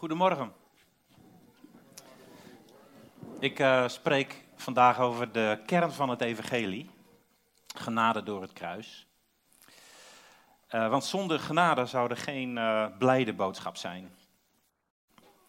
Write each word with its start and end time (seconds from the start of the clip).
Goedemorgen. 0.00 0.52
Ik 3.38 3.58
uh, 3.58 3.88
spreek 3.88 4.44
vandaag 4.56 4.98
over 4.98 5.32
de 5.32 5.62
kern 5.66 5.92
van 5.92 6.08
het 6.08 6.20
evangelie, 6.20 6.90
genade 7.76 8.22
door 8.22 8.42
het 8.42 8.52
kruis. 8.52 9.06
Uh, 10.70 10.88
want 10.88 11.04
zonder 11.04 11.40
genade 11.40 11.86
zou 11.86 12.10
er 12.10 12.16
geen 12.16 12.56
uh, 12.56 12.86
blijde 12.98 13.32
boodschap 13.32 13.76
zijn. 13.76 14.14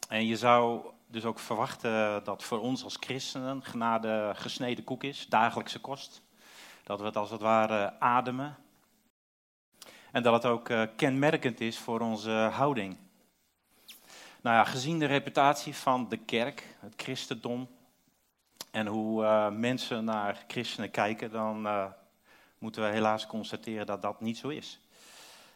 En 0.07 0.25
je 0.25 0.37
zou 0.37 0.85
dus 1.07 1.25
ook 1.25 1.39
verwachten 1.39 2.23
dat 2.23 2.43
voor 2.43 2.59
ons 2.59 2.83
als 2.83 2.97
christenen 2.99 3.63
genade 3.63 4.31
gesneden 4.35 4.83
koek 4.83 5.03
is, 5.03 5.27
dagelijkse 5.27 5.79
kost. 5.79 6.21
Dat 6.83 6.99
we 6.99 7.05
het 7.05 7.17
als 7.17 7.29
het 7.29 7.41
ware 7.41 7.99
ademen. 7.99 8.57
En 10.11 10.23
dat 10.23 10.33
het 10.33 10.45
ook 10.45 10.71
kenmerkend 10.95 11.61
is 11.61 11.77
voor 11.77 11.99
onze 11.99 12.31
houding 12.31 12.97
nou 14.41 14.55
ja, 14.55 14.63
gezien 14.63 14.99
de 14.99 15.05
reputatie 15.05 15.75
van 15.75 16.09
de 16.09 16.17
kerk, 16.17 16.75
het 16.79 16.93
christendom, 16.95 17.69
en 18.71 18.87
hoe 18.87 19.23
uh, 19.23 19.49
mensen 19.49 20.03
naar 20.03 20.43
christenen 20.47 20.91
kijken, 20.91 21.31
dan 21.31 21.65
uh, 21.65 21.85
moeten 22.57 22.83
we 22.83 22.89
helaas 22.89 23.27
constateren 23.27 23.85
dat 23.85 24.01
dat 24.01 24.21
niet 24.21 24.37
zo 24.37 24.47
is. 24.47 24.79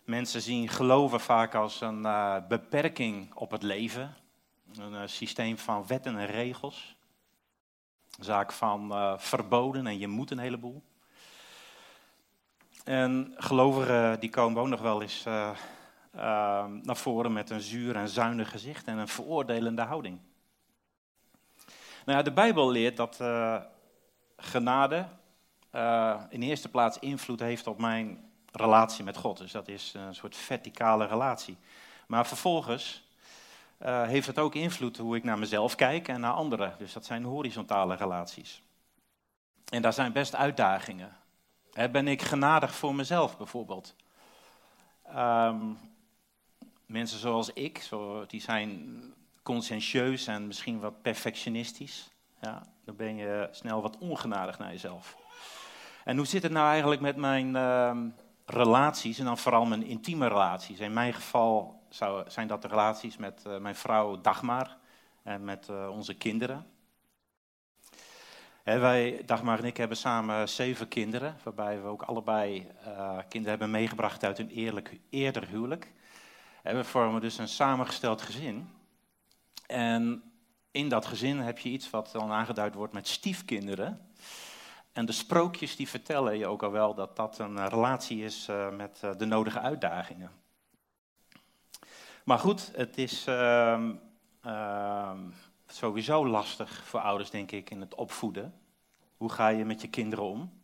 Mensen 0.03 0.41
zien 0.41 0.69
geloven 0.69 1.19
vaak 1.19 1.55
als 1.55 1.81
een 1.81 2.01
uh, 2.01 2.37
beperking 2.47 3.33
op 3.33 3.51
het 3.51 3.63
leven, 3.63 4.15
een 4.77 5.09
systeem 5.09 5.57
van 5.57 5.87
wetten 5.87 6.17
en 6.17 6.25
regels, 6.25 6.95
een 8.17 8.23
zaak 8.23 8.51
van 8.51 8.93
verboden 9.19 9.87
en 9.87 9.99
je 9.99 10.07
moet 10.07 10.31
een 10.31 10.39
heleboel. 10.39 10.83
En 12.83 13.33
gelovigen 13.37 14.19
die 14.19 14.29
komen 14.29 14.61
ook 14.61 14.67
nog 14.67 14.81
wel 14.81 15.01
eens 15.01 15.25
uh, 16.15 16.65
naar 16.81 16.97
voren 16.97 17.33
met 17.33 17.49
een 17.49 17.61
zuur 17.61 17.95
en 17.95 18.09
zuinig 18.09 18.51
gezicht 18.51 18.85
en 18.85 18.97
een 18.97 19.07
veroordelende 19.07 19.81
houding. 19.81 20.19
Nou 22.05 22.17
ja, 22.17 22.23
de 22.23 22.31
Bijbel 22.31 22.71
leert 22.71 22.97
dat 22.97 23.17
uh, 23.21 23.57
genade 24.37 25.07
uh, 25.75 26.21
in 26.29 26.41
eerste 26.41 26.69
plaats 26.69 26.99
invloed 26.99 27.39
heeft 27.39 27.67
op 27.67 27.79
mijn 27.79 28.29
relatie 28.51 29.03
met 29.03 29.17
God. 29.17 29.37
Dus 29.37 29.51
dat 29.51 29.67
is 29.67 29.93
een 29.93 30.15
soort 30.15 30.35
verticale 30.35 31.05
relatie. 31.05 31.57
Maar 32.07 32.27
vervolgens 32.27 33.03
uh, 33.81 34.03
heeft 34.03 34.27
het 34.27 34.39
ook 34.39 34.55
invloed 34.55 34.97
hoe 34.97 35.15
ik 35.15 35.23
naar 35.23 35.39
mezelf 35.39 35.75
kijk 35.75 36.07
en 36.07 36.19
naar 36.19 36.33
anderen. 36.33 36.75
Dus 36.77 36.93
dat 36.93 37.05
zijn 37.05 37.23
horizontale 37.23 37.95
relaties. 37.95 38.61
En 39.69 39.81
daar 39.81 39.93
zijn 39.93 40.11
best 40.11 40.35
uitdagingen. 40.35 41.17
ben 41.91 42.07
ik 42.07 42.21
genadig 42.21 42.75
voor 42.75 42.95
mezelf 42.95 43.37
bijvoorbeeld? 43.37 43.95
Um, 45.15 45.77
mensen 46.85 47.19
zoals 47.19 47.53
ik, 47.53 47.77
zo, 47.77 48.25
die 48.25 48.41
zijn 48.41 49.01
conscientieus 49.43 50.27
en 50.27 50.47
misschien 50.47 50.79
wat 50.79 51.01
perfectionistisch. 51.01 52.11
Ja, 52.41 52.61
dan 52.85 52.95
ben 52.95 53.15
je 53.15 53.47
snel 53.51 53.81
wat 53.81 53.97
ongenadig 53.97 54.59
naar 54.59 54.71
jezelf. 54.71 55.17
En 56.03 56.17
hoe 56.17 56.25
zit 56.25 56.43
het 56.43 56.51
nou 56.51 56.67
eigenlijk 56.69 57.01
met 57.01 57.15
mijn 57.15 57.55
uh, 57.55 57.97
relaties 58.45 59.19
en 59.19 59.25
dan 59.25 59.37
vooral 59.37 59.65
mijn 59.65 59.83
intieme 59.83 60.27
relaties? 60.27 60.79
In 60.79 60.93
mijn 60.93 61.13
geval 61.13 61.81
zou, 61.89 62.29
zijn 62.29 62.47
dat 62.47 62.61
de 62.61 62.67
relaties 62.67 63.17
met 63.17 63.43
uh, 63.47 63.57
mijn 63.57 63.75
vrouw 63.75 64.21
Dagmar 64.21 64.77
en 65.23 65.43
met 65.43 65.67
uh, 65.69 65.89
onze 65.89 66.13
kinderen. 66.13 66.65
Wij, 68.63 69.21
Dagmar 69.25 69.59
en 69.59 69.65
ik, 69.65 69.77
hebben 69.77 69.97
samen 69.97 70.49
zeven 70.49 70.87
kinderen, 70.87 71.37
waarbij 71.43 71.81
we 71.81 71.87
ook 71.87 72.01
allebei 72.01 72.67
uh, 72.87 73.17
kinderen 73.29 73.49
hebben 73.49 73.71
meegebracht 73.71 74.23
uit 74.23 74.39
een 74.39 74.49
eerlijk, 74.49 74.99
eerder 75.09 75.47
huwelijk. 75.47 75.93
En 76.65 76.75
we 76.75 76.83
vormen 76.83 77.21
dus 77.21 77.37
een 77.37 77.47
samengesteld 77.47 78.21
gezin. 78.21 78.69
En 79.67 80.23
in 80.71 80.89
dat 80.89 81.05
gezin 81.05 81.39
heb 81.39 81.59
je 81.59 81.69
iets 81.69 81.89
wat 81.89 82.11
dan 82.11 82.31
aangeduid 82.31 82.73
wordt 82.73 82.93
met 82.93 83.07
stiefkinderen. 83.07 84.11
En 84.91 85.05
de 85.05 85.11
sprookjes 85.11 85.75
die 85.75 85.89
vertellen 85.89 86.37
je 86.37 86.47
ook 86.47 86.63
al 86.63 86.71
wel 86.71 86.93
dat 86.93 87.15
dat 87.15 87.39
een 87.39 87.67
relatie 87.67 88.23
is 88.23 88.47
uh, 88.49 88.69
met 88.69 89.01
uh, 89.05 89.11
de 89.17 89.25
nodige 89.25 89.59
uitdagingen. 89.59 90.31
Maar 92.23 92.39
goed, 92.39 92.71
het 92.75 92.97
is 92.97 93.27
uh, 93.27 93.81
sowieso 95.67 96.27
lastig 96.27 96.83
voor 96.85 96.99
ouders, 96.99 97.29
denk 97.29 97.51
ik, 97.51 97.69
in 97.69 97.81
het 97.81 97.95
opvoeden. 97.95 98.53
Hoe 99.17 99.31
ga 99.31 99.47
je 99.47 99.65
met 99.65 99.81
je 99.81 99.89
kinderen 99.89 100.25
om? 100.25 100.63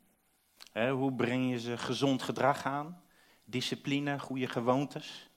hoe 0.92 1.14
breng 1.14 1.50
je 1.50 1.60
ze 1.60 1.78
gezond 1.78 2.22
gedrag 2.22 2.66
aan? 2.66 3.02
Discipline, 3.44 4.20
goede 4.20 4.48
gewoontes? 4.48 5.31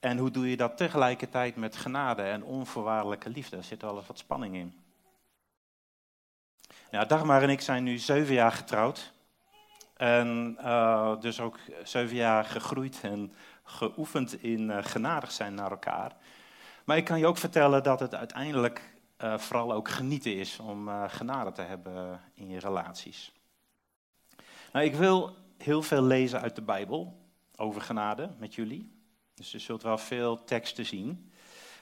En 0.00 0.18
hoe 0.18 0.30
doe 0.30 0.50
je 0.50 0.56
dat 0.56 0.76
tegelijkertijd 0.76 1.56
met 1.56 1.76
genade 1.76 2.22
en 2.22 2.44
onvoorwaardelijke 2.44 3.30
liefde? 3.30 3.56
Er 3.56 3.64
zit 3.64 3.82
wel 3.82 3.96
eens 3.96 4.06
wat 4.06 4.18
spanning 4.18 4.54
in. 4.54 4.74
Ja, 6.90 7.04
Dagmar 7.04 7.42
en 7.42 7.50
ik 7.50 7.60
zijn 7.60 7.82
nu 7.82 7.98
zeven 7.98 8.34
jaar 8.34 8.52
getrouwd. 8.52 9.12
En 9.96 10.56
uh, 10.60 11.20
dus 11.20 11.40
ook 11.40 11.58
zeven 11.84 12.16
jaar 12.16 12.44
gegroeid 12.44 13.00
en 13.02 13.32
geoefend 13.62 14.42
in 14.42 14.60
uh, 14.60 14.78
genadig 14.80 15.32
zijn 15.32 15.54
naar 15.54 15.70
elkaar. 15.70 16.16
Maar 16.84 16.96
ik 16.96 17.04
kan 17.04 17.18
je 17.18 17.26
ook 17.26 17.38
vertellen 17.38 17.82
dat 17.82 18.00
het 18.00 18.14
uiteindelijk 18.14 18.94
uh, 19.18 19.38
vooral 19.38 19.72
ook 19.72 19.88
genieten 19.88 20.36
is 20.36 20.58
om 20.58 20.90
genade 21.08 21.52
te 21.52 21.62
hebben 21.62 22.20
in 22.34 22.48
je 22.48 22.58
relaties. 22.58 23.32
Nou, 24.72 24.84
ik 24.84 24.94
wil 24.94 25.36
heel 25.58 25.82
veel 25.82 26.02
lezen 26.02 26.40
uit 26.40 26.54
de 26.54 26.62
Bijbel 26.62 27.20
over 27.56 27.80
genade 27.80 28.30
met 28.38 28.54
jullie. 28.54 28.99
Dus 29.40 29.50
je 29.50 29.58
zult 29.58 29.82
wel 29.82 29.98
veel 29.98 30.44
teksten 30.44 30.86
zien. 30.86 31.32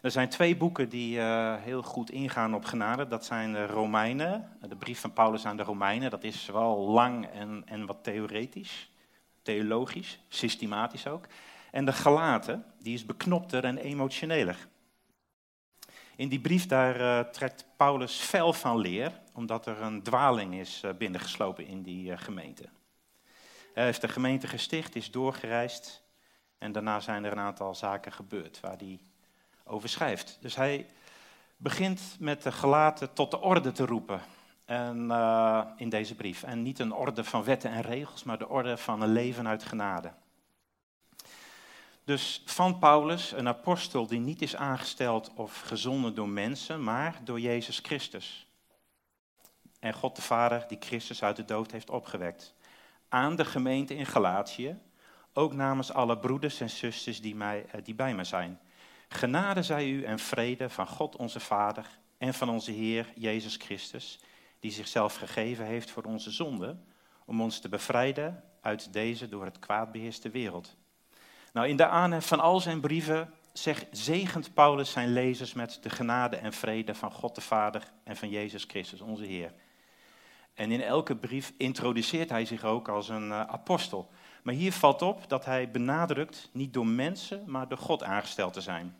Er 0.02 0.10
zijn 0.10 0.28
twee 0.28 0.56
boeken 0.56 0.88
die 0.88 1.16
uh, 1.16 1.54
heel 1.58 1.82
goed 1.82 2.10
ingaan 2.10 2.54
op 2.54 2.64
genade. 2.64 3.06
Dat 3.06 3.24
zijn 3.24 3.52
de 3.52 3.66
Romeinen, 3.66 4.56
de 4.68 4.76
brief 4.76 5.00
van 5.00 5.12
Paulus 5.12 5.46
aan 5.46 5.56
de 5.56 5.62
Romeinen. 5.62 6.10
Dat 6.10 6.24
is 6.24 6.46
wel 6.46 6.78
lang 6.78 7.26
en, 7.26 7.62
en 7.66 7.86
wat 7.86 8.04
theoretisch, 8.04 8.90
theologisch, 9.42 10.18
systematisch 10.28 11.06
ook. 11.06 11.26
En 11.70 11.84
de 11.84 11.92
Galaten, 11.92 12.64
die 12.80 12.94
is 12.94 13.06
beknopter 13.06 13.64
en 13.64 13.78
emotioneler. 13.78 14.68
In 16.16 16.28
die 16.28 16.40
brief 16.40 16.66
daar 16.66 17.00
uh, 17.00 17.20
trekt 17.32 17.66
Paulus 17.76 18.14
fel 18.14 18.52
van 18.52 18.78
leer, 18.78 19.20
omdat 19.34 19.66
er 19.66 19.82
een 19.82 20.02
dwaling 20.02 20.54
is 20.54 20.82
uh, 20.84 20.90
binnengeslopen 20.92 21.66
in 21.66 21.82
die 21.82 22.16
gemeente. 22.16 22.64
Hij 23.74 23.84
heeft 23.84 24.00
de 24.00 24.08
gemeente 24.08 24.46
gesticht, 24.46 24.96
is 24.96 25.10
doorgereisd 25.10 26.06
en 26.58 26.72
daarna 26.72 27.00
zijn 27.00 27.24
er 27.24 27.32
een 27.32 27.38
aantal 27.38 27.74
zaken 27.74 28.12
gebeurd 28.12 28.60
waar 28.60 28.76
hij 28.76 29.00
over 29.64 29.88
schrijft. 29.88 30.38
Dus 30.40 30.56
hij 30.56 30.86
begint 31.56 32.16
met 32.18 32.42
de 32.42 32.52
gelaten 32.52 33.12
tot 33.12 33.30
de 33.30 33.40
orde 33.40 33.72
te 33.72 33.86
roepen 33.86 34.20
en, 34.64 35.06
uh, 35.10 35.64
in 35.76 35.88
deze 35.88 36.14
brief. 36.14 36.42
En 36.42 36.62
niet 36.62 36.78
een 36.78 36.92
orde 36.92 37.24
van 37.24 37.44
wetten 37.44 37.70
en 37.70 37.82
regels, 37.82 38.24
maar 38.24 38.38
de 38.38 38.48
orde 38.48 38.76
van 38.76 39.02
een 39.02 39.12
leven 39.12 39.48
uit 39.48 39.64
genade. 39.64 40.12
Dus 42.04 42.42
van 42.46 42.78
Paulus, 42.78 43.32
een 43.32 43.48
apostel 43.48 44.06
die 44.06 44.20
niet 44.20 44.42
is 44.42 44.56
aangesteld 44.56 45.30
of 45.34 45.60
gezonden 45.60 46.14
door 46.14 46.28
mensen, 46.28 46.82
maar 46.82 47.20
door 47.24 47.40
Jezus 47.40 47.78
Christus. 47.78 48.46
En 49.78 49.94
God 49.94 50.16
de 50.16 50.22
Vader 50.22 50.64
die 50.68 50.78
Christus 50.80 51.22
uit 51.22 51.36
de 51.36 51.44
dood 51.44 51.70
heeft 51.70 51.90
opgewekt. 51.90 52.54
Aan 53.08 53.36
de 53.36 53.44
gemeente 53.44 53.94
in 53.94 54.06
Galatië, 54.06 54.78
ook 55.38 55.52
namens 55.52 55.92
alle 55.92 56.18
broeders 56.18 56.60
en 56.60 56.70
zusters 56.70 57.20
die, 57.20 57.34
mij, 57.34 57.66
eh, 57.70 57.80
die 57.84 57.94
bij 57.94 58.14
mij 58.14 58.24
zijn. 58.24 58.58
Genade 59.08 59.62
zij 59.62 59.88
u 59.88 60.04
en 60.04 60.18
vrede 60.18 60.70
van 60.70 60.86
God 60.86 61.16
onze 61.16 61.40
Vader 61.40 61.86
en 62.18 62.34
van 62.34 62.48
onze 62.48 62.70
Heer 62.70 63.12
Jezus 63.14 63.56
Christus, 63.56 64.20
die 64.60 64.70
zichzelf 64.70 65.16
gegeven 65.16 65.64
heeft 65.64 65.90
voor 65.90 66.02
onze 66.02 66.30
zonden, 66.30 66.84
om 67.24 67.40
ons 67.40 67.60
te 67.60 67.68
bevrijden 67.68 68.44
uit 68.60 68.92
deze 68.92 69.28
door 69.28 69.44
het 69.44 69.58
kwaad 69.58 69.92
beheerste 69.92 70.30
wereld. 70.30 70.76
Nou, 71.52 71.68
in 71.68 71.76
de 71.76 71.86
aanhef 71.86 72.26
van 72.26 72.40
al 72.40 72.60
zijn 72.60 72.80
brieven 72.80 73.34
zegt, 73.52 73.86
zegent 73.90 74.54
Paulus 74.54 74.90
zijn 74.90 75.12
lezers 75.12 75.52
met 75.52 75.78
de 75.82 75.90
genade 75.90 76.36
en 76.36 76.52
vrede 76.52 76.94
van 76.94 77.12
God 77.12 77.34
de 77.34 77.40
Vader 77.40 77.82
en 78.04 78.16
van 78.16 78.28
Jezus 78.28 78.64
Christus, 78.64 79.00
onze 79.00 79.24
Heer. 79.24 79.52
En 80.54 80.70
in 80.70 80.82
elke 80.82 81.16
brief 81.16 81.52
introduceert 81.56 82.30
hij 82.30 82.44
zich 82.44 82.64
ook 82.64 82.88
als 82.88 83.08
een 83.08 83.28
uh, 83.28 83.40
apostel. 83.40 84.10
Maar 84.42 84.54
hier 84.54 84.72
valt 84.72 85.02
op 85.02 85.28
dat 85.28 85.44
hij 85.44 85.70
benadrukt 85.70 86.48
niet 86.52 86.72
door 86.72 86.86
mensen, 86.86 87.42
maar 87.46 87.68
door 87.68 87.78
God 87.78 88.02
aangesteld 88.02 88.52
te 88.52 88.60
zijn. 88.60 88.96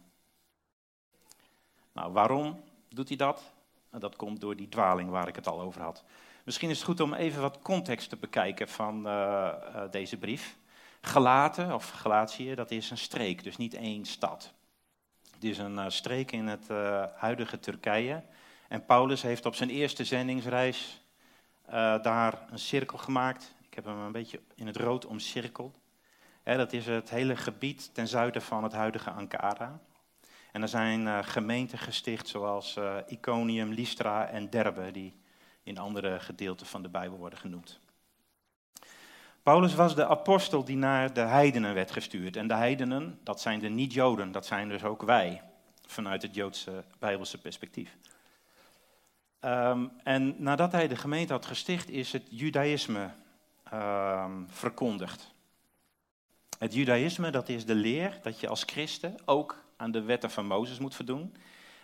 Nou, 1.93 2.13
waarom 2.13 2.61
doet 2.89 3.09
hij 3.09 3.17
dat? 3.17 3.53
Nou, 3.91 4.03
dat 4.03 4.17
komt 4.17 4.41
door 4.41 4.57
die 4.57 4.69
dwaling 4.69 5.11
waar 5.11 5.29
ik 5.29 5.37
het 5.37 5.47
al 5.47 5.61
over 5.61 5.83
had. 5.83 6.05
Misschien 6.45 6.71
is 6.71 6.77
het 6.77 6.87
goed 6.87 7.01
om 7.01 7.15
even 7.15 7.41
wat 7.41 7.59
context 7.63 8.09
te 8.09 8.17
bekijken 8.17 8.69
van 8.69 9.07
uh, 9.07 9.13
uh, 9.75 9.83
deze 9.91 10.17
brief. 10.17 10.57
Galaten, 11.01 11.75
of 11.75 11.91
Galatië, 11.91 12.55
dat 12.55 12.71
is 12.71 12.91
een 12.91 12.99
streek, 12.99 13.45
dus 13.45 13.57
niet 13.57 13.75
één 13.75 14.05
stad. 14.05 14.53
Het 15.33 15.45
is 15.45 15.59
een 15.59 15.75
uh, 15.75 15.85
streek 15.89 16.33
in 16.33 16.47
het 16.47 16.69
huidige 17.15 17.61
Turkije. 17.61 18.23
En 18.69 18.85
Paulus 18.85 19.23
heeft 19.23 19.47
op 19.47 19.55
zijn 19.55 19.71
eerste 19.71 20.05
zendingsreis 20.05 21.01
daar 22.03 22.47
een 22.51 22.59
cirkel 22.59 22.99
gemaakt 22.99 23.55
heb 23.85 23.87
hem 23.87 23.99
een 23.99 24.13
beetje 24.13 24.41
in 24.55 24.67
het 24.67 24.77
rood 24.77 25.07
omcirkeld. 25.07 25.79
dat 26.45 26.73
is 26.73 26.87
het 26.87 27.11
hele 27.11 27.37
gebied 27.37 27.95
ten 27.95 28.09
zuiden 28.09 28.43
van 28.43 28.63
het 28.63 28.73
huidige 28.73 29.11
Ankara. 29.11 29.81
En 30.53 30.63
er 30.63 30.69
zijn 30.69 31.01
uh, 31.01 31.19
gemeenten 31.23 31.79
gesticht 31.79 32.29
zoals 32.29 32.77
uh, 32.77 32.97
Iconium, 33.07 33.73
Lystra 33.73 34.27
en 34.27 34.51
Derbe, 34.51 34.91
die 34.91 35.21
in 35.63 35.79
andere 35.79 36.21
gedeelten 36.21 36.67
van 36.67 36.83
de 36.83 36.89
Bijbel 36.89 37.19
worden 37.19 37.39
genoemd. 37.39 37.81
Paulus 39.43 39.75
was 39.75 39.95
de 39.95 40.07
apostel 40.07 40.65
die 40.65 40.77
naar 40.77 41.13
de 41.13 41.21
heidenen 41.21 41.75
werd 41.75 41.91
gestuurd. 41.91 42.37
En 42.37 42.49
de 42.49 42.55
heidenen, 42.55 43.21
dat 43.23 43.41
zijn 43.41 43.59
de 43.59 43.69
niet-Joden, 43.69 44.33
dat 44.33 44.47
zijn 44.47 44.69
dus 44.69 44.85
ook 44.85 45.03
wij, 45.03 45.43
vanuit 45.87 46.23
het 46.23 46.35
Joodse 46.35 46.85
Bijbelse 46.99 47.39
perspectief. 47.39 47.97
Um, 49.41 49.91
en 50.03 50.35
nadat 50.39 50.73
hij 50.73 50.89
de 50.89 50.97
gemeente 50.97 51.33
had 51.33 51.47
gesticht, 51.47 51.91
is 51.91 52.13
het 52.13 52.27
Judaïsme 52.31 53.11
um, 53.75 54.47
verkondigd. 54.51 55.35
Het 56.59 56.75
Judaïsme, 56.75 57.31
dat 57.31 57.49
is 57.49 57.65
de 57.65 57.75
leer 57.75 58.19
dat 58.23 58.41
je 58.41 58.49
als 58.49 58.63
christen 58.63 59.17
ook 59.25 59.65
aan 59.77 59.91
de 59.91 60.03
wetten 60.03 60.31
van 60.31 60.47
Mozes 60.47 60.79
moet 60.79 60.95
voldoen. 60.95 61.37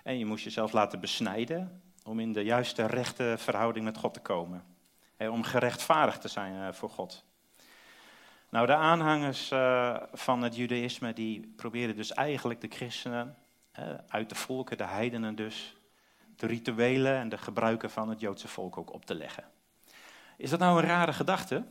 En 0.03 0.19
je 0.19 0.27
moest 0.27 0.45
jezelf 0.45 0.73
laten 0.73 1.01
besnijden 1.01 1.83
om 2.05 2.21
in 2.21 2.33
de 2.33 2.45
juiste 2.45 2.87
rechte 2.87 3.35
verhouding 3.39 3.85
met 3.85 3.97
God 3.97 4.15
te 4.15 4.21
komen. 4.21 4.65
En 5.17 5.31
om 5.31 5.43
gerechtvaardigd 5.43 6.21
te 6.21 6.29
zijn 6.29 6.55
uh, 6.55 6.73
voor 6.73 6.91
God. 6.91 7.25
Nou, 8.49 8.67
de 8.67 8.75
aanhangers 8.75 9.51
uh, 9.51 9.97
van 10.13 10.43
het 10.43 10.57
Judaïsme 10.57 11.13
die 11.13 11.53
probeerden 11.57 11.97
dus 11.97 12.13
eigenlijk 12.13 12.61
de 12.61 12.69
christenen 12.69 13.37
uit 14.09 14.29
de 14.29 14.35
volken, 14.35 14.77
de 14.77 14.85
heidenen 14.85 15.35
dus, 15.35 15.77
de 16.37 16.47
rituelen 16.47 17.17
en 17.17 17.29
de 17.29 17.39
gebruiken 17.39 17.91
van 17.91 18.09
het 18.09 18.21
Joodse 18.21 18.49
volk 18.49 18.77
ook 18.79 18.93
op 18.93 19.05
te 19.05 19.15
leggen. 19.15 19.45
Is 20.37 20.51
dat 20.51 20.59
nou 20.59 20.79
een 20.79 20.89
rare 20.89 21.13
gedachte? 21.13 21.65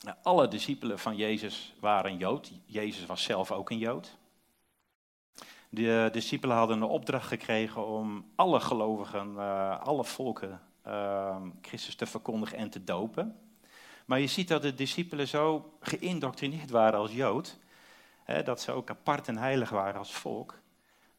Nou, 0.00 0.16
alle 0.22 0.48
discipelen 0.48 0.98
van 0.98 1.16
Jezus 1.16 1.74
waren 1.80 2.16
Jood. 2.16 2.52
Jezus 2.64 3.06
was 3.06 3.22
zelf 3.22 3.52
ook 3.52 3.70
een 3.70 3.78
Jood. 3.78 4.16
De 5.68 6.08
discipelen 6.12 6.56
hadden 6.56 6.76
een 6.76 6.88
opdracht 6.88 7.26
gekregen 7.26 7.86
om 7.86 8.30
alle 8.34 8.60
gelovigen, 8.60 9.32
uh, 9.36 9.80
alle 9.80 10.04
volken, 10.04 10.60
uh, 10.86 11.36
Christus 11.62 11.94
te 11.94 12.06
verkondigen 12.06 12.58
en 12.58 12.70
te 12.70 12.84
dopen. 12.84 13.36
Maar 14.04 14.20
je 14.20 14.26
ziet 14.26 14.48
dat 14.48 14.62
de 14.62 14.74
discipelen 14.74 15.28
zo 15.28 15.72
geïndoctrineerd 15.80 16.70
waren 16.70 16.98
als 16.98 17.12
Jood, 17.12 17.56
dat 18.44 18.60
ze 18.60 18.72
ook 18.72 18.90
apart 18.90 19.28
en 19.28 19.36
heilig 19.36 19.70
waren 19.70 19.98
als 19.98 20.12
volk, 20.12 20.58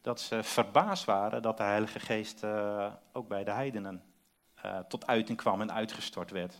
dat 0.00 0.20
ze 0.20 0.42
verbaasd 0.42 1.04
waren 1.04 1.42
dat 1.42 1.56
de 1.56 1.62
Heilige 1.62 2.00
Geest 2.00 2.44
uh, 2.44 2.86
ook 3.12 3.28
bij 3.28 3.44
de 3.44 3.50
heidenen 3.50 4.02
uh, 4.64 4.78
tot 4.78 5.06
uiting 5.06 5.38
kwam 5.38 5.60
en 5.60 5.72
uitgestort 5.72 6.30
werd. 6.30 6.54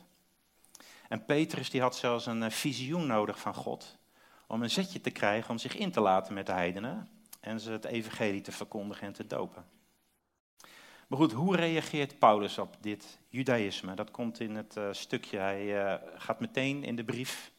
En 1.08 1.24
Petrus 1.24 1.70
die 1.70 1.80
had 1.80 1.96
zelfs 1.96 2.26
een 2.26 2.42
uh, 2.42 2.50
visioen 2.50 3.06
nodig 3.06 3.38
van 3.38 3.54
God 3.54 3.96
om 4.46 4.62
een 4.62 4.70
zetje 4.70 5.00
te 5.00 5.10
krijgen 5.10 5.50
om 5.50 5.58
zich 5.58 5.76
in 5.76 5.90
te 5.90 6.00
laten 6.00 6.34
met 6.34 6.46
de 6.46 6.52
heidenen 6.52 7.08
en 7.40 7.60
ze 7.60 7.70
het 7.70 7.84
evangelie 7.84 8.40
te 8.40 8.52
verkondigen 8.52 9.06
en 9.06 9.12
te 9.12 9.26
dopen. 9.26 9.64
Maar 11.06 11.18
goed, 11.18 11.32
hoe 11.32 11.56
reageert 11.56 12.18
Paulus 12.18 12.58
op 12.58 12.76
dit 12.80 13.18
judaïsme? 13.28 13.94
Dat 13.94 14.10
komt 14.10 14.40
in 14.40 14.56
het 14.56 14.76
uh, 14.76 14.88
stukje. 14.90 15.38
Hij 15.38 16.00
gaat 16.16 16.40
meteen 16.40 16.84
in 16.84 16.96
de 16.96 17.04
brief 17.04 17.52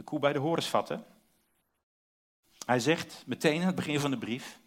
de 0.00 0.06
koe 0.06 0.18
bij 0.18 0.32
de 0.32 0.38
horens 0.38 0.68
vatten. 0.68 1.04
Hij 2.66 2.80
zegt 2.80 3.22
meteen 3.26 3.60
aan 3.60 3.66
het 3.66 3.74
begin 3.74 4.00
van 4.00 4.10
de 4.10 4.18
brief: 4.18 4.60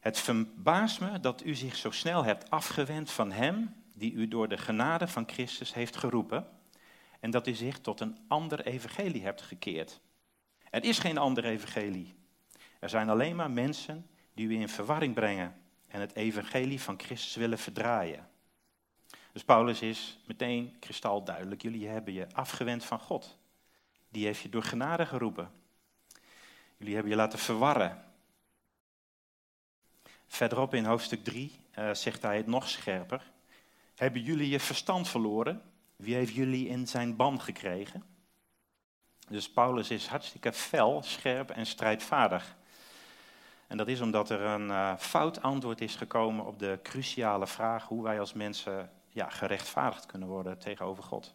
Het 0.00 0.18
verbaast 0.18 1.00
me 1.00 1.20
dat 1.20 1.44
u 1.44 1.54
zich 1.54 1.76
zo 1.76 1.90
snel 1.90 2.24
hebt 2.24 2.50
afgewend 2.50 3.10
van 3.10 3.32
Hem 3.32 3.74
die 3.94 4.12
u 4.12 4.28
door 4.28 4.48
de 4.48 4.58
genade 4.58 5.08
van 5.08 5.28
Christus 5.28 5.74
heeft 5.74 5.96
geroepen, 5.96 6.48
en 7.20 7.30
dat 7.30 7.46
u 7.46 7.54
zich 7.54 7.78
tot 7.78 8.00
een 8.00 8.18
ander 8.28 8.66
evangelie 8.66 9.22
hebt 9.22 9.42
gekeerd. 9.42 10.00
Er 10.70 10.84
is 10.84 10.98
geen 10.98 11.18
ander 11.18 11.44
evangelie. 11.44 12.14
Er 12.78 12.88
zijn 12.88 13.08
alleen 13.08 13.36
maar 13.36 13.50
mensen 13.50 14.06
die 14.34 14.48
u 14.48 14.60
in 14.60 14.68
verwarring 14.68 15.14
brengen 15.14 15.56
en 15.86 16.00
het 16.00 16.14
evangelie 16.14 16.80
van 16.80 17.00
Christus 17.00 17.34
willen 17.34 17.58
verdraaien. 17.58 18.28
Dus 19.32 19.44
Paulus 19.44 19.82
is 19.82 20.18
meteen 20.26 20.76
kristalduidelijk. 20.80 21.62
Jullie 21.62 21.88
hebben 21.88 22.12
je 22.12 22.26
afgewend 22.32 22.84
van 22.84 22.98
God. 23.00 23.38
Die 24.08 24.24
heeft 24.24 24.40
je 24.40 24.48
door 24.48 24.62
genade 24.62 25.06
geroepen. 25.06 25.50
Jullie 26.76 26.94
hebben 26.94 27.12
je 27.12 27.18
laten 27.18 27.38
verwarren. 27.38 28.04
Verderop 30.28 30.74
in 30.74 30.84
hoofdstuk 30.84 31.24
3 31.24 31.60
uh, 31.78 31.88
eh, 31.88 31.94
zegt 31.94 32.22
hij 32.22 32.36
het 32.36 32.46
nog 32.46 32.68
scherper. 32.68 33.22
Hebben 33.94 34.22
jullie 34.22 34.48
je 34.48 34.60
verstand 34.60 35.08
verloren? 35.08 35.62
Wie 35.96 36.14
heeft 36.14 36.34
jullie 36.34 36.68
in 36.68 36.86
zijn 36.86 37.16
ban 37.16 37.40
gekregen? 37.40 38.04
Dus 39.28 39.50
Paulus 39.50 39.90
is 39.90 40.06
hartstikke 40.06 40.52
fel, 40.52 41.02
scherp 41.02 41.50
en 41.50 41.66
strijdvaardig. 41.66 42.56
En 43.66 43.76
dat 43.76 43.88
is 43.88 44.00
omdat 44.00 44.30
er 44.30 44.40
een 44.40 44.68
uh, 44.68 44.96
fout 44.96 45.42
antwoord 45.42 45.80
is 45.80 45.96
gekomen 45.96 46.46
op 46.46 46.58
de 46.58 46.78
cruciale 46.82 47.46
vraag 47.46 47.84
hoe 47.84 48.02
wij 48.02 48.20
als 48.20 48.32
mensen 48.32 48.90
ja, 49.08 49.28
gerechtvaardigd 49.28 50.06
kunnen 50.06 50.28
worden 50.28 50.58
tegenover 50.58 51.02
God. 51.02 51.34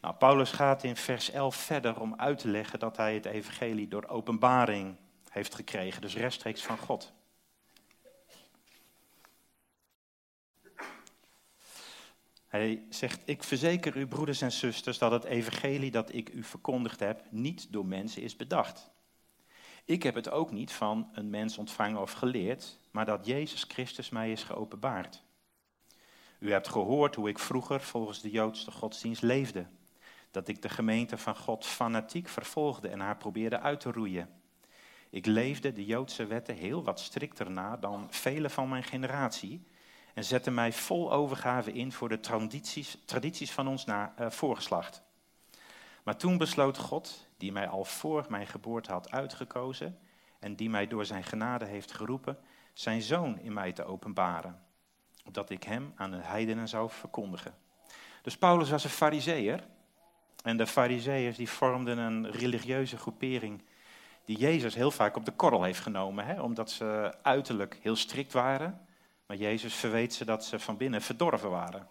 Nou, 0.00 0.14
Paulus 0.14 0.50
gaat 0.50 0.84
in 0.84 0.96
vers 0.96 1.30
11 1.30 1.56
verder 1.56 2.00
om 2.00 2.14
uit 2.16 2.38
te 2.38 2.48
leggen 2.48 2.78
dat 2.78 2.96
hij 2.96 3.14
het 3.14 3.24
evangelie 3.24 3.88
door 3.88 4.06
openbaring 4.06 4.96
heeft 5.32 5.54
gekregen, 5.54 6.00
dus 6.00 6.16
rechtstreeks 6.16 6.62
van 6.62 6.78
God. 6.78 7.12
Hij 12.46 12.86
zegt, 12.90 13.20
ik 13.24 13.42
verzeker 13.42 13.96
u 13.96 14.06
broeders 14.06 14.40
en 14.40 14.52
zusters 14.52 14.98
dat 14.98 15.10
het 15.10 15.24
evangelie 15.24 15.90
dat 15.90 16.14
ik 16.14 16.28
u 16.28 16.42
verkondigd 16.42 17.00
heb 17.00 17.24
niet 17.30 17.72
door 17.72 17.86
mensen 17.86 18.22
is 18.22 18.36
bedacht. 18.36 18.90
Ik 19.84 20.02
heb 20.02 20.14
het 20.14 20.30
ook 20.30 20.50
niet 20.50 20.72
van 20.72 21.10
een 21.12 21.30
mens 21.30 21.58
ontvangen 21.58 22.00
of 22.00 22.12
geleerd, 22.12 22.78
maar 22.90 23.06
dat 23.06 23.26
Jezus 23.26 23.64
Christus 23.68 24.08
mij 24.08 24.32
is 24.32 24.42
geopenbaard. 24.42 25.22
U 26.38 26.50
hebt 26.50 26.68
gehoord 26.68 27.14
hoe 27.14 27.28
ik 27.28 27.38
vroeger 27.38 27.80
volgens 27.80 28.20
de 28.20 28.30
Joodse 28.30 28.70
godsdienst 28.70 29.22
leefde. 29.22 29.66
Dat 30.30 30.48
ik 30.48 30.62
de 30.62 30.68
gemeente 30.68 31.18
van 31.18 31.36
God 31.36 31.66
fanatiek 31.66 32.28
vervolgde 32.28 32.88
en 32.88 33.00
haar 33.00 33.16
probeerde 33.16 33.60
uit 33.60 33.80
te 33.80 33.92
roeien. 33.92 34.41
Ik 35.12 35.26
leefde 35.26 35.72
de 35.72 35.84
Joodse 35.84 36.26
wetten 36.26 36.54
heel 36.54 36.84
wat 36.84 37.00
strikter 37.00 37.50
na 37.50 37.76
dan 37.76 38.06
velen 38.10 38.50
van 38.50 38.68
mijn 38.68 38.82
generatie 38.82 39.66
en 40.14 40.24
zette 40.24 40.50
mij 40.50 40.72
vol 40.72 41.12
overgave 41.12 41.72
in 41.72 41.92
voor 41.92 42.08
de 42.08 42.20
tradities, 42.20 42.98
tradities 43.04 43.52
van 43.52 43.68
ons 43.68 43.84
na, 43.84 44.14
uh, 44.20 44.30
voorgeslacht. 44.30 45.02
Maar 46.02 46.16
toen 46.16 46.38
besloot 46.38 46.78
God, 46.78 47.26
die 47.36 47.52
mij 47.52 47.68
al 47.68 47.84
voor 47.84 48.26
mijn 48.28 48.46
geboorte 48.46 48.92
had 48.92 49.10
uitgekozen 49.10 49.98
en 50.38 50.56
die 50.56 50.70
mij 50.70 50.86
door 50.86 51.04
zijn 51.04 51.24
genade 51.24 51.64
heeft 51.64 51.92
geroepen, 51.92 52.38
zijn 52.72 53.02
zoon 53.02 53.38
in 53.38 53.52
mij 53.52 53.72
te 53.72 53.84
openbaren, 53.84 54.62
opdat 55.24 55.50
ik 55.50 55.62
hem 55.62 55.92
aan 55.96 56.10
de 56.10 56.22
heidenen 56.22 56.68
zou 56.68 56.90
verkondigen. 56.90 57.54
Dus 58.22 58.38
Paulus 58.38 58.70
was 58.70 58.84
een 58.84 58.90
fariseer 58.90 59.66
en 60.42 60.56
de 60.56 60.66
fariseeërs 60.66 61.36
die 61.36 61.48
vormden 61.48 61.98
een 61.98 62.30
religieuze 62.30 62.96
groepering 62.96 63.62
die 64.24 64.38
Jezus 64.38 64.74
heel 64.74 64.90
vaak 64.90 65.16
op 65.16 65.24
de 65.24 65.32
korrel 65.32 65.62
heeft 65.62 65.80
genomen, 65.80 66.26
hè, 66.26 66.40
omdat 66.40 66.70
ze 66.70 67.14
uiterlijk 67.22 67.78
heel 67.82 67.96
strikt 67.96 68.32
waren, 68.32 68.86
maar 69.26 69.36
Jezus 69.36 69.74
verweet 69.74 70.14
ze 70.14 70.24
dat 70.24 70.44
ze 70.44 70.58
van 70.58 70.76
binnen 70.76 71.02
verdorven 71.02 71.50
waren. 71.50 71.88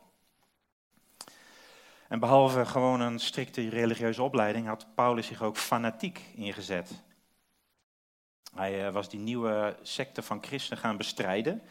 En 2.08 2.20
behalve 2.20 2.66
gewoon 2.66 3.02
een 3.02 3.20
strikte 3.20 3.70
religieuze 3.70 4.24
opleiding 4.24 4.68
had 4.68 4.88
Paulus 4.96 5.28
zich 5.28 5.42
ook 5.42 5.58
fanatiek 5.58 6.22
ingezet. 6.36 6.92
Hij 8.56 8.86
eh, 8.86 8.94
was 8.94 9.10
die 9.10 9.20
nieuwe 9.20 9.76
secte 9.82 10.22
van 10.22 10.44
christenen 10.44 10.80
gaan 10.80 10.98
bestrijden. 10.98 11.62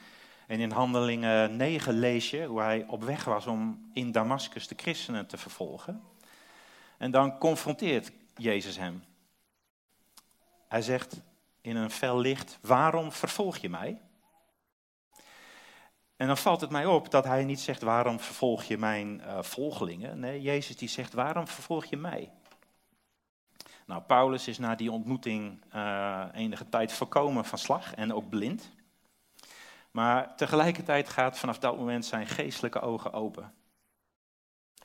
En 0.47 0.61
in 0.61 0.71
Handelingen 0.71 1.57
9 1.57 1.99
lees 1.99 2.31
je 2.31 2.47
hoe 2.47 2.61
hij 2.61 2.85
op 2.89 3.05
weg 3.05 3.25
was 3.25 3.47
om 3.47 3.91
in 3.93 4.13
Damascus 4.13 4.69
de 4.69 4.75
christenen 4.77 5.27
te 5.27 5.37
vervolgen. 5.37 6.03
En 6.99 7.11
dan 7.11 7.39
confronteert 7.39 8.13
Jezus 8.37 8.77
hem. 8.77 9.05
Hij 10.71 10.83
zegt 10.83 11.21
in 11.61 11.77
een 11.77 11.91
fel 11.91 12.19
licht, 12.19 12.59
waarom 12.61 13.13
vervolg 13.13 13.57
je 13.57 13.69
mij? 13.69 14.01
En 16.17 16.27
dan 16.27 16.37
valt 16.37 16.61
het 16.61 16.71
mij 16.71 16.87
op 16.87 17.11
dat 17.11 17.25
hij 17.25 17.45
niet 17.45 17.61
zegt, 17.61 17.83
waarom 17.83 18.21
vervolg 18.21 18.63
je 18.63 18.79
mijn 18.79 19.21
uh, 19.21 19.43
volgelingen? 19.43 20.21
Nee, 20.21 20.43
Jezus 20.43 20.77
die 20.77 20.89
zegt, 20.89 21.13
waarom 21.13 21.47
vervolg 21.47 21.85
je 21.85 21.97
mij? 21.97 22.31
Nou, 23.87 24.03
Paulus 24.03 24.49
is 24.49 24.59
na 24.59 24.75
die 24.75 24.93
ontmoeting 24.93 25.65
uh, 25.75 26.25
enige 26.33 26.69
tijd 26.69 26.93
voorkomen 26.93 27.45
van 27.45 27.59
slag 27.59 27.95
en 27.95 28.15
ook 28.15 28.29
blind. 28.29 28.71
Maar 29.91 30.37
tegelijkertijd 30.37 31.09
gaat 31.09 31.39
vanaf 31.39 31.59
dat 31.59 31.77
moment 31.77 32.05
zijn 32.07 32.27
geestelijke 32.27 32.81
ogen 32.81 33.13
open. 33.13 33.55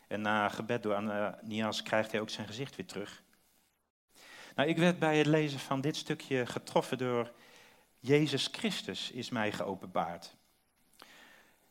En 0.08 0.22
na 0.22 0.50
gebed 0.50 0.84
door 0.84 0.96
Ananias 0.96 1.82
krijgt 1.82 2.12
hij 2.12 2.22
ook 2.22 2.30
zijn 2.30 2.48
gezicht 2.48 2.76
weer 2.76 2.88
terug. 2.88 3.24
Nou, 4.56 4.70
ik 4.70 4.78
werd 4.78 5.00
bij 5.00 5.18
het 5.18 5.28
lezen 5.28 5.60
van 5.60 5.82
dit 5.82 5.96
stukje 5.96 6.46
getroffen 6.46 6.98
door 6.98 7.32
Jezus 8.00 8.50
Christus 8.52 9.12
is 9.12 9.30
mij 9.30 9.52
geopenbaard. 9.52 10.36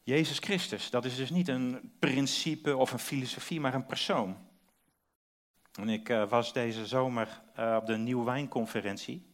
Jezus 0.02 0.38
Christus, 0.38 0.90
dat 0.90 1.04
is 1.04 1.16
dus 1.16 1.30
niet 1.30 1.48
een 1.48 1.92
principe 1.98 2.76
of 2.76 2.92
een 2.92 2.98
filosofie, 2.98 3.60
maar 3.60 3.74
een 3.74 3.86
persoon. 3.86 4.36
En 5.80 5.88
ik 5.88 6.08
uh, 6.08 6.28
was 6.28 6.52
deze 6.52 6.86
zomer 6.86 7.42
uh, 7.58 7.76
op 7.80 7.86
de 7.86 7.96
Nieuw 7.96 8.24
Wijnconferentie. 8.24 9.26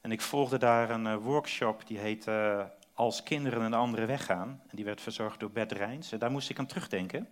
En 0.00 0.12
ik 0.12 0.20
volgde 0.20 0.58
daar 0.58 0.90
een 0.90 1.06
eh, 1.06 1.16
workshop 1.16 1.86
die 1.86 1.98
heette 1.98 2.70
Als 2.92 3.22
kinderen 3.22 3.62
een 3.62 3.74
andere 3.74 4.06
weg 4.06 4.24
gaan. 4.24 4.62
En 4.68 4.76
die 4.76 4.84
werd 4.84 5.00
verzorgd 5.00 5.40
door 5.40 5.50
Bert 5.50 5.72
Rijns. 5.72 6.12
En 6.12 6.18
daar 6.18 6.30
moest 6.30 6.50
ik 6.50 6.58
aan 6.58 6.66
terugdenken. 6.66 7.28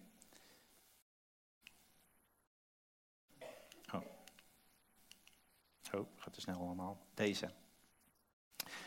Oh 5.94 6.06
gaat 6.16 6.32
te 6.32 6.40
snel 6.40 6.60
allemaal. 6.60 6.98
Deze. 7.14 7.50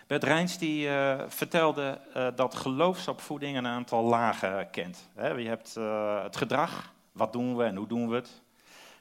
Bert 0.07 0.23
Rijns 0.23 0.57
die, 0.57 0.87
uh, 0.87 1.23
vertelde 1.27 2.01
uh, 2.15 2.27
dat 2.35 2.55
geloofsopvoeding 2.55 3.57
een 3.57 3.67
aantal 3.67 4.03
lagen 4.03 4.69
kent. 4.69 5.09
He, 5.15 5.27
je 5.27 5.47
hebt 5.47 5.75
uh, 5.77 6.23
het 6.23 6.35
gedrag, 6.35 6.93
wat 7.11 7.33
doen 7.33 7.55
we 7.55 7.63
en 7.63 7.75
hoe 7.75 7.87
doen 7.87 8.09
we 8.09 8.15
het. 8.15 8.41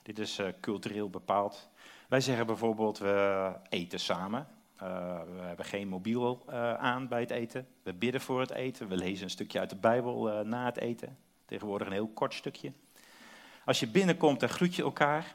Dit 0.03 0.19
is 0.19 0.41
cultureel 0.61 1.11
bepaald. 1.11 1.69
Wij 2.09 2.21
zeggen 2.21 2.47
bijvoorbeeld, 2.47 2.99
we 2.99 3.53
eten 3.69 4.01
samen. 4.01 4.49
we 4.77 5.41
hebben 5.43 5.65
geen 5.65 5.89
mobiel 5.89 6.43
aan 6.79 7.09
bij 7.09 7.21
het 7.21 7.31
eten. 7.31 7.69
We 7.83 7.93
bidden 7.93 8.21
voor 8.21 8.41
het 8.41 8.51
eten. 8.51 8.89
We 8.89 8.97
lezen 8.97 9.25
een 9.25 9.31
stukje 9.31 9.59
uit 9.59 9.71
de 9.71 9.77
Bijbel 9.77 10.45
na 10.45 10.65
het 10.65 10.77
eten. 10.77 11.19
Tegenwoordig 11.45 11.87
een 11.87 11.93
heel 11.93 12.11
kort 12.15 12.35
stukje. 12.35 12.73
Als 13.65 13.81
je 13.81 13.89
binnenkomt, 13.89 14.41
dan 14.41 14.49
groet 14.49 14.75
je 14.75 14.83
elkaar. 14.83 15.35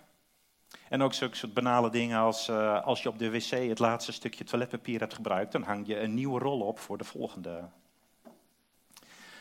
En 0.89 1.01
ook 1.01 1.13
zulke 1.13 1.36
soort 1.36 1.53
banale 1.53 1.89
dingen 1.89 2.19
als 2.19 2.50
uh, 2.50 2.84
als 2.84 3.03
je 3.03 3.10
op 3.10 3.19
de 3.19 3.31
wc 3.31 3.50
het 3.50 3.79
laatste 3.79 4.12
stukje 4.12 4.43
toiletpapier 4.43 5.00
hebt 5.00 5.13
gebruikt, 5.13 5.51
dan 5.51 5.63
hang 5.63 5.88
je 5.88 6.00
een 6.00 6.13
nieuwe 6.13 6.39
rol 6.39 6.62
op 6.62 6.79
voor 6.79 6.98
de 6.98 7.03
volgende. 7.03 7.69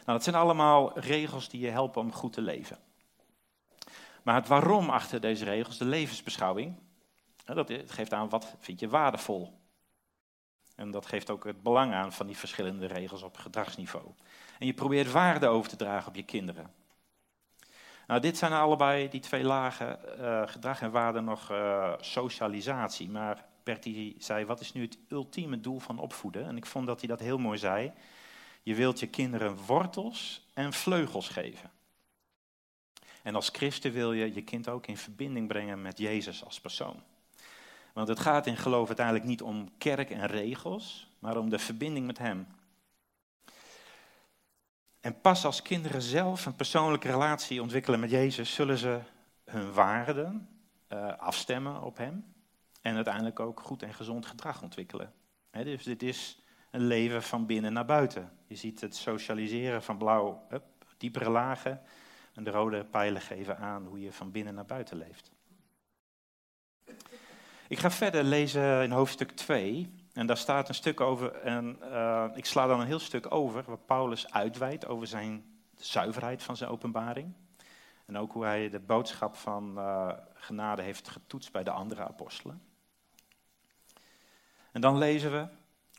Nou, 0.05 0.21
dat 0.21 0.25
zijn 0.25 0.37
allemaal 0.37 0.99
regels 0.99 1.49
die 1.49 1.61
je 1.61 1.71
helpen 1.71 2.03
om 2.03 2.13
goed 2.13 2.33
te 2.33 2.41
leven. 2.41 2.79
Maar 4.23 4.35
het 4.35 4.49
waarom 4.49 4.91
achter 4.91 5.21
deze 5.21 5.45
regels, 5.45 5.79
de 5.79 5.85
levensbeschouwing, 5.85 6.75
dat 7.45 7.73
geeft 7.87 8.13
aan 8.13 8.29
wat 8.29 8.55
vind 8.59 8.81
je 8.81 8.89
waardevol. 8.89 9.59
En 10.77 10.91
dat 10.91 11.07
geeft 11.07 11.31
ook 11.31 11.45
het 11.45 11.63
belang 11.63 11.93
aan 11.93 12.13
van 12.13 12.27
die 12.27 12.37
verschillende 12.37 12.87
regels 12.87 13.23
op 13.23 13.37
gedragsniveau. 13.37 14.07
En 14.59 14.67
je 14.67 14.75
probeert 14.75 15.11
waarde 15.11 15.47
over 15.47 15.71
te 15.71 15.77
dragen 15.77 16.09
op 16.09 16.15
je 16.15 16.25
kinderen. 16.25 16.73
Nou, 18.09 18.21
dit 18.21 18.39
zijn 18.39 18.53
allebei 18.53 19.09
die 19.09 19.21
twee 19.21 19.45
lagen, 19.45 19.99
uh, 20.21 20.49
gedrag 20.49 20.81
en 20.81 20.91
waarde 20.91 21.21
nog 21.21 21.51
uh, 21.51 21.93
socialisatie. 22.01 23.11
Maar 23.11 23.45
Bertie 23.63 24.17
zei, 24.19 24.45
wat 24.45 24.61
is 24.61 24.73
nu 24.73 24.83
het 24.83 24.99
ultieme 25.09 25.61
doel 25.61 25.79
van 25.79 25.99
opvoeden? 25.99 26.47
En 26.47 26.57
ik 26.57 26.67
vond 26.67 26.87
dat 26.87 26.99
hij 26.99 27.09
dat 27.09 27.21
heel 27.21 27.39
mooi 27.39 27.59
zei. 27.59 27.93
Je 28.63 28.75
wilt 28.75 29.01
je 29.01 29.07
kinderen 29.07 29.57
wortels 29.67 30.49
en 30.55 30.73
vleugels 30.73 31.29
geven. 31.29 31.71
En 33.23 33.35
als 33.35 33.49
christen 33.49 33.93
wil 33.93 34.13
je 34.13 34.35
je 34.35 34.43
kind 34.43 34.69
ook 34.69 34.87
in 34.87 34.97
verbinding 34.97 35.49
brengen 35.49 35.83
met 35.83 35.99
Jezus 35.99 36.45
als 36.45 36.61
persoon. 36.61 37.03
Want 37.93 38.09
het 38.09 38.21
gaat 38.21 38.47
in 38.47 38.57
geloof 38.57 38.87
uiteindelijk 38.87 39.27
niet 39.27 39.43
om 39.43 39.69
kerk 39.79 40.11
en 40.11 40.27
regels, 40.27 41.09
maar 41.19 41.37
om 41.37 41.51
de 41.51 41.59
verbinding 41.59 42.07
met 42.07 42.19
Hem. 42.19 42.47
En 45.01 45.21
pas 45.21 45.45
als 45.45 45.63
kinderen 45.63 46.03
zelf 46.03 46.47
een 46.47 46.57
persoonlijke 46.57 47.11
relatie 47.11 47.63
ontwikkelen 47.63 48.01
met 48.01 48.11
Jezus, 48.11 48.55
zullen 48.55 48.79
ze 48.79 49.01
hun 49.45 49.73
waarden 49.73 50.49
uh, 50.89 51.17
afstemmen 51.19 51.83
op 51.83 51.97
Hem. 51.97 52.35
En 52.81 52.95
uiteindelijk 52.95 53.41
ook 53.41 53.61
goed 53.61 53.83
en 53.83 53.95
gezond 53.95 54.27
gedrag 54.27 54.63
ontwikkelen. 54.63 55.13
dus 55.51 55.85
dit 55.85 56.03
is 56.03 56.43
een 56.71 56.87
leven 56.87 57.23
van 57.23 57.47
binnen 57.47 57.73
naar 57.73 57.85
buiten. 57.85 58.33
Je 58.47 58.57
ziet 58.57 58.81
het 58.81 58.97
socialiseren 58.97 59.83
van 59.83 59.99
blauw, 59.99 60.47
up, 60.51 60.65
diepere 60.97 61.31
lagen. 61.31 61.81
En 62.35 62.45
de 62.45 62.51
rode 62.51 62.85
pijlen 62.85 63.21
geven 63.21 63.59
aan 63.59 63.87
hoe 63.87 64.01
je 64.01 64.13
van 64.13 64.31
binnen 64.31 64.55
naar 64.55 64.67
buiten 64.67 64.97
leeft. 64.97 65.31
Ik 67.69 67.79
ga 67.79 67.91
verder 67.91 68.25
lezen 68.25 68.83
in 68.83 68.91
hoofdstuk 68.91 69.31
2. 69.31 69.98
En 70.19 70.27
daar 70.27 70.37
staat 70.37 70.69
een 70.69 70.75
stuk 70.75 71.01
over, 71.01 71.33
en 71.33 71.79
uh, 71.83 72.25
ik 72.35 72.45
sla 72.45 72.67
dan 72.67 72.81
een 72.81 72.87
heel 72.87 72.99
stuk 72.99 73.33
over, 73.35 73.65
waar 73.67 73.79
Paulus 73.79 74.33
uitweidt 74.33 74.87
over 74.87 75.07
zijn 75.07 75.45
zuiverheid 75.77 76.43
van 76.43 76.57
zijn 76.57 76.71
openbaring. 76.71 77.33
En 78.07 78.19
ook 78.19 78.33
hoe 78.33 78.45
hij 78.45 78.71
de 78.71 78.81
boodschap 78.81 79.37
van 79.37 79.73
uh, 79.77 80.13
genade 80.35 80.83
heeft 80.83 81.09
getoetst 81.09 81.53
bij 81.53 81.65
de 81.65 81.71
andere 81.71 82.03
apostelen. 82.03 82.63
En 84.73 84.81
dan 84.81 84.99
lezen 84.99 85.33
we, 85.33 85.49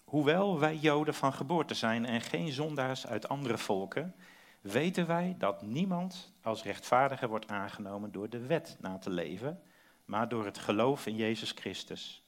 hoewel 0.04 0.60
wij 0.60 0.76
Joden 0.76 1.14
van 1.14 1.34
geboorte 1.34 1.74
zijn 1.74 2.06
en 2.06 2.22
geen 2.22 2.52
zondaars 2.52 3.08
uit 3.08 3.30
andere 3.30 3.58
volken, 3.58 4.16
weten 4.62 5.08
wij 5.08 5.36
dat 5.38 5.62
niemand 5.62 6.34
als 6.42 6.64
rechtvaardiger 6.64 7.28
wordt 7.28 7.48
aangenomen 7.48 8.12
door 8.12 8.30
de 8.30 8.46
wet 8.46 8.78
na 8.80 8.98
te 8.98 9.10
leven, 9.10 9.62
maar 10.06 10.30
door 10.30 10.46
het 10.46 10.58
geloof 10.58 11.06
in 11.06 11.16
Jezus 11.16 11.52
Christus. 11.52 12.24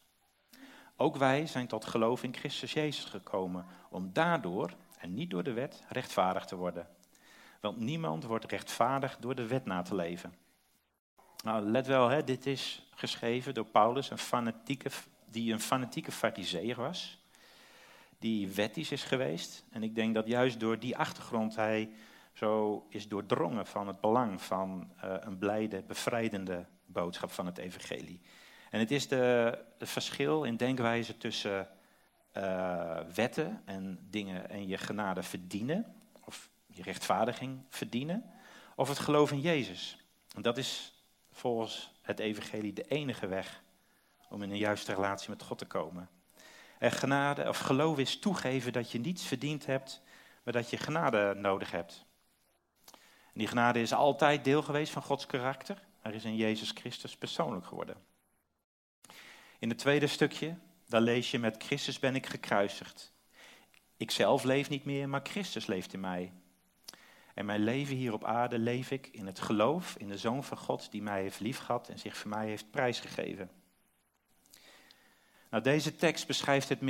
Ook 1.02 1.16
wij 1.16 1.48
zijn 1.48 1.68
tot 1.68 1.86
geloof 1.86 2.24
in 2.24 2.34
Christus 2.34 2.74
Jezus 2.74 3.04
gekomen 3.04 3.66
om 3.90 4.10
daardoor, 4.14 4.74
en 4.98 5.14
niet 5.14 5.30
door 5.30 5.44
de 5.44 5.54
wet, 5.54 5.84
rechtvaardig 5.90 6.46
te 6.46 6.56
worden. 6.56 6.88
Want 7.62 7.78
niemand 7.78 8.24
wordt 8.24 8.52
rechtvaardig 8.52 9.18
door 9.18 9.36
de 9.36 9.48
wet 9.48 9.66
na 9.66 9.82
te 9.82 9.96
leven. 9.96 10.34
Nou, 11.44 11.64
let 11.64 11.88
wel, 11.88 12.10
hè, 12.10 12.24
dit 12.24 12.46
is 12.46 12.90
geschreven 12.96 13.54
door 13.54 13.66
Paulus, 13.66 14.10
een 14.10 14.18
fanatieke, 14.18 14.90
die 15.26 15.54
een 15.54 15.60
fanatieke 15.60 16.12
fariseer 16.12 16.76
was. 16.76 17.26
Die 18.20 18.48
wettisch 18.48 18.92
is 18.92 19.04
geweest. 19.04 19.64
En 19.72 19.84
ik 19.84 19.96
denk 19.96 20.14
dat 20.14 20.28
juist 20.28 20.60
door 20.60 20.80
die 20.80 20.98
achtergrond 20.98 21.56
hij 21.56 21.92
zo 22.34 22.86
is 22.90 23.08
doordrongen 23.08 23.66
van 23.66 23.88
het 23.88 24.02
belang 24.02 24.42
van 24.42 24.92
uh, 24.96 25.14
een 25.20 25.38
blijde, 25.38 25.84
bevrijdende 25.88 26.66
boodschap 26.86 27.32
van 27.32 27.46
het 27.46 27.58
evangelie. 27.58 28.22
En 28.72 28.80
het 28.80 28.92
is 28.92 29.08
de, 29.08 29.58
het 29.78 29.90
verschil 29.90 30.44
in 30.44 30.58
denkwijze 30.58 31.18
tussen 31.18 31.68
uh, 32.38 33.00
wetten 33.14 33.62
en 33.66 34.08
dingen 34.10 34.50
en 34.50 34.68
je 34.68 34.78
genade 34.78 35.24
verdienen, 35.24 35.96
of 36.24 36.50
je 36.68 36.84
rechtvaardiging 36.84 37.64
verdienen, 37.70 38.32
of 38.76 38.88
het 38.88 39.00
geloof 39.00 39.32
in 39.32 39.40
Jezus. 39.40 39.98
En 40.36 40.42
dat 40.42 40.58
is 40.58 40.94
volgens 41.32 41.92
het 42.02 42.20
evangelie 42.20 42.74
de 42.74 42.88
enige 42.88 43.28
weg 43.28 43.62
om 44.30 44.42
in 44.42 44.52
een 44.52 44.58
juiste 44.58 44.94
relatie 44.94 45.30
met 45.30 45.44
God 45.44 45.58
te 45.58 45.66
komen. 45.66 46.10
En 46.80 46.92
genade, 46.92 47.48
of 47.48 47.58
geloof 47.58 47.98
is 47.98 48.20
toegeven 48.20 48.74
dat 48.74 48.92
je 48.92 49.00
niets 49.00 49.26
verdiend 49.26 49.66
hebt, 49.66 50.02
maar 50.44 50.54
dat 50.54 50.70
je 50.70 50.78
genade 50.78 51.34
nodig 51.34 51.72
hebt. 51.72 52.06
En 53.24 53.40
die 53.40 53.48
genade 53.48 53.82
is 53.82 53.94
altijd 53.94 54.44
deel 54.44 54.62
geweest 54.62 54.92
van 54.92 55.02
Gods 55.02 55.26
karakter. 55.26 55.82
Hij 56.00 56.12
is 56.12 56.26
in 56.26 56.36
Jezus 56.36 56.72
Christus 56.72 57.18
persoonlijk 57.18 57.66
geworden. 57.66 58.11
In 59.62 59.70
het 59.70 59.78
tweede 59.78 60.08
stukje, 60.08 60.56
daar 60.88 61.02
lees 61.02 61.32
je 61.32 61.40
met 61.40 61.64
Christus 61.64 62.00
ben 62.00 62.16
ik 62.16 62.26
gekruisigd. 62.26 63.14
Ik 63.98 64.12
zelf 64.12 64.44
leef 64.44 64.70
niet 64.70 64.86
meer, 64.86 65.10
maar 65.10 65.20
Christus 65.24 65.66
leeft 65.66 65.94
in 65.94 66.00
mij. 66.00 66.32
En 67.34 67.46
mijn 67.46 67.64
leven 67.64 67.96
hier 67.96 68.14
op 68.14 68.24
aarde 68.24 68.60
leef 68.60 68.92
ik 68.92 69.08
in 69.08 69.26
het 69.26 69.40
geloof 69.40 69.96
in 69.98 70.08
de 70.08 70.18
Zoon 70.18 70.44
van 70.44 70.58
God 70.58 70.92
die 70.92 71.02
mij 71.02 71.22
heeft 71.22 71.40
liefgehad 71.40 71.90
en 71.90 72.00
zich 72.00 72.18
voor 72.18 72.30
mij 72.30 72.48
heeft 72.48 72.72
prijsgegeven. 72.72 73.52
Nou, 75.50 75.64
deze 75.64 75.96
tekst 75.96 76.28
beschrijft 76.28 76.70
het 76.70 76.82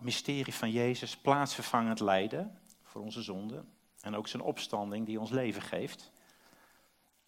mysterie 0.00 0.54
van 0.54 0.70
Jezus 0.70 1.16
plaatsvervangend 1.16 2.00
lijden 2.00 2.58
voor 2.82 3.02
onze 3.02 3.22
zonden 3.22 3.68
en 4.00 4.16
ook 4.16 4.28
zijn 4.28 4.42
opstanding 4.42 5.06
die 5.06 5.20
ons 5.20 5.30
leven 5.30 5.62
geeft. 5.62 6.12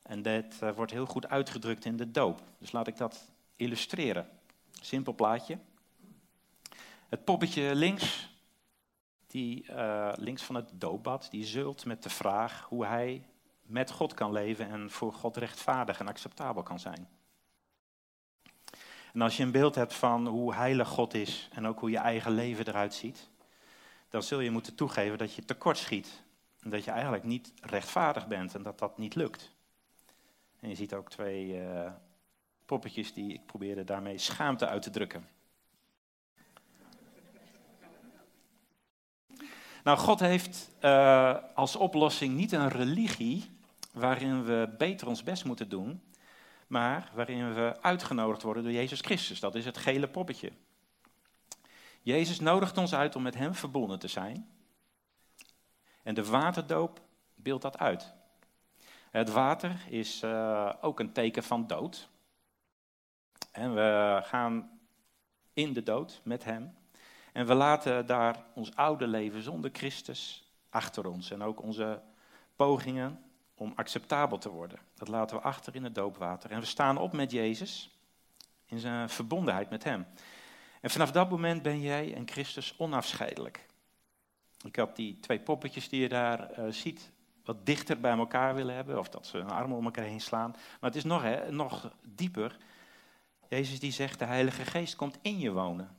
En 0.02 0.22
dit 0.22 0.58
uh, 0.62 0.70
wordt 0.70 0.92
heel 0.92 1.06
goed 1.06 1.28
uitgedrukt 1.28 1.84
in 1.84 1.96
de 1.96 2.10
doop. 2.10 2.42
Dus 2.58 2.72
laat 2.72 2.86
ik 2.86 2.96
dat 2.96 3.34
illustreren. 3.56 4.28
Simpel 4.80 5.14
plaatje. 5.14 5.58
Het 7.08 7.24
poppetje 7.24 7.74
links, 7.74 8.34
die, 9.26 9.66
uh, 9.70 10.12
links 10.16 10.42
van 10.42 10.54
het 10.54 10.70
doopbad, 10.74 11.28
die 11.30 11.44
zult 11.44 11.84
met 11.84 12.02
de 12.02 12.10
vraag 12.10 12.62
hoe 12.68 12.86
hij 12.86 13.26
met 13.62 13.90
God 13.90 14.14
kan 14.14 14.32
leven 14.32 14.70
en 14.70 14.90
voor 14.90 15.12
God 15.12 15.36
rechtvaardig 15.36 15.98
en 15.98 16.08
acceptabel 16.08 16.62
kan 16.62 16.80
zijn. 16.80 17.08
En 19.12 19.22
als 19.22 19.36
je 19.36 19.42
een 19.42 19.50
beeld 19.50 19.74
hebt 19.74 19.94
van 19.94 20.26
hoe 20.26 20.54
heilig 20.54 20.88
God 20.88 21.14
is 21.14 21.48
en 21.52 21.66
ook 21.66 21.80
hoe 21.80 21.90
je 21.90 21.98
eigen 21.98 22.32
leven 22.32 22.68
eruit 22.68 22.94
ziet, 22.94 23.28
dan 24.08 24.22
zul 24.22 24.40
je 24.40 24.50
moeten 24.50 24.74
toegeven 24.74 25.18
dat 25.18 25.34
je 25.34 25.44
tekort 25.44 25.78
schiet. 25.78 26.24
En 26.60 26.70
dat 26.70 26.84
je 26.84 26.90
eigenlijk 26.90 27.24
niet 27.24 27.52
rechtvaardig 27.62 28.26
bent 28.26 28.54
en 28.54 28.62
dat 28.62 28.78
dat 28.78 28.98
niet 28.98 29.14
lukt. 29.14 29.50
En 30.60 30.68
je 30.68 30.74
ziet 30.74 30.94
ook 30.94 31.10
twee 31.10 31.46
uh, 31.46 31.92
poppetjes 32.66 33.12
die 33.12 33.32
ik 33.32 33.46
probeerde 33.46 33.84
daarmee 33.84 34.18
schaamte 34.18 34.66
uit 34.66 34.82
te 34.82 34.90
drukken. 34.90 35.28
Nou, 39.84 39.98
God 39.98 40.20
heeft 40.20 40.70
uh, 40.80 41.36
als 41.54 41.76
oplossing 41.76 42.34
niet 42.34 42.52
een 42.52 42.68
religie 42.68 43.58
waarin 43.92 44.44
we 44.44 44.74
beter 44.78 45.06
ons 45.06 45.22
best 45.22 45.44
moeten 45.44 45.68
doen, 45.68 46.02
maar 46.66 47.10
waarin 47.14 47.54
we 47.54 47.76
uitgenodigd 47.80 48.42
worden 48.42 48.62
door 48.62 48.72
Jezus 48.72 49.00
Christus. 49.00 49.40
Dat 49.40 49.54
is 49.54 49.64
het 49.64 49.76
gele 49.76 50.08
poppetje. 50.08 50.52
Jezus 52.02 52.40
nodigt 52.40 52.78
ons 52.78 52.94
uit 52.94 53.16
om 53.16 53.22
met 53.22 53.34
Hem 53.34 53.54
verbonden 53.54 53.98
te 53.98 54.08
zijn. 54.08 54.48
En 56.02 56.14
de 56.14 56.24
waterdoop 56.24 57.00
beeldt 57.34 57.62
dat 57.62 57.78
uit. 57.78 58.14
Het 59.10 59.30
water 59.30 59.86
is 59.88 60.22
uh, 60.22 60.72
ook 60.80 61.00
een 61.00 61.12
teken 61.12 61.42
van 61.42 61.66
dood. 61.66 62.08
En 63.56 63.74
we 63.74 64.20
gaan 64.22 64.70
in 65.52 65.72
de 65.72 65.82
dood 65.82 66.20
met 66.24 66.44
Hem. 66.44 66.74
En 67.32 67.46
we 67.46 67.54
laten 67.54 68.06
daar 68.06 68.44
ons 68.54 68.74
oude 68.74 69.06
leven 69.06 69.42
zonder 69.42 69.70
Christus 69.72 70.50
achter 70.70 71.06
ons. 71.06 71.30
En 71.30 71.42
ook 71.42 71.62
onze 71.62 72.02
pogingen 72.56 73.20
om 73.54 73.72
acceptabel 73.76 74.38
te 74.38 74.50
worden. 74.50 74.78
Dat 74.94 75.08
laten 75.08 75.36
we 75.36 75.42
achter 75.42 75.74
in 75.74 75.84
het 75.84 75.94
doopwater. 75.94 76.50
En 76.50 76.60
we 76.60 76.66
staan 76.66 76.98
op 76.98 77.12
met 77.12 77.30
Jezus 77.30 77.90
in 78.66 78.78
zijn 78.78 79.08
verbondenheid 79.08 79.70
met 79.70 79.84
Hem. 79.84 80.06
En 80.80 80.90
vanaf 80.90 81.10
dat 81.10 81.30
moment 81.30 81.62
ben 81.62 81.80
jij 81.80 82.14
en 82.14 82.28
Christus 82.28 82.74
onafscheidelijk. 82.78 83.66
Ik 84.64 84.76
heb 84.76 84.96
die 84.96 85.20
twee 85.20 85.40
poppetjes 85.40 85.88
die 85.88 86.00
je 86.00 86.08
daar 86.08 86.58
uh, 86.58 86.64
ziet 86.70 87.10
wat 87.44 87.66
dichter 87.66 88.00
bij 88.00 88.16
elkaar 88.16 88.54
willen 88.54 88.74
hebben, 88.74 88.98
of 88.98 89.08
dat 89.08 89.26
ze 89.26 89.36
hun 89.36 89.50
armen 89.50 89.76
om 89.76 89.84
elkaar 89.84 90.04
heen 90.04 90.20
slaan. 90.20 90.50
Maar 90.50 90.90
het 90.90 90.96
is 90.96 91.04
nog, 91.04 91.22
hè, 91.22 91.50
nog 91.50 91.92
dieper. 92.02 92.56
Jezus 93.48 93.80
die 93.80 93.92
zegt, 93.92 94.18
de 94.18 94.24
Heilige 94.24 94.64
Geest 94.64 94.96
komt 94.96 95.18
in 95.22 95.38
je 95.38 95.52
wonen. 95.52 95.98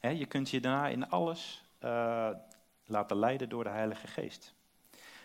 Je 0.00 0.26
kunt 0.26 0.50
je 0.50 0.60
daarna 0.60 0.88
in 0.88 1.10
alles 1.10 1.64
uh, 1.84 2.30
laten 2.84 3.16
leiden 3.16 3.48
door 3.48 3.64
de 3.64 3.70
Heilige 3.70 4.06
Geest. 4.06 4.54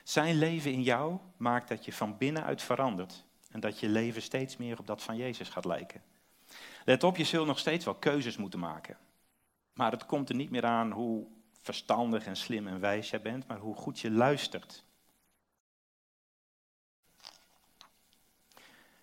Zijn 0.03 0.35
leven 0.35 0.71
in 0.71 0.83
jou 0.83 1.19
maakt 1.37 1.67
dat 1.67 1.85
je 1.85 1.93
van 1.93 2.17
binnenuit 2.17 2.61
verandert. 2.61 3.23
En 3.51 3.59
dat 3.59 3.79
je 3.79 3.89
leven 3.89 4.21
steeds 4.21 4.57
meer 4.57 4.79
op 4.79 4.87
dat 4.87 5.03
van 5.03 5.15
Jezus 5.15 5.49
gaat 5.49 5.65
lijken. 5.65 6.03
Let 6.85 7.03
op, 7.03 7.17
je 7.17 7.23
zult 7.23 7.47
nog 7.47 7.59
steeds 7.59 7.85
wel 7.85 7.95
keuzes 7.95 8.37
moeten 8.37 8.59
maken. 8.59 8.97
Maar 9.73 9.91
het 9.91 10.05
komt 10.05 10.29
er 10.29 10.35
niet 10.35 10.49
meer 10.49 10.65
aan 10.65 10.91
hoe 10.91 11.27
verstandig 11.61 12.25
en 12.25 12.35
slim 12.35 12.67
en 12.67 12.79
wijs 12.79 13.09
jij 13.09 13.21
bent, 13.21 13.47
maar 13.47 13.57
hoe 13.57 13.75
goed 13.75 13.99
je 13.99 14.11
luistert. 14.11 14.84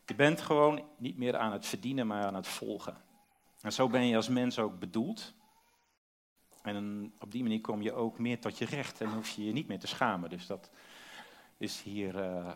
Je 0.07 0.15
bent 0.15 0.41
gewoon 0.41 0.85
niet 0.97 1.19
meer 1.19 1.37
aan 1.37 1.53
het 1.53 1.67
verdienen, 1.67 2.07
maar 2.07 2.25
aan 2.25 2.35
het 2.35 2.49
volgen. 2.49 2.97
En 3.61 3.73
zo 3.73 3.89
ben 3.89 4.07
je 4.07 4.17
als 4.17 4.29
mens 4.29 4.59
ook 4.59 4.79
bedoeld. 4.79 5.35
En 6.63 7.13
op 7.19 7.33
die 7.33 7.43
manier 7.43 7.61
kom 7.61 7.83
je 7.83 7.93
ook 7.93 8.19
meer 8.19 8.41
tot 8.41 8.59
je 8.59 8.65
recht 8.65 9.01
en 9.01 9.13
hoef 9.13 9.29
je 9.29 9.45
je 9.45 9.53
niet 9.53 9.69
meer 9.69 9.79
te 9.79 9.87
schamen. 9.87 10.31
Dus 10.31 10.47
dat 10.47 10.71
is 11.57 11.83
hier, 11.83 12.15
uh, 12.15 12.51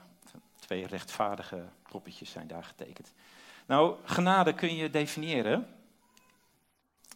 twee 0.59 0.87
rechtvaardige 0.87 1.69
poppetjes 1.89 2.31
zijn 2.31 2.47
daar 2.47 2.65
getekend. 2.65 3.13
Nou, 3.67 3.97
genade 4.05 4.55
kun 4.55 4.75
je 4.75 4.91
definiëren 4.91 5.69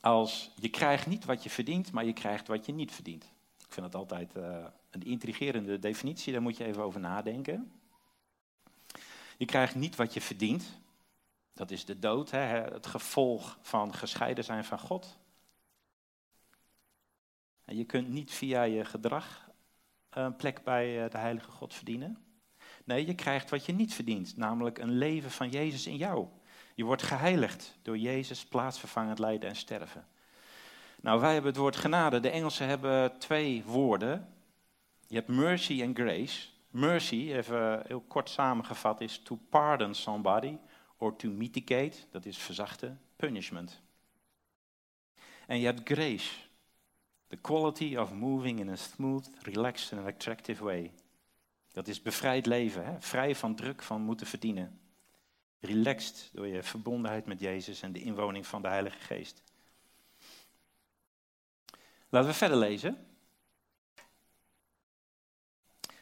als 0.00 0.50
je 0.54 0.68
krijgt 0.68 1.06
niet 1.06 1.24
wat 1.24 1.42
je 1.42 1.50
verdient, 1.50 1.92
maar 1.92 2.04
je 2.04 2.12
krijgt 2.12 2.46
wat 2.46 2.66
je 2.66 2.72
niet 2.72 2.92
verdient. 2.92 3.24
Ik 3.58 3.72
vind 3.72 3.92
dat 3.92 4.00
altijd 4.00 4.36
uh, 4.36 4.64
een 4.90 5.02
intrigerende 5.02 5.78
definitie, 5.78 6.32
daar 6.32 6.42
moet 6.42 6.56
je 6.56 6.64
even 6.64 6.82
over 6.82 7.00
nadenken. 7.00 7.72
Je 9.40 9.46
krijgt 9.46 9.74
niet 9.74 9.96
wat 9.96 10.14
je 10.14 10.20
verdient. 10.20 10.64
Dat 11.52 11.70
is 11.70 11.84
de 11.84 11.98
dood, 11.98 12.30
hè, 12.30 12.38
het 12.72 12.86
gevolg 12.86 13.58
van 13.62 13.94
gescheiden 13.94 14.44
zijn 14.44 14.64
van 14.64 14.78
God. 14.78 15.18
En 17.64 17.76
je 17.76 17.84
kunt 17.84 18.08
niet 18.08 18.30
via 18.30 18.62
je 18.62 18.84
gedrag 18.84 19.48
een 20.10 20.36
plek 20.36 20.62
bij 20.64 21.04
eh, 21.04 21.10
de 21.10 21.18
Heilige 21.18 21.50
God 21.50 21.74
verdienen. 21.74 22.18
Nee, 22.84 23.06
je 23.06 23.14
krijgt 23.14 23.50
wat 23.50 23.66
je 23.66 23.72
niet 23.72 23.94
verdient, 23.94 24.36
namelijk 24.36 24.78
een 24.78 24.98
leven 24.98 25.30
van 25.30 25.48
Jezus 25.48 25.86
in 25.86 25.96
jou. 25.96 26.26
Je 26.74 26.84
wordt 26.84 27.02
geheiligd 27.02 27.78
door 27.82 27.98
Jezus 27.98 28.44
plaatsvervangend 28.44 29.18
lijden 29.18 29.48
en 29.48 29.56
sterven. 29.56 30.06
Nou, 31.00 31.20
wij 31.20 31.32
hebben 31.32 31.50
het 31.50 31.60
woord 31.60 31.76
genade. 31.76 32.20
De 32.20 32.30
Engelsen 32.30 32.66
hebben 32.66 33.18
twee 33.18 33.64
woorden. 33.64 34.34
Je 35.06 35.14
hebt 35.14 35.28
mercy 35.28 35.82
en 35.82 35.94
grace. 35.94 36.48
Mercy, 36.70 37.32
even 37.32 37.82
heel 37.86 38.00
kort 38.00 38.30
samengevat, 38.30 39.00
is 39.00 39.18
to 39.18 39.38
pardon 39.48 39.94
somebody 39.94 40.58
or 40.96 41.16
to 41.16 41.28
mitigate, 41.28 41.98
dat 42.10 42.26
is 42.26 42.38
verzachten, 42.38 43.00
punishment. 43.16 43.80
En 45.46 45.58
je 45.58 45.64
hebt 45.64 45.80
grace, 45.84 46.30
the 47.26 47.36
quality 47.36 47.96
of 47.96 48.12
moving 48.12 48.58
in 48.58 48.68
a 48.68 48.76
smooth, 48.76 49.26
relaxed 49.42 49.98
and 49.98 50.06
attractive 50.06 50.64
way. 50.64 50.92
Dat 51.72 51.88
is 51.88 52.02
bevrijd 52.02 52.46
leven, 52.46 52.84
hè? 52.84 53.00
vrij 53.00 53.34
van 53.34 53.54
druk 53.54 53.82
van 53.82 54.02
moeten 54.02 54.26
verdienen. 54.26 54.80
Relaxed 55.60 56.30
door 56.32 56.46
je 56.46 56.62
verbondenheid 56.62 57.26
met 57.26 57.40
Jezus 57.40 57.82
en 57.82 57.92
de 57.92 58.02
inwoning 58.02 58.46
van 58.46 58.62
de 58.62 58.68
Heilige 58.68 58.98
Geest. 58.98 59.42
Laten 62.08 62.28
we 62.28 62.34
verder 62.34 62.58
lezen. 62.58 63.09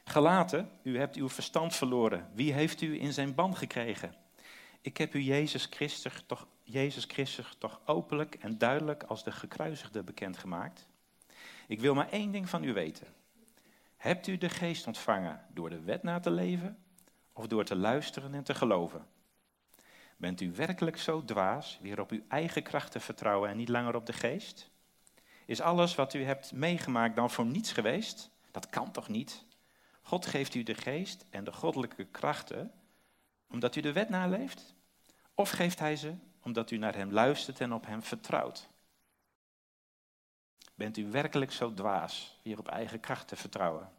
Gelaten, 0.09 0.71
u 0.83 0.99
hebt 0.99 1.16
uw 1.16 1.29
verstand 1.29 1.75
verloren. 1.75 2.29
Wie 2.35 2.53
heeft 2.53 2.81
u 2.81 3.01
in 3.01 3.12
zijn 3.12 3.35
band 3.35 3.57
gekregen? 3.57 4.14
Ik 4.81 4.97
heb 4.97 5.14
u 5.14 5.21
Jezus 5.21 5.66
Christus 5.71 6.23
toch, 6.27 6.47
Jezus 6.62 7.05
Christus 7.05 7.57
toch 7.59 7.81
openlijk 7.85 8.35
en 8.35 8.59
duidelijk 8.59 9.03
als 9.03 9.25
de 9.25 9.33
gekruisigde 9.33 10.03
bekendgemaakt. 10.03 10.87
Ik 11.66 11.81
wil 11.81 11.94
maar 11.94 12.09
één 12.11 12.31
ding 12.31 12.49
van 12.49 12.64
u 12.64 12.73
weten. 12.73 13.07
Hebt 13.97 14.27
u 14.27 14.38
de 14.38 14.49
geest 14.49 14.87
ontvangen 14.87 15.44
door 15.55 15.71
de 15.71 15.81
wet 15.81 16.03
na 16.03 16.21
te 16.21 16.31
leven 16.31 16.79
of 17.33 17.47
door 17.47 17.64
te 17.64 17.77
luisteren 17.77 18.35
en 18.35 18.44
te 18.44 18.55
geloven? 18.55 19.07
Bent 20.16 20.40
u 20.40 20.53
werkelijk 20.53 20.99
zo 20.99 21.25
dwaas 21.25 21.79
weer 21.83 22.01
op 22.01 22.11
uw 22.11 22.23
eigen 22.29 22.62
kracht 22.62 22.92
te 22.92 23.01
vertrouwen 23.01 23.51
en 23.51 23.57
niet 23.57 23.68
langer 23.68 23.94
op 23.94 24.07
de 24.07 24.12
geest? 24.12 24.71
Is 25.47 25.61
alles 25.61 25.94
wat 25.94 26.14
u 26.14 26.25
hebt 26.25 26.53
meegemaakt 26.53 27.16
dan 27.16 27.31
voor 27.31 27.47
niets 27.47 27.73
geweest? 27.73 28.31
Dat 28.51 28.68
kan 28.68 28.90
toch 28.90 29.09
niet? 29.09 29.47
God 30.09 30.27
geeft 30.27 30.55
u 30.55 30.62
de 30.62 30.75
geest 30.75 31.25
en 31.31 31.44
de 31.44 31.53
goddelijke 31.53 32.05
krachten 32.05 32.73
omdat 33.51 33.77
u 33.77 33.81
de 33.81 33.92
wet 33.92 34.09
naleeft? 34.09 34.75
Of 35.35 35.51
geeft 35.51 35.79
hij 35.79 35.97
ze 35.97 36.14
omdat 36.42 36.71
u 36.71 36.77
naar 36.77 36.94
hem 36.94 37.12
luistert 37.12 37.61
en 37.61 37.73
op 37.73 37.87
hem 37.87 38.03
vertrouwt? 38.03 38.68
Bent 40.75 40.97
u 40.97 41.11
werkelijk 41.11 41.53
zo 41.53 41.75
dwaas 41.75 42.38
weer 42.42 42.59
op 42.59 42.68
eigen 42.68 43.01
kracht 43.01 43.29
te 43.29 43.37
vertrouwen? 43.37 43.90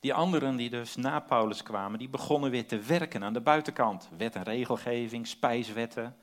Die 0.00 0.14
anderen 0.14 0.56
die 0.56 0.70
dus 0.70 0.96
na 0.96 1.20
Paulus 1.20 1.62
kwamen, 1.62 1.98
die 1.98 2.08
begonnen 2.08 2.50
weer 2.50 2.66
te 2.66 2.78
werken 2.78 3.24
aan 3.24 3.32
de 3.32 3.40
buitenkant. 3.40 4.08
Wet 4.16 4.34
en 4.34 4.42
regelgeving, 4.42 5.26
spijswetten. 5.26 6.16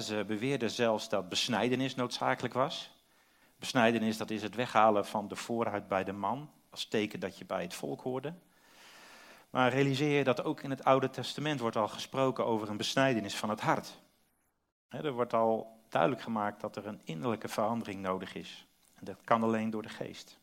Ze 0.00 0.24
beweerden 0.26 0.70
zelfs 0.70 1.08
dat 1.08 1.28
besnijdenis 1.28 1.94
noodzakelijk 1.94 2.54
was. 2.54 2.90
Besnijdenis, 3.58 4.16
dat 4.16 4.30
is 4.30 4.42
het 4.42 4.54
weghalen 4.54 5.06
van 5.06 5.28
de 5.28 5.36
voorhuid 5.36 5.88
bij 5.88 6.04
de 6.04 6.12
man, 6.12 6.50
als 6.76 6.88
teken 6.88 7.20
dat 7.20 7.38
je 7.38 7.44
bij 7.44 7.62
het 7.62 7.74
volk 7.74 8.00
hoorde. 8.00 8.34
Maar 9.50 9.70
realiseer 9.70 10.18
je 10.18 10.24
dat 10.24 10.44
ook 10.44 10.62
in 10.62 10.70
het 10.70 10.84
Oude 10.84 11.10
Testament 11.10 11.60
wordt 11.60 11.76
al 11.76 11.88
gesproken 11.88 12.46
over 12.46 12.68
een 12.68 12.76
besnijdenis 12.76 13.36
van 13.36 13.48
het 13.48 13.60
hart. 13.60 14.00
Er 14.88 15.12
wordt 15.12 15.32
al 15.32 15.80
duidelijk 15.88 16.22
gemaakt 16.22 16.60
dat 16.60 16.76
er 16.76 16.86
een 16.86 17.00
innerlijke 17.04 17.48
verandering 17.48 18.00
nodig 18.00 18.34
is. 18.34 18.66
En 18.94 19.04
dat 19.04 19.16
kan 19.24 19.42
alleen 19.42 19.70
door 19.70 19.82
de 19.82 19.88
geest. 19.88 20.38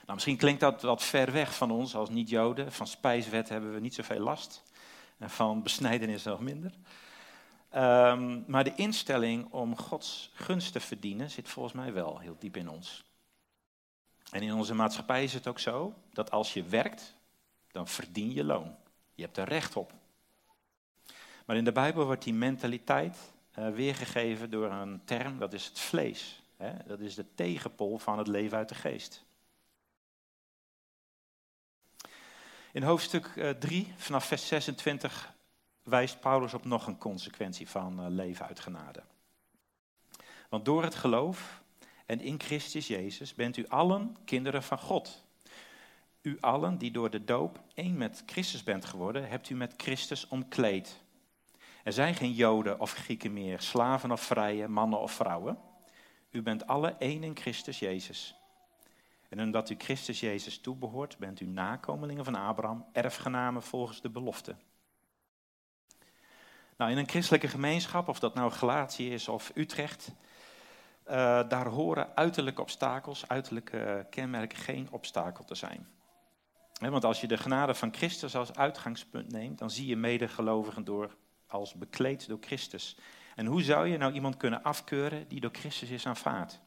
Nou, 0.00 0.14
misschien 0.14 0.36
klinkt 0.36 0.60
dat 0.60 0.82
wat 0.82 1.02
ver 1.02 1.32
weg 1.32 1.54
van 1.54 1.70
ons 1.70 1.94
als 1.94 2.10
niet-Joden. 2.10 2.72
Van 2.72 2.86
spijswet 2.86 3.48
hebben 3.48 3.74
we 3.74 3.80
niet 3.80 3.94
zoveel 3.94 4.20
last. 4.20 4.62
En 5.18 5.30
van 5.30 5.62
besnijdenis 5.62 6.22
nog 6.22 6.40
minder. 6.40 6.72
Um, 7.74 8.44
maar 8.46 8.64
de 8.64 8.74
instelling 8.74 9.52
om 9.52 9.76
Gods 9.76 10.30
gunst 10.34 10.72
te 10.72 10.80
verdienen 10.80 11.30
zit 11.30 11.48
volgens 11.48 11.74
mij 11.74 11.92
wel 11.92 12.18
heel 12.18 12.36
diep 12.38 12.56
in 12.56 12.68
ons. 12.68 13.04
En 14.32 14.42
in 14.42 14.52
onze 14.52 14.74
maatschappij 14.74 15.24
is 15.24 15.34
het 15.34 15.46
ook 15.46 15.58
zo 15.58 15.94
dat 16.12 16.30
als 16.30 16.52
je 16.52 16.62
werkt, 16.62 17.14
dan 17.70 17.88
verdien 17.88 18.32
je 18.32 18.44
loon. 18.44 18.76
Je 19.14 19.22
hebt 19.22 19.36
er 19.36 19.48
recht 19.48 19.76
op. 19.76 19.92
Maar 21.46 21.56
in 21.56 21.64
de 21.64 21.72
Bijbel 21.72 22.04
wordt 22.04 22.22
die 22.22 22.34
mentaliteit 22.34 23.16
uh, 23.58 23.70
weergegeven 23.70 24.50
door 24.50 24.70
een 24.70 25.04
term, 25.04 25.38
dat 25.38 25.52
is 25.52 25.66
het 25.66 25.78
vlees. 25.78 26.42
Hè? 26.56 26.72
Dat 26.86 27.00
is 27.00 27.14
de 27.14 27.34
tegenpol 27.34 27.98
van 27.98 28.18
het 28.18 28.26
leven 28.26 28.58
uit 28.58 28.68
de 28.68 28.74
geest. 28.74 29.24
In 32.72 32.82
hoofdstuk 32.82 33.56
3, 33.58 33.86
eh, 33.86 33.92
vanaf 33.96 34.24
vers 34.24 34.46
26, 34.46 35.32
wijst 35.82 36.20
Paulus 36.20 36.54
op 36.54 36.64
nog 36.64 36.86
een 36.86 36.98
consequentie 36.98 37.68
van 37.68 38.00
eh, 38.00 38.06
leven 38.08 38.46
uit 38.46 38.60
genade. 38.60 39.02
Want 40.48 40.64
door 40.64 40.82
het 40.82 40.94
geloof 40.94 41.61
en 42.06 42.20
in 42.20 42.40
Christus 42.40 42.86
Jezus 42.86 43.34
bent 43.34 43.56
u 43.56 43.66
allen 43.68 44.16
kinderen 44.24 44.62
van 44.62 44.78
God. 44.78 45.24
U 46.22 46.36
allen 46.40 46.78
die 46.78 46.90
door 46.90 47.10
de 47.10 47.24
doop 47.24 47.60
één 47.74 47.96
met 47.96 48.22
Christus 48.26 48.62
bent 48.62 48.84
geworden, 48.84 49.28
hebt 49.28 49.50
u 49.50 49.54
met 49.54 49.74
Christus 49.76 50.28
omkleed. 50.28 51.00
Er 51.84 51.92
zijn 51.92 52.14
geen 52.14 52.32
Joden 52.32 52.80
of 52.80 52.92
Grieken 52.92 53.32
meer, 53.32 53.60
slaven 53.60 54.10
of 54.10 54.20
vrije, 54.20 54.68
mannen 54.68 55.00
of 55.00 55.12
vrouwen. 55.12 55.58
U 56.30 56.42
bent 56.42 56.66
alle 56.66 56.94
één 56.98 57.22
in 57.22 57.36
Christus 57.36 57.78
Jezus. 57.78 58.34
En 59.28 59.40
omdat 59.40 59.70
u 59.70 59.74
Christus 59.78 60.20
Jezus 60.20 60.58
toebehoort, 60.58 61.18
bent 61.18 61.40
u 61.40 61.46
nakomelingen 61.46 62.24
van 62.24 62.34
Abraham, 62.34 62.86
erfgenamen 62.92 63.62
volgens 63.62 64.00
de 64.00 64.10
belofte. 64.10 64.56
Nou, 66.76 66.90
in 66.90 66.98
een 66.98 67.08
christelijke 67.08 67.48
gemeenschap, 67.48 68.08
of 68.08 68.18
dat 68.18 68.34
nou 68.34 68.50
Galatië 68.50 69.12
is 69.12 69.28
of 69.28 69.50
Utrecht, 69.54 70.12
uh, 71.06 71.48
daar 71.48 71.66
horen 71.66 72.16
uiterlijke 72.16 72.60
obstakels, 72.60 73.28
uiterlijke 73.28 74.06
kenmerken 74.10 74.58
geen 74.58 74.88
obstakel 74.90 75.44
te 75.44 75.54
zijn. 75.54 75.88
want 76.80 77.04
als 77.04 77.20
je 77.20 77.26
de 77.26 77.36
genade 77.36 77.74
van 77.74 77.94
Christus 77.94 78.36
als 78.36 78.54
uitgangspunt 78.54 79.32
neemt, 79.32 79.58
dan 79.58 79.70
zie 79.70 79.86
je 79.86 79.96
medegelovigen 79.96 80.84
door 80.84 81.16
als 81.46 81.74
bekleed 81.74 82.28
door 82.28 82.38
Christus. 82.40 82.96
En 83.34 83.46
hoe 83.46 83.62
zou 83.62 83.88
je 83.88 83.96
nou 83.96 84.12
iemand 84.12 84.36
kunnen 84.36 84.62
afkeuren 84.62 85.28
die 85.28 85.40
door 85.40 85.50
Christus 85.52 85.90
is 85.90 86.06
aanvaard? 86.06 86.60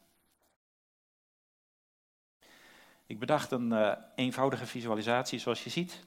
Ik 3.06 3.20
bedacht 3.20 3.52
een 3.52 3.72
uh, 3.72 3.92
eenvoudige 4.16 4.66
visualisatie 4.66 5.40
zoals 5.40 5.64
je 5.64 5.70
ziet. 5.70 6.06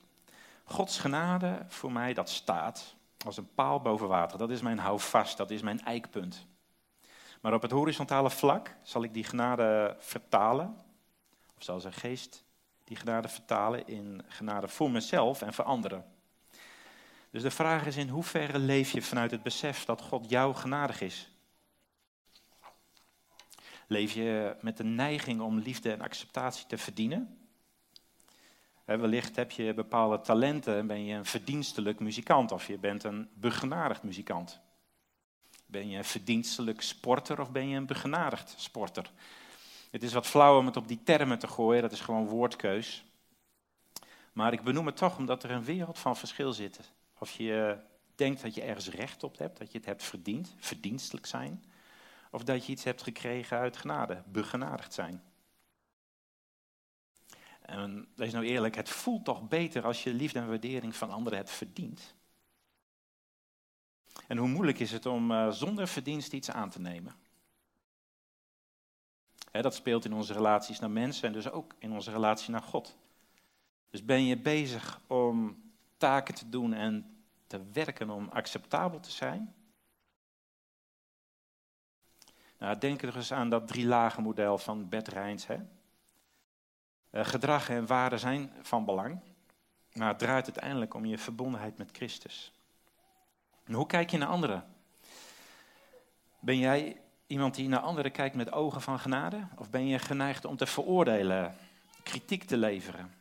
Gods 0.65 0.99
genade 0.99 1.65
voor 1.69 1.93
mij, 1.93 2.15
dat 2.15 2.31
staat 2.31 2.97
als 3.25 3.37
een 3.37 3.55
paal 3.55 3.81
boven 3.81 4.09
water. 4.09 4.39
Dat 4.39 4.51
is 4.51 4.61
mijn 4.61 4.79
houvast, 4.79 5.37
dat 5.37 5.51
is 5.51 5.63
mijn 5.63 5.81
eikpunt. 5.81 6.47
Maar 7.41 7.55
op 7.55 7.63
het 7.63 7.71
horizontale 7.71 8.31
vlak 8.31 8.77
zal 8.83 9.03
ik 9.03 9.15
die 9.15 9.25
genade 9.25 9.97
vertalen, 9.99 10.77
of 11.57 11.63
zal 11.63 11.81
zijn 11.81 11.93
geest 11.93 12.45
die 12.85 12.97
genade 12.97 13.29
vertalen 13.29 13.87
in 13.87 14.23
genade 14.29 14.69
voor 14.69 14.91
mezelf 14.91 15.43
en 15.43 15.55
voor 15.55 15.65
anderen. 15.65 16.05
Dus 17.31 17.43
de 17.43 17.51
vraag 17.51 17.87
is 17.87 17.97
in 17.97 18.09
hoeverre 18.09 18.59
leef 18.59 18.91
je 18.91 19.03
vanuit 19.03 19.31
het 19.31 19.43
besef 19.43 19.85
dat 19.85 20.01
God 20.01 20.31
jou 20.31 20.55
genadig 20.55 21.01
is? 21.01 21.31
Leef 23.87 24.13
je 24.13 24.57
met 24.61 24.77
de 24.77 24.85
neiging 24.85 25.41
om 25.41 25.59
liefde 25.59 25.93
en 25.93 26.01
acceptatie 26.01 26.67
te 26.67 26.79
verdienen? 26.79 27.39
wellicht 28.85 29.37
heb 29.37 29.51
je 29.51 29.75
bepaalde 29.75 30.21
talenten 30.21 30.77
en 30.77 30.87
ben 30.87 31.05
je 31.05 31.15
een 31.15 31.25
verdienstelijk 31.25 32.01
muzikant 32.01 32.53
of 32.53 32.67
je 32.67 32.79
bent 32.79 33.05
een 33.05 33.29
begenadigd 33.35 34.03
muzikant. 34.03 34.61
Ben 35.71 35.89
je 35.89 35.97
een 35.97 36.05
verdienstelijk 36.05 36.81
sporter 36.81 37.41
of 37.41 37.51
ben 37.51 37.69
je 37.69 37.77
een 37.77 37.87
begenadigd 37.87 38.55
sporter? 38.57 39.11
Het 39.91 40.03
is 40.03 40.13
wat 40.13 40.27
flauw 40.27 40.59
om 40.59 40.67
het 40.67 40.77
op 40.77 40.89
die 40.89 41.03
termen 41.03 41.39
te 41.39 41.47
gooien, 41.47 41.83
dat 41.83 41.93
is 41.93 42.01
gewoon 42.01 42.27
woordkeus. 42.27 43.05
Maar 44.33 44.53
ik 44.53 44.63
benoem 44.63 44.87
het 44.87 44.97
toch 44.97 45.19
omdat 45.19 45.43
er 45.43 45.51
een 45.51 45.65
wereld 45.65 45.99
van 45.99 46.17
verschil 46.17 46.53
zit. 46.53 46.93
Of 47.19 47.31
je 47.31 47.79
denkt 48.15 48.43
dat 48.43 48.55
je 48.55 48.63
ergens 48.63 48.89
recht 48.89 49.23
op 49.23 49.39
hebt, 49.39 49.59
dat 49.59 49.73
je 49.73 49.79
het 49.79 49.87
hebt 49.87 50.03
verdiend, 50.03 50.55
verdienstelijk 50.59 51.27
zijn. 51.27 51.65
Of 52.31 52.45
dat 52.45 52.67
je 52.67 52.73
iets 52.73 52.85
hebt 52.85 53.03
gekregen 53.03 53.59
uit 53.59 53.77
genade, 53.77 54.23
begenadigd 54.27 54.95
zijn. 54.95 55.23
En 57.61 58.09
wees 58.15 58.33
nou 58.33 58.45
eerlijk, 58.45 58.75
het 58.75 58.89
voelt 58.89 59.25
toch 59.25 59.49
beter 59.49 59.85
als 59.85 60.03
je 60.03 60.15
liefde 60.15 60.39
en 60.39 60.49
waardering 60.49 60.97
van 60.97 61.11
anderen 61.11 61.39
hebt 61.39 61.51
verdiend. 61.51 62.15
En 64.29 64.37
hoe 64.37 64.49
moeilijk 64.49 64.79
is 64.79 64.93
het 64.93 65.07
om 65.07 65.31
uh, 65.31 65.51
zonder 65.51 65.89
verdienst 65.89 66.33
iets 66.33 66.51
aan 66.51 66.71
te 66.71 66.81
nemen? 66.81 67.15
dat 69.61 69.75
speelt 69.75 70.05
in 70.05 70.13
onze 70.13 70.33
relaties 70.33 70.79
naar 70.79 70.91
mensen 70.91 71.29
en 71.29 71.33
dus 71.33 71.51
ook 71.51 71.75
in 71.79 71.93
onze 71.93 72.11
relatie 72.11 72.51
naar 72.51 72.63
God. 72.63 72.97
Dus 73.91 74.05
ben 74.05 74.25
je 74.25 74.37
bezig 74.37 75.01
om 75.07 75.63
taken 75.97 76.35
te 76.35 76.49
doen 76.49 76.73
en 76.73 77.25
te 77.47 77.63
werken 77.73 78.11
om 78.11 78.29
acceptabel 78.29 79.01
te 79.01 79.11
zijn? 79.11 79.55
Nou, 82.59 82.79
denk 82.79 83.03
er 83.03 83.17
eens 83.17 83.33
aan 83.33 83.51
dat 83.51 83.69
drie 83.69 83.87
lagen 83.87 84.23
model 84.23 84.59
van 84.59 84.89
Bert 84.89 85.09
Rijns. 85.09 85.47
Hè? 85.47 85.57
Uh, 87.11 87.25
gedrag 87.25 87.69
en 87.69 87.87
waarden 87.87 88.19
zijn 88.19 88.53
van 88.63 88.85
belang, 88.85 89.21
maar 89.93 90.09
het 90.09 90.19
draait 90.19 90.45
uiteindelijk 90.45 90.95
om 90.95 91.05
je 91.05 91.19
verbondenheid 91.19 91.79
met 91.79 91.91
Christus. 91.93 92.53
En 93.69 93.75
hoe 93.75 93.87
kijk 93.87 94.11
je 94.11 94.19
naar 94.19 94.29
anderen? 94.29 94.65
Ben 96.41 96.59
jij 96.59 97.01
iemand 97.27 97.55
die 97.55 97.69
naar 97.69 97.81
anderen 97.81 98.13
kijkt 98.13 98.35
met 98.35 98.53
ogen 98.53 98.81
van 98.81 98.99
genade? 98.99 99.49
Of 99.57 99.71
ben 99.71 99.87
je 99.87 99.99
geneigd 99.99 100.45
om 100.45 100.57
te 100.57 100.67
veroordelen, 100.67 101.57
kritiek 102.03 102.45
te 102.45 102.57
leveren? 102.57 103.15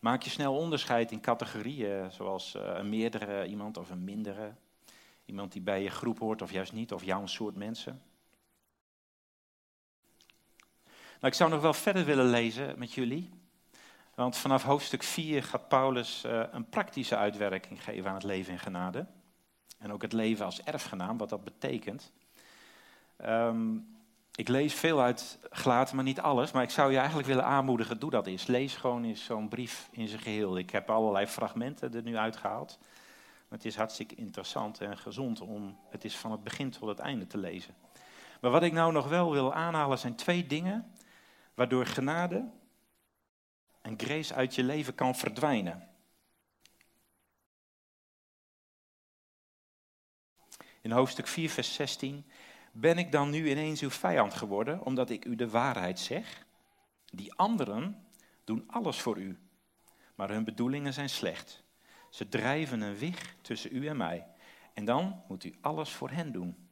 Maak 0.00 0.22
je 0.22 0.30
snel 0.30 0.56
onderscheid 0.56 1.12
in 1.12 1.20
categorieën, 1.20 2.10
zoals 2.10 2.54
uh, 2.54 2.62
een 2.64 2.88
meerdere 2.88 3.46
iemand 3.46 3.76
of 3.76 3.90
een 3.90 4.04
mindere? 4.04 4.54
Iemand 5.24 5.52
die 5.52 5.62
bij 5.62 5.82
je 5.82 5.90
groep 5.90 6.18
hoort 6.18 6.42
of 6.42 6.52
juist 6.52 6.72
niet, 6.72 6.92
of 6.92 7.04
jouw 7.04 7.26
soort 7.26 7.56
mensen? 7.56 8.02
Nou, 10.86 11.32
ik 11.32 11.34
zou 11.34 11.50
nog 11.50 11.60
wel 11.60 11.74
verder 11.74 12.04
willen 12.04 12.30
lezen 12.30 12.78
met 12.78 12.92
jullie. 12.92 13.37
Want 14.18 14.36
vanaf 14.36 14.62
hoofdstuk 14.62 15.02
4 15.02 15.42
gaat 15.42 15.68
Paulus 15.68 16.22
uh, 16.26 16.42
een 16.50 16.68
praktische 16.68 17.16
uitwerking 17.16 17.84
geven 17.84 18.08
aan 18.08 18.14
het 18.14 18.24
leven 18.24 18.52
in 18.52 18.58
genade. 18.58 19.06
En 19.78 19.92
ook 19.92 20.02
het 20.02 20.12
leven 20.12 20.44
als 20.44 20.62
erfgenaam, 20.62 21.18
wat 21.18 21.28
dat 21.28 21.44
betekent. 21.44 22.12
Um, 23.26 23.96
ik 24.34 24.48
lees 24.48 24.74
veel 24.74 25.00
uit 25.00 25.38
Gelaten, 25.50 25.96
maar 25.96 26.04
niet 26.04 26.20
alles. 26.20 26.50
Maar 26.50 26.62
ik 26.62 26.70
zou 26.70 26.90
je 26.90 26.96
eigenlijk 26.98 27.28
willen 27.28 27.44
aanmoedigen, 27.44 27.98
doe 27.98 28.10
dat 28.10 28.26
eens. 28.26 28.46
Lees 28.46 28.76
gewoon 28.76 29.04
eens 29.04 29.24
zo'n 29.24 29.48
brief 29.48 29.88
in 29.92 30.08
zijn 30.08 30.20
geheel. 30.20 30.58
Ik 30.58 30.70
heb 30.70 30.90
allerlei 30.90 31.26
fragmenten 31.26 31.94
er 31.94 32.02
nu 32.02 32.16
uitgehaald. 32.16 32.78
Maar 33.48 33.58
het 33.58 33.64
is 33.64 33.76
hartstikke 33.76 34.14
interessant 34.14 34.80
en 34.80 34.98
gezond 34.98 35.40
om 35.40 35.78
het 35.90 36.04
is 36.04 36.16
van 36.16 36.30
het 36.30 36.44
begin 36.44 36.70
tot 36.70 36.88
het 36.88 36.98
einde 36.98 37.26
te 37.26 37.38
lezen. 37.38 37.74
Maar 38.40 38.50
wat 38.50 38.62
ik 38.62 38.72
nou 38.72 38.92
nog 38.92 39.08
wel 39.08 39.32
wil 39.32 39.54
aanhalen 39.54 39.98
zijn 39.98 40.14
twee 40.14 40.46
dingen 40.46 40.92
waardoor 41.54 41.86
genade 41.86 42.44
en 43.88 43.98
grace 43.98 44.34
uit 44.34 44.54
je 44.54 44.62
leven 44.62 44.94
kan 44.94 45.14
verdwijnen. 45.14 45.88
In 50.80 50.90
hoofdstuk 50.90 51.26
4, 51.26 51.50
vers 51.50 51.74
16. 51.74 52.24
Ben 52.72 52.98
ik 52.98 53.12
dan 53.12 53.30
nu 53.30 53.50
ineens 53.50 53.82
uw 53.82 53.90
vijand 53.90 54.34
geworden, 54.34 54.84
omdat 54.84 55.10
ik 55.10 55.24
u 55.24 55.34
de 55.34 55.48
waarheid 55.48 55.98
zeg? 55.98 56.46
Die 57.10 57.32
anderen 57.32 58.06
doen 58.44 58.64
alles 58.66 59.00
voor 59.00 59.18
u, 59.18 59.38
maar 60.14 60.30
hun 60.30 60.44
bedoelingen 60.44 60.92
zijn 60.92 61.08
slecht. 61.08 61.62
Ze 62.10 62.28
drijven 62.28 62.80
een 62.80 62.96
wig 62.96 63.36
tussen 63.42 63.76
u 63.76 63.86
en 63.86 63.96
mij. 63.96 64.26
En 64.72 64.84
dan 64.84 65.22
moet 65.28 65.44
u 65.44 65.54
alles 65.60 65.90
voor 65.90 66.10
hen 66.10 66.32
doen. 66.32 66.68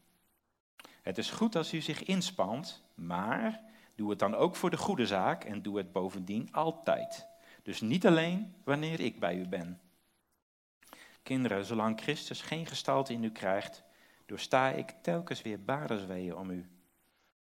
Het 1.02 1.18
is 1.18 1.30
goed 1.30 1.56
als 1.56 1.72
u 1.72 1.80
zich 1.80 2.02
inspant, 2.02 2.84
maar 2.94 3.60
Doe 3.96 4.10
het 4.10 4.18
dan 4.18 4.34
ook 4.34 4.56
voor 4.56 4.70
de 4.70 4.76
goede 4.76 5.06
zaak 5.06 5.44
en 5.44 5.62
doe 5.62 5.76
het 5.76 5.92
bovendien 5.92 6.48
altijd. 6.52 7.26
Dus 7.62 7.80
niet 7.80 8.06
alleen 8.06 8.54
wanneer 8.64 9.00
ik 9.00 9.20
bij 9.20 9.36
u 9.36 9.48
ben. 9.48 9.80
Kinderen, 11.22 11.64
zolang 11.64 12.00
Christus 12.00 12.40
geen 12.40 12.66
gestalte 12.66 13.12
in 13.12 13.24
u 13.24 13.30
krijgt, 13.30 13.82
doorsta 14.26 14.70
ik 14.70 14.94
telkens 15.02 15.42
weer 15.42 15.64
baresweeën 15.64 16.36
om 16.36 16.50
u. 16.50 16.70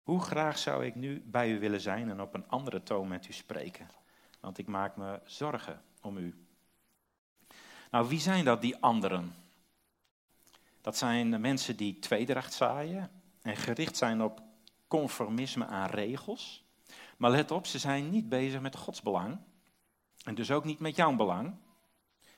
Hoe 0.03 0.21
graag 0.21 0.57
zou 0.57 0.85
ik 0.85 0.95
nu 0.95 1.21
bij 1.25 1.51
u 1.51 1.59
willen 1.59 1.81
zijn 1.81 2.09
en 2.09 2.21
op 2.21 2.33
een 2.33 2.47
andere 2.47 2.83
toon 2.83 3.07
met 3.07 3.27
u 3.27 3.31
spreken, 3.31 3.87
want 4.39 4.57
ik 4.57 4.67
maak 4.67 4.95
me 4.97 5.19
zorgen 5.25 5.81
om 6.01 6.17
u. 6.17 6.45
Nou, 7.91 8.07
wie 8.07 8.19
zijn 8.19 8.45
dat, 8.45 8.61
die 8.61 8.77
anderen? 8.77 9.33
Dat 10.81 10.97
zijn 10.97 11.41
mensen 11.41 11.77
die 11.77 11.99
tweedracht 11.99 12.53
zaaien 12.53 13.11
en 13.41 13.57
gericht 13.57 13.97
zijn 13.97 14.21
op 14.21 14.41
conformisme 14.91 15.65
aan 15.65 15.89
regels. 15.89 16.65
Maar 17.17 17.31
let 17.31 17.51
op, 17.51 17.65
ze 17.65 17.79
zijn 17.79 18.09
niet 18.09 18.29
bezig 18.29 18.61
met 18.61 18.75
Gods 18.75 19.01
belang. 19.01 19.37
En 20.23 20.35
dus 20.35 20.51
ook 20.51 20.63
niet 20.63 20.79
met 20.79 20.95
jouw 20.95 21.15
belang. 21.15 21.55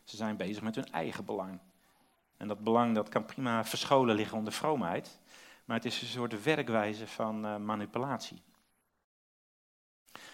Ze 0.03 0.15
zijn 0.15 0.37
bezig 0.37 0.63
met 0.63 0.75
hun 0.75 0.91
eigen 0.91 1.25
belang. 1.25 1.59
En 2.37 2.47
dat 2.47 2.63
belang 2.63 2.95
dat 2.95 3.09
kan 3.09 3.25
prima 3.25 3.65
verscholen 3.65 4.15
liggen 4.15 4.37
onder 4.37 4.53
vroomheid. 4.53 5.19
Maar 5.65 5.75
het 5.75 5.85
is 5.85 6.01
een 6.01 6.07
soort 6.07 6.43
werkwijze 6.43 7.07
van 7.07 7.45
uh, 7.45 7.57
manipulatie. 7.57 8.41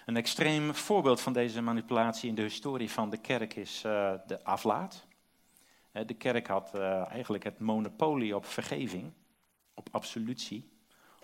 Een 0.05 0.17
extreem 0.17 0.75
voorbeeld 0.75 1.21
van 1.21 1.33
deze 1.33 1.61
manipulatie 1.61 2.29
in 2.29 2.35
de 2.35 2.41
historie 2.41 2.89
van 2.89 3.09
de 3.09 3.17
kerk 3.17 3.55
is 3.55 3.83
uh, 3.85 4.13
de 4.27 4.43
aflaat. 4.43 5.07
De 5.91 6.13
kerk 6.13 6.47
had 6.47 6.75
eigenlijk 7.09 7.43
het 7.43 7.59
monopolie 7.59 8.35
op 8.35 8.45
vergeving, 8.45 9.13
op 9.73 9.87
absolutie 9.91 10.78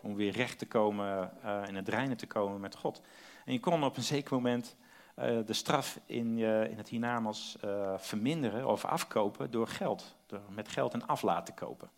om 0.05 0.15
weer 0.15 0.31
recht 0.31 0.57
te 0.57 0.67
komen 0.67 1.31
uh, 1.45 1.61
in 1.67 1.75
het 1.75 1.89
reinen 1.89 2.17
te 2.17 2.27
komen 2.27 2.59
met 2.59 2.75
God. 2.75 3.01
En 3.45 3.53
je 3.53 3.59
kon 3.59 3.83
op 3.83 3.97
een 3.97 4.03
zeker 4.03 4.33
moment 4.33 4.75
uh, 5.19 5.25
de 5.45 5.53
straf 5.53 5.99
in, 6.05 6.37
in 6.39 6.77
het 6.77 6.89
hiernamaals 6.89 7.57
uh, 7.65 7.93
verminderen 7.97 8.67
of 8.67 8.85
afkopen 8.85 9.51
door 9.51 9.67
geld. 9.67 10.15
Door 10.25 10.41
met 10.49 10.67
geld 10.67 10.93
een 10.93 11.07
aflaat 11.07 11.45
te 11.45 11.53
kopen. 11.53 11.89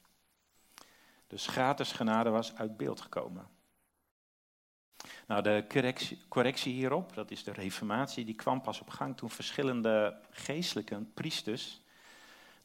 Dus 1.28 1.48
gratis 1.48 1.92
genade 1.92 2.30
was 2.30 2.56
uit 2.56 2.78
beeld 2.78 3.02
gekomen. 3.02 3.48
Nou, 5.28 5.42
de 5.42 5.66
correctie, 5.68 6.22
correctie, 6.28 6.74
hierop, 6.74 7.14
dat 7.14 7.32
is 7.32 7.44
de 7.44 7.52
reformatie, 7.52 8.26
die 8.26 8.36
kwam 8.36 8.62
pas 8.62 8.82
op 8.82 8.90
gang 8.90 9.18
toen 9.18 9.30
verschillende 9.30 10.18
geestelijke 10.30 11.06
priesters 11.14 11.82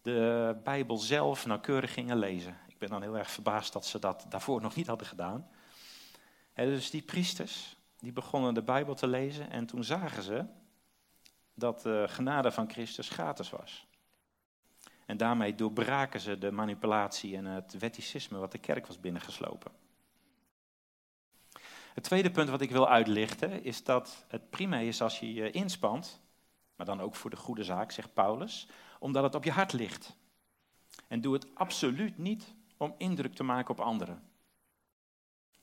de 0.02 0.56
Bijbel 0.64 0.96
zelf 0.96 1.46
nauwkeurig 1.46 1.92
gingen 1.92 2.18
lezen 2.18 2.56
ben 2.88 2.90
dan 2.90 3.02
heel 3.02 3.18
erg 3.18 3.30
verbaasd 3.30 3.72
dat 3.72 3.86
ze 3.86 3.98
dat 3.98 4.26
daarvoor 4.28 4.60
nog 4.60 4.74
niet 4.74 4.86
hadden 4.86 5.06
gedaan. 5.06 5.48
dus 6.54 6.90
die 6.90 7.02
priesters, 7.02 7.76
die 7.98 8.12
begonnen 8.12 8.54
de 8.54 8.62
Bijbel 8.62 8.94
te 8.94 9.06
lezen 9.06 9.50
en 9.50 9.66
toen 9.66 9.84
zagen 9.84 10.22
ze 10.22 10.44
dat 11.54 11.82
de 11.82 12.04
genade 12.08 12.52
van 12.52 12.70
Christus 12.70 13.08
gratis 13.08 13.50
was. 13.50 13.86
En 15.06 15.16
daarmee 15.16 15.54
doorbraken 15.54 16.20
ze 16.20 16.38
de 16.38 16.50
manipulatie 16.50 17.36
en 17.36 17.44
het 17.44 17.78
wetticisme 17.78 18.38
wat 18.38 18.52
de 18.52 18.58
kerk 18.58 18.86
was 18.86 19.00
binnengeslopen. 19.00 19.72
Het 21.94 22.04
tweede 22.04 22.30
punt 22.30 22.48
wat 22.48 22.60
ik 22.60 22.70
wil 22.70 22.88
uitlichten 22.88 23.64
is 23.64 23.84
dat 23.84 24.24
het 24.28 24.50
prima 24.50 24.78
is 24.78 25.02
als 25.02 25.20
je 25.20 25.32
je 25.32 25.50
inspant, 25.50 26.20
maar 26.76 26.86
dan 26.86 27.00
ook 27.00 27.14
voor 27.14 27.30
de 27.30 27.36
goede 27.36 27.64
zaak, 27.64 27.90
zegt 27.90 28.14
Paulus, 28.14 28.68
omdat 28.98 29.22
het 29.22 29.34
op 29.34 29.44
je 29.44 29.50
hart 29.50 29.72
ligt. 29.72 30.16
En 31.08 31.20
doe 31.20 31.32
het 31.32 31.54
absoluut 31.54 32.18
niet 32.18 32.54
om 32.82 32.94
indruk 32.98 33.34
te 33.34 33.42
maken 33.42 33.70
op 33.70 33.80
anderen. 33.80 34.22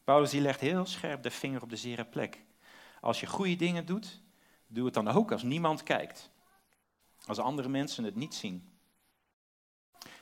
Paulus 0.03 0.29
die 0.29 0.41
legt 0.41 0.59
heel 0.59 0.85
scherp 0.85 1.23
de 1.23 1.31
vinger 1.31 1.61
op 1.61 1.69
de 1.69 1.75
zere 1.75 2.05
plek. 2.05 2.45
Als 3.01 3.19
je 3.19 3.27
goede 3.27 3.55
dingen 3.55 3.85
doet, 3.85 4.21
doe 4.67 4.85
het 4.85 4.93
dan 4.93 5.07
ook 5.07 5.31
als 5.31 5.43
niemand 5.43 5.83
kijkt. 5.83 6.29
Als 7.25 7.39
andere 7.39 7.69
mensen 7.69 8.03
het 8.03 8.15
niet 8.15 8.35
zien. 8.35 8.79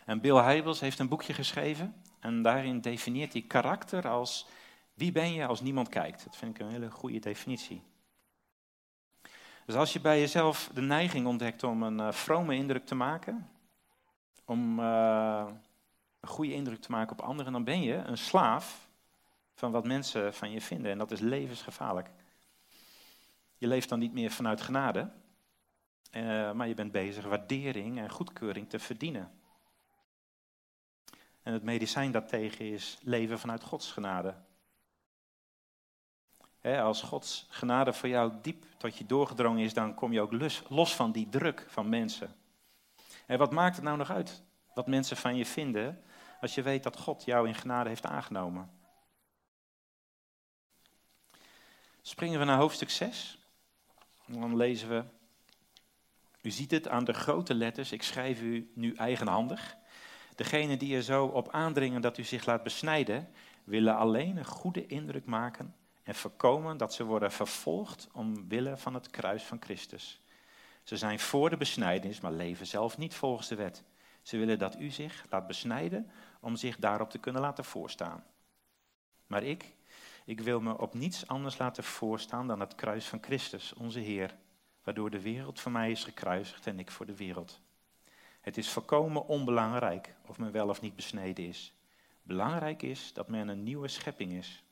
En 0.05 0.21
Bill 0.21 0.35
Heibels 0.35 0.79
heeft 0.79 0.99
een 0.99 1.07
boekje 1.07 1.33
geschreven 1.33 2.01
en 2.19 2.41
daarin 2.41 2.81
definieert 2.81 3.33
hij 3.33 3.41
karakter 3.41 4.07
als 4.07 4.47
wie 4.93 5.11
ben 5.11 5.33
je 5.33 5.45
als 5.45 5.61
niemand 5.61 5.89
kijkt. 5.89 6.23
Dat 6.23 6.35
vind 6.35 6.55
ik 6.55 6.61
een 6.61 6.71
hele 6.71 6.91
goede 6.91 7.19
definitie. 7.19 7.83
Dus 9.65 9.75
als 9.75 9.93
je 9.93 9.99
bij 9.99 10.19
jezelf 10.19 10.69
de 10.73 10.81
neiging 10.81 11.27
ontdekt 11.27 11.63
om 11.63 11.83
een 11.83 11.99
uh, 11.99 12.11
vrome 12.11 12.55
indruk 12.55 12.85
te 12.85 12.95
maken, 12.95 13.49
om 14.45 14.79
uh, 14.79 15.47
een 16.19 16.29
goede 16.29 16.53
indruk 16.53 16.81
te 16.81 16.91
maken 16.91 17.11
op 17.11 17.25
anderen, 17.25 17.51
dan 17.51 17.63
ben 17.63 17.81
je 17.81 17.93
een 17.93 18.17
slaaf 18.17 18.87
van 19.53 19.71
wat 19.71 19.85
mensen 19.85 20.33
van 20.33 20.51
je 20.51 20.61
vinden. 20.61 20.91
En 20.91 20.97
dat 20.97 21.11
is 21.11 21.19
levensgevaarlijk. 21.19 22.09
Je 23.57 23.67
leeft 23.67 23.89
dan 23.89 23.99
niet 23.99 24.13
meer 24.13 24.31
vanuit 24.31 24.61
genade, 24.61 25.11
uh, 26.11 26.51
maar 26.51 26.67
je 26.67 26.73
bent 26.73 26.91
bezig 26.91 27.25
waardering 27.25 27.99
en 27.99 28.09
goedkeuring 28.09 28.69
te 28.69 28.79
verdienen. 28.79 29.31
En 31.43 31.53
het 31.53 31.63
medicijn 31.63 32.11
daartegen 32.11 32.71
is 32.71 32.97
leven 33.01 33.39
vanuit 33.39 33.63
Gods 33.63 33.91
genade. 33.91 34.35
als 36.61 37.01
Gods 37.01 37.47
genade 37.49 37.93
voor 37.93 38.09
jou 38.09 38.33
diep 38.41 38.65
tot 38.77 38.97
je 38.97 39.05
doorgedrongen 39.05 39.63
is, 39.63 39.73
dan 39.73 39.93
kom 39.93 40.13
je 40.13 40.21
ook 40.21 40.53
los 40.69 40.95
van 40.95 41.11
die 41.11 41.29
druk 41.29 41.65
van 41.69 41.89
mensen. 41.89 42.35
En 43.25 43.37
wat 43.37 43.51
maakt 43.51 43.75
het 43.75 43.85
nou 43.85 43.97
nog 43.97 44.11
uit 44.11 44.43
wat 44.73 44.87
mensen 44.87 45.17
van 45.17 45.35
je 45.35 45.45
vinden 45.45 46.03
als 46.41 46.55
je 46.55 46.61
weet 46.61 46.83
dat 46.83 46.97
God 46.97 47.23
jou 47.25 47.47
in 47.47 47.55
genade 47.55 47.89
heeft 47.89 48.05
aangenomen? 48.05 48.71
Springen 52.01 52.39
we 52.39 52.45
naar 52.45 52.57
hoofdstuk 52.57 52.89
6. 52.89 53.37
Dan 54.25 54.55
lezen 54.55 54.89
we. 54.89 55.03
U 56.41 56.51
ziet 56.51 56.71
het 56.71 56.87
aan 56.87 57.03
de 57.03 57.13
grote 57.13 57.53
letters, 57.53 57.91
ik 57.91 58.03
schrijf 58.03 58.41
u 58.41 58.71
nu 58.75 58.93
eigenhandig. 58.93 59.77
Degenen 60.35 60.79
die 60.79 60.95
er 60.95 61.01
zo 61.01 61.25
op 61.25 61.51
aandringen 61.51 62.01
dat 62.01 62.17
u 62.17 62.23
zich 62.23 62.45
laat 62.45 62.63
besnijden, 62.63 63.29
willen 63.63 63.97
alleen 63.97 64.37
een 64.37 64.45
goede 64.45 64.85
indruk 64.85 65.25
maken 65.25 65.75
en 66.03 66.15
voorkomen 66.15 66.77
dat 66.77 66.93
ze 66.93 67.03
worden 67.03 67.31
vervolgd 67.31 68.07
omwille 68.13 68.77
van 68.77 68.93
het 68.93 69.09
kruis 69.09 69.43
van 69.43 69.61
Christus. 69.61 70.19
Ze 70.83 70.97
zijn 70.97 71.19
voor 71.19 71.49
de 71.49 71.57
besnijdenis, 71.57 72.19
maar 72.19 72.31
leven 72.31 72.67
zelf 72.67 72.97
niet 72.97 73.13
volgens 73.13 73.47
de 73.47 73.55
wet. 73.55 73.83
Ze 74.21 74.37
willen 74.37 74.59
dat 74.59 74.79
u 74.79 74.89
zich 74.89 75.25
laat 75.29 75.47
besnijden 75.47 76.11
om 76.41 76.55
zich 76.55 76.77
daarop 76.77 77.09
te 77.09 77.17
kunnen 77.17 77.41
laten 77.41 77.65
voorstaan. 77.65 78.23
Maar 79.27 79.43
ik, 79.43 79.75
ik 80.25 80.39
wil 80.39 80.61
me 80.61 80.77
op 80.77 80.93
niets 80.93 81.27
anders 81.27 81.57
laten 81.57 81.83
voorstaan 81.83 82.47
dan 82.47 82.59
het 82.59 82.75
kruis 82.75 83.07
van 83.07 83.23
Christus, 83.23 83.73
onze 83.73 83.99
Heer, 83.99 84.35
waardoor 84.83 85.09
de 85.09 85.21
wereld 85.21 85.59
voor 85.59 85.71
mij 85.71 85.91
is 85.91 86.03
gekruisigd 86.03 86.67
en 86.67 86.79
ik 86.79 86.91
voor 86.91 87.05
de 87.05 87.15
wereld. 87.15 87.59
Het 88.41 88.57
is 88.57 88.69
volkomen 88.69 89.27
onbelangrijk 89.27 90.15
of 90.25 90.37
men 90.37 90.51
wel 90.51 90.69
of 90.69 90.81
niet 90.81 90.95
besneden 90.95 91.45
is. 91.45 91.73
Belangrijk 92.21 92.81
is 92.81 93.13
dat 93.13 93.27
men 93.27 93.47
een 93.47 93.63
nieuwe 93.63 93.87
schepping 93.87 94.31
is. 94.31 94.63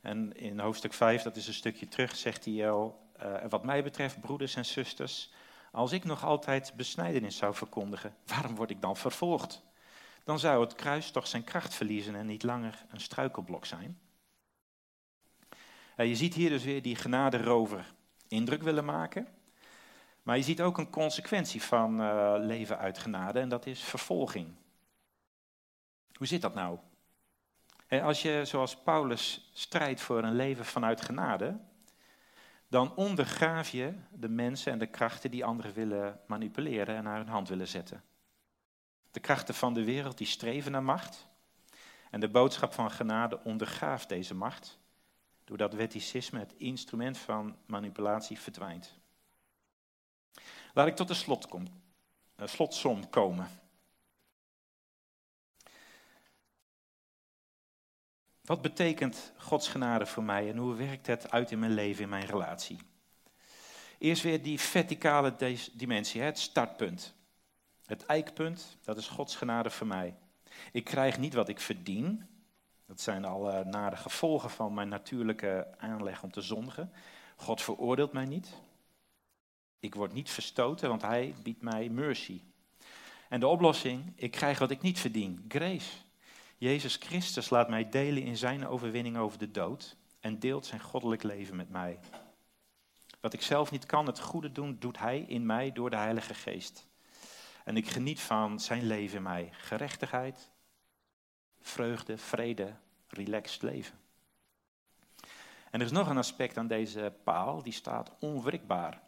En 0.00 0.36
in 0.36 0.60
hoofdstuk 0.60 0.92
5, 0.92 1.22
dat 1.22 1.36
is 1.36 1.46
een 1.46 1.54
stukje 1.54 1.88
terug, 1.88 2.16
zegt 2.16 2.44
hij 2.44 2.70
al, 2.70 3.10
uh, 3.22 3.44
wat 3.48 3.64
mij 3.64 3.82
betreft, 3.82 4.20
broeders 4.20 4.54
en 4.54 4.64
zusters, 4.64 5.32
als 5.74 5.92
ik 5.92 6.04
nog 6.04 6.24
altijd 6.24 6.72
besnijdenis 6.76 7.36
zou 7.36 7.54
verkondigen, 7.54 8.14
waarom 8.26 8.54
word 8.54 8.70
ik 8.70 8.80
dan 8.80 8.96
vervolgd? 8.96 9.62
Dan 10.24 10.38
zou 10.38 10.60
het 10.60 10.74
kruis 10.74 11.10
toch 11.10 11.26
zijn 11.26 11.44
kracht 11.44 11.74
verliezen 11.74 12.14
en 12.14 12.26
niet 12.26 12.42
langer 12.42 12.84
een 12.88 13.00
struikelblok 13.00 13.64
zijn. 13.64 13.98
Uh, 15.96 16.06
je 16.06 16.14
ziet 16.16 16.34
hier 16.34 16.48
dus 16.48 16.64
weer 16.64 16.82
die 16.82 16.96
genaderover 16.96 17.94
indruk 18.28 18.62
willen 18.62 18.84
maken. 18.84 19.28
Maar 20.22 20.36
je 20.36 20.42
ziet 20.42 20.62
ook 20.62 20.78
een 20.78 20.90
consequentie 20.90 21.62
van 21.62 22.00
uh, 22.00 22.34
leven 22.38 22.78
uit 22.78 22.98
genade 22.98 23.40
en 23.40 23.48
dat 23.48 23.66
is 23.66 23.80
vervolging. 23.80 24.54
Hoe 26.14 26.26
zit 26.26 26.42
dat 26.42 26.54
nou? 26.54 26.78
als 27.88 28.22
je, 28.22 28.42
zoals 28.44 28.76
Paulus, 28.76 29.50
strijdt 29.52 30.00
voor 30.00 30.22
een 30.22 30.34
leven 30.34 30.64
vanuit 30.64 31.00
genade, 31.00 31.58
dan 32.74 32.94
ondergraaf 32.94 33.68
je 33.68 33.94
de 34.12 34.28
mensen 34.28 34.72
en 34.72 34.78
de 34.78 34.86
krachten 34.86 35.30
die 35.30 35.44
anderen 35.44 35.72
willen 35.72 36.20
manipuleren 36.26 36.96
en 36.96 37.04
naar 37.04 37.16
hun 37.16 37.28
hand 37.28 37.48
willen 37.48 37.68
zetten. 37.68 38.02
De 39.10 39.20
krachten 39.20 39.54
van 39.54 39.74
de 39.74 39.84
wereld 39.84 40.18
die 40.18 40.26
streven 40.26 40.72
naar 40.72 40.82
macht. 40.82 41.28
En 42.10 42.20
de 42.20 42.28
boodschap 42.28 42.72
van 42.72 42.90
genade 42.90 43.44
ondergraaft 43.44 44.08
deze 44.08 44.34
macht, 44.34 44.78
doordat 45.44 45.74
wetticisme, 45.74 46.38
het 46.38 46.54
instrument 46.56 47.18
van 47.18 47.56
manipulatie, 47.66 48.38
verdwijnt. 48.38 48.94
Laat 50.72 50.86
ik 50.86 50.96
tot 50.96 51.08
de 51.08 51.14
slot 51.14 51.48
uh, 51.54 52.46
slotsom 52.46 53.08
komen. 53.08 53.48
Wat 58.44 58.62
betekent 58.62 59.32
Gods 59.36 59.68
genade 59.68 60.06
voor 60.06 60.22
mij 60.22 60.50
en 60.50 60.56
hoe 60.56 60.74
werkt 60.74 61.06
het 61.06 61.30
uit 61.30 61.50
in 61.50 61.58
mijn 61.58 61.74
leven, 61.74 62.02
in 62.02 62.08
mijn 62.08 62.26
relatie? 62.26 62.78
Eerst 63.98 64.22
weer 64.22 64.42
die 64.42 64.60
verticale 64.60 65.56
dimensie, 65.72 66.20
het 66.20 66.38
startpunt. 66.38 67.14
Het 67.86 68.06
eikpunt, 68.06 68.76
dat 68.82 68.96
is 68.96 69.08
Gods 69.08 69.36
genade 69.36 69.70
voor 69.70 69.86
mij. 69.86 70.14
Ik 70.72 70.84
krijg 70.84 71.18
niet 71.18 71.34
wat 71.34 71.48
ik 71.48 71.60
verdien. 71.60 72.26
Dat 72.86 73.00
zijn 73.00 73.24
alle 73.24 73.64
nare 73.64 73.96
gevolgen 73.96 74.50
van 74.50 74.74
mijn 74.74 74.88
natuurlijke 74.88 75.74
aanleg 75.78 76.22
om 76.22 76.32
te 76.32 76.40
zondigen. 76.40 76.92
God 77.36 77.62
veroordeelt 77.62 78.12
mij 78.12 78.26
niet. 78.26 78.48
Ik 79.80 79.94
word 79.94 80.12
niet 80.12 80.30
verstoten, 80.30 80.88
want 80.88 81.02
hij 81.02 81.34
biedt 81.42 81.62
mij 81.62 81.88
mercy. 81.88 82.40
En 83.28 83.40
de 83.40 83.46
oplossing, 83.46 84.12
ik 84.16 84.30
krijg 84.30 84.58
wat 84.58 84.70
ik 84.70 84.82
niet 84.82 85.00
verdien, 85.00 85.44
grace. 85.48 86.03
Jezus 86.58 86.96
Christus 86.96 87.50
laat 87.50 87.68
mij 87.68 87.88
delen 87.88 88.22
in 88.22 88.36
zijn 88.36 88.66
overwinning 88.66 89.16
over 89.16 89.38
de 89.38 89.50
dood 89.50 89.96
en 90.20 90.38
deelt 90.38 90.66
zijn 90.66 90.80
goddelijk 90.80 91.22
leven 91.22 91.56
met 91.56 91.70
mij. 91.70 91.98
Wat 93.20 93.32
ik 93.32 93.42
zelf 93.42 93.70
niet 93.70 93.86
kan, 93.86 94.06
het 94.06 94.20
goede 94.20 94.52
doen, 94.52 94.76
doet 94.78 94.98
hij 94.98 95.20
in 95.20 95.46
mij 95.46 95.72
door 95.72 95.90
de 95.90 95.96
Heilige 95.96 96.34
Geest. 96.34 96.86
En 97.64 97.76
ik 97.76 97.88
geniet 97.88 98.20
van 98.20 98.60
zijn 98.60 98.86
leven 98.86 99.16
in 99.16 99.22
mij. 99.22 99.48
Gerechtigheid, 99.52 100.50
vreugde, 101.60 102.18
vrede, 102.18 102.74
relaxed 103.08 103.62
leven. 103.62 103.98
En 105.70 105.80
er 105.80 105.86
is 105.86 105.92
nog 105.92 106.08
een 106.08 106.18
aspect 106.18 106.56
aan 106.56 106.66
deze 106.66 107.12
paal, 107.24 107.62
die 107.62 107.72
staat 107.72 108.10
onwrikbaar. 108.18 109.00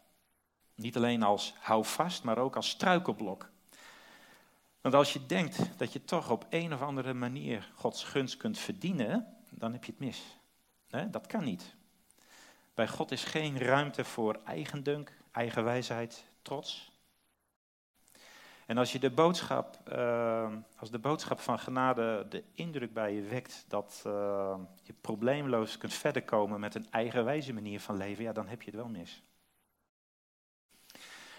Niet 0.75 0.95
alleen 0.95 1.23
als 1.23 1.53
houvast, 1.59 2.23
maar 2.23 2.37
ook 2.37 2.55
als 2.55 2.69
struikelblok. 2.69 3.49
Want 4.87 4.99
als 4.99 5.13
je 5.13 5.25
denkt 5.25 5.59
dat 5.77 5.93
je 5.93 6.03
toch 6.03 6.29
op 6.29 6.45
een 6.49 6.73
of 6.73 6.81
andere 6.81 7.13
manier 7.13 7.71
Gods 7.75 8.03
gunst 8.03 8.37
kunt 8.37 8.57
verdienen, 8.57 9.37
dan 9.49 9.71
heb 9.71 9.83
je 9.83 9.91
het 9.91 9.99
mis. 9.99 10.37
Dat 11.11 11.27
kan 11.27 11.43
niet. 11.43 11.75
Bij 12.73 12.87
God 12.87 13.11
is 13.11 13.23
geen 13.23 13.59
ruimte 13.59 14.03
voor 14.03 14.39
eigendunk, 14.45 15.17
eigenwijsheid, 15.31 16.25
trots. 16.41 16.91
En 18.65 18.77
als 18.77 18.91
je 18.91 18.99
de 18.99 19.09
boodschap, 19.09 19.79
uh, 19.91 20.53
als 20.77 20.91
de 20.91 20.99
boodschap 20.99 21.39
van 21.39 21.59
genade 21.59 22.25
de 22.29 22.43
indruk 22.53 22.93
bij 22.93 23.13
je 23.13 23.21
wekt 23.21 23.65
dat 23.67 24.03
uh, 24.07 24.59
je 24.83 24.93
probleemloos 25.01 25.77
kunt 25.77 25.93
verder 25.93 26.23
komen 26.23 26.59
met 26.59 26.75
een 26.75 26.91
eigenwijze 26.91 27.53
manier 27.53 27.79
van 27.79 27.97
leven, 27.97 28.23
ja, 28.23 28.33
dan 28.33 28.47
heb 28.47 28.61
je 28.61 28.71
het 28.71 28.79
wel 28.79 28.89
mis. 28.89 29.23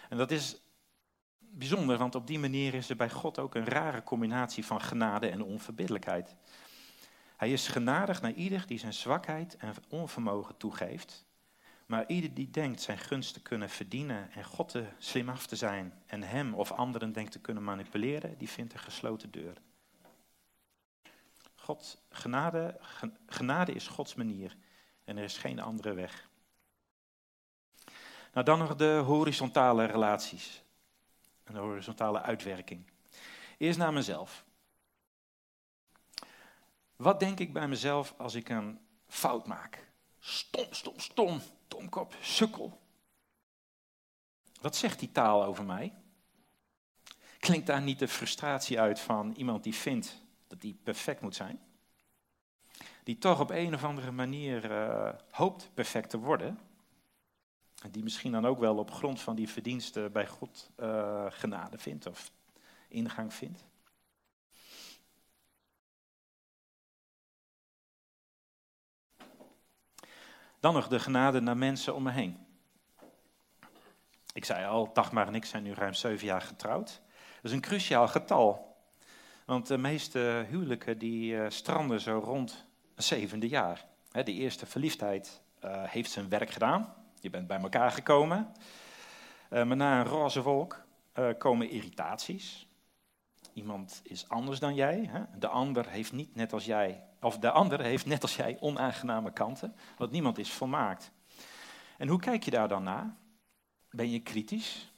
En 0.09 0.17
dat 0.17 0.31
is 0.31 0.61
bijzonder, 1.59 1.99
want 1.99 2.15
op 2.15 2.27
die 2.27 2.39
manier 2.39 2.75
is 2.75 2.91
er 2.91 2.97
bij 2.97 3.11
God 3.11 3.39
ook 3.39 3.55
een 3.55 3.65
rare 3.65 4.03
combinatie 4.03 4.67
van 4.67 4.81
genade 4.81 5.29
en 5.29 5.43
onverbiddelijkheid. 5.43 6.35
Hij 7.37 7.53
is 7.53 7.69
genadig 7.69 8.23
naar 8.23 8.33
ieder 8.33 8.67
die 8.67 8.79
zijn 8.79 8.93
zwakheid 8.93 9.57
en 9.57 9.75
onvermogen 9.89 10.57
toegeeft. 10.57 11.27
Maar 11.87 12.05
ieder 12.07 12.35
die 12.35 12.51
denkt 12.51 12.81
zijn 12.81 12.99
gunst 12.99 13.35
te 13.35 13.43
kunnen 13.43 13.71
verdienen 13.71 14.33
en 14.33 14.45
God 14.45 14.69
te 14.69 14.85
slim 14.99 15.29
af 15.29 15.47
te 15.47 15.57
zijn 15.57 16.03
en 16.07 16.23
hem 16.23 16.55
of 16.55 16.73
anderen 16.73 17.13
denkt 17.13 17.33
te 17.33 17.41
kunnen 17.41 17.65
manipuleren, 17.65 18.39
die 18.39 18.49
vindt 18.49 18.73
een 18.73 18.79
gesloten 18.79 19.31
deur. 19.31 19.57
God, 21.55 22.03
genade, 22.11 22.81
genade 23.27 23.73
is 23.73 23.87
Gods 23.87 24.15
manier 24.15 24.57
en 25.05 25.17
er 25.17 25.25
is 25.25 25.39
geen 25.39 25.61
andere 25.61 25.95
weg. 25.95 26.29
Nou, 28.33 28.45
dan 28.47 28.59
nog 28.59 28.77
de 28.77 29.03
horizontale 29.05 29.85
relaties. 29.85 30.63
En 31.49 31.55
de 31.55 31.61
horizontale 31.61 32.23
uitwerking. 32.23 32.87
Eerst 33.59 33.79
naar 33.79 33.93
mezelf. 33.93 34.45
Wat 36.97 37.21
denk 37.21 37.39
ik 37.39 37.53
bij 37.53 37.69
mezelf 37.69 38.15
als 38.19 38.35
ik 38.35 38.49
een 38.49 38.81
fout 39.07 39.47
maak? 39.47 39.89
Stom, 40.19 40.67
stom, 40.71 40.99
stom, 40.99 41.41
domkop, 41.69 42.15
sukkel. 42.21 42.81
Wat 44.61 44.77
zegt 44.77 44.99
die 44.99 45.13
taal 45.13 45.45
over 45.45 45.65
mij? 45.65 45.95
Klinkt 47.39 47.67
daar 47.67 47.83
niet 47.83 47.99
de 47.99 48.09
frustratie 48.09 48.81
uit 48.81 49.01
van 49.01 49.33
iemand 49.37 49.63
die 49.63 49.75
vindt 49.75 50.23
dat 50.47 50.63
hij 50.63 50.77
perfect 50.83 51.21
moet 51.21 51.35
zijn? 51.35 51.61
Die 53.05 53.19
toch 53.19 53.41
op 53.41 53.51
een 53.51 53.75
of 53.75 53.85
andere 53.85 54.11
manier 54.11 54.71
uh, 54.71 55.13
hoopt 55.31 55.71
perfect 55.75 56.11
te 56.11 56.19
worden. 56.19 56.59
Die 57.91 58.03
misschien 58.03 58.33
dan 58.33 58.47
ook 58.47 58.59
wel 58.59 58.77
op 58.77 58.91
grond 58.91 59.21
van 59.21 59.37
die 59.37 59.49
verdiensten 59.49 60.13
bij 60.13 60.27
God 60.27 60.71
uh, 60.81 61.27
genade 61.29 61.79
vindt 61.79 62.07
of 62.07 62.31
ingang 62.89 63.35
vindt. 63.35 63.67
Dan 70.61 70.75
nog 70.75 70.89
de 70.89 70.99
genade 70.99 71.41
naar 71.41 71.57
mensen 71.57 71.95
om 71.95 72.03
me 72.03 72.11
heen. 72.11 72.47
Ik 74.33 74.45
zei 74.45 74.67
al, 74.67 74.93
Dagmar 74.93 75.27
en 75.27 75.35
ik 75.35 75.45
zijn 75.45 75.63
nu 75.63 75.73
ruim 75.73 75.95
zeven 75.95 76.27
jaar 76.27 76.43
getrouwd. 76.43 77.01
Dat 77.35 77.51
is 77.51 77.53
een 77.53 77.61
cruciaal 77.61 78.09
getal. 78.09 78.77
Want 79.45 79.67
de 79.67 79.79
meeste 79.79 80.47
huwelijken 80.49 80.99
die 80.99 81.41
eh, 81.41 81.51
stranden 81.51 82.01
zo 82.01 82.19
rond 82.25 82.67
een 82.95 83.03
zevende 83.03 83.49
jaar. 83.49 83.87
De 84.11 84.33
eerste 84.33 84.67
verliefdheid 84.67 85.43
uh, 85.65 85.83
heeft 85.85 86.11
zijn 86.11 86.29
werk 86.29 86.51
gedaan. 86.51 86.95
Je 87.21 87.31
bent 87.31 87.47
bij 87.47 87.61
elkaar 87.61 87.91
gekomen. 87.91 88.53
Uh, 89.51 89.65
maar 89.65 89.77
na 89.77 90.01
een 90.01 90.07
roze 90.07 90.43
wolk 90.43 90.87
komen 91.39 91.71
irritaties. 91.71 92.69
Iemand 93.53 94.01
is 94.05 94.29
anders 94.29 94.59
dan 94.59 94.75
jij. 94.75 95.09
Hè? 95.11 95.39
De 95.39 95.49
ander 95.49 95.89
heeft 95.89 96.13
niet 96.13 96.35
net 96.35 96.53
als 96.53 96.65
jij, 96.65 97.03
of 97.21 97.39
de 97.39 97.51
ander 97.51 97.81
heeft 97.81 98.07
net 98.07 98.23
als 98.23 98.37
jij 98.37 98.57
onaangename 98.61 99.33
kanten. 99.33 99.75
Want 99.97 100.11
niemand 100.11 100.39
is 100.39 100.53
volmaakt. 100.53 101.11
En 101.97 102.09
hoe 102.09 102.21
kijk 102.21 102.43
je 102.45 102.51
daar 102.51 102.69
dan 102.69 102.83
naar? 102.83 103.17
Ben 103.91 104.11
je 104.11 104.21
kritisch? 104.21 104.93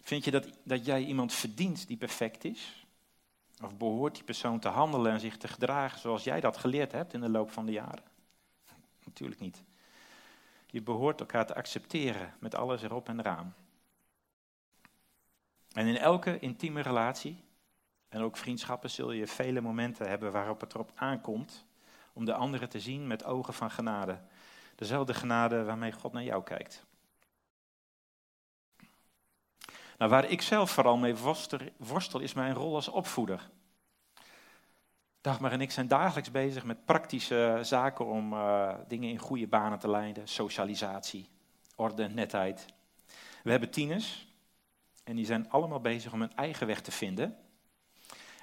Vind 0.00 0.24
je 0.24 0.30
dat, 0.30 0.48
dat 0.64 0.84
jij 0.84 1.04
iemand 1.04 1.32
verdient 1.32 1.86
die 1.86 1.96
perfect 1.96 2.44
is? 2.44 2.86
Of 3.62 3.76
behoort 3.76 4.14
die 4.14 4.24
persoon 4.24 4.58
te 4.58 4.68
handelen 4.68 5.12
en 5.12 5.20
zich 5.20 5.36
te 5.36 5.48
gedragen 5.48 6.00
zoals 6.00 6.24
jij 6.24 6.40
dat 6.40 6.56
geleerd 6.56 6.92
hebt 6.92 7.12
in 7.12 7.20
de 7.20 7.28
loop 7.28 7.50
van 7.50 7.66
de 7.66 7.72
jaren? 7.72 8.04
Natuurlijk 9.04 9.40
niet. 9.40 9.62
Je 10.70 10.82
behoort 10.82 11.20
elkaar 11.20 11.46
te 11.46 11.54
accepteren 11.54 12.34
met 12.38 12.54
alles 12.54 12.82
erop 12.82 13.08
en 13.08 13.18
eraan. 13.18 13.54
En 15.72 15.86
in 15.86 15.96
elke 15.96 16.38
intieme 16.38 16.80
relatie 16.80 17.44
en 18.08 18.20
ook 18.20 18.36
vriendschappen 18.36 18.90
zul 18.90 19.12
je 19.12 19.26
vele 19.26 19.60
momenten 19.60 20.08
hebben 20.08 20.32
waarop 20.32 20.60
het 20.60 20.74
erop 20.74 20.92
aankomt 20.94 21.66
om 22.12 22.24
de 22.24 22.34
anderen 22.34 22.68
te 22.68 22.80
zien 22.80 23.06
met 23.06 23.24
ogen 23.24 23.54
van 23.54 23.70
genade. 23.70 24.20
Dezelfde 24.74 25.14
genade 25.14 25.64
waarmee 25.64 25.92
God 25.92 26.12
naar 26.12 26.22
jou 26.22 26.42
kijkt. 26.42 26.86
Nou, 29.98 30.10
waar 30.10 30.24
ik 30.24 30.42
zelf 30.42 30.70
vooral 30.70 30.96
mee 30.96 31.16
worstel, 31.76 32.20
is 32.20 32.32
mijn 32.32 32.54
rol 32.54 32.74
als 32.74 32.88
opvoeder. 32.88 33.50
Dagmar 35.20 35.52
en 35.52 35.60
ik 35.60 35.70
zijn 35.70 35.88
dagelijks 35.88 36.30
bezig 36.30 36.64
met 36.64 36.84
praktische 36.84 37.58
zaken 37.62 38.06
om 38.06 38.32
uh, 38.32 38.74
dingen 38.88 39.10
in 39.10 39.18
goede 39.18 39.46
banen 39.46 39.78
te 39.78 39.90
leiden. 39.90 40.28
Socialisatie, 40.28 41.28
orde, 41.74 42.08
netheid. 42.08 42.66
We 43.42 43.50
hebben 43.50 43.70
tieners 43.70 44.26
en 45.04 45.16
die 45.16 45.26
zijn 45.26 45.50
allemaal 45.50 45.80
bezig 45.80 46.12
om 46.12 46.20
hun 46.20 46.36
eigen 46.36 46.66
weg 46.66 46.80
te 46.80 46.90
vinden. 46.90 47.36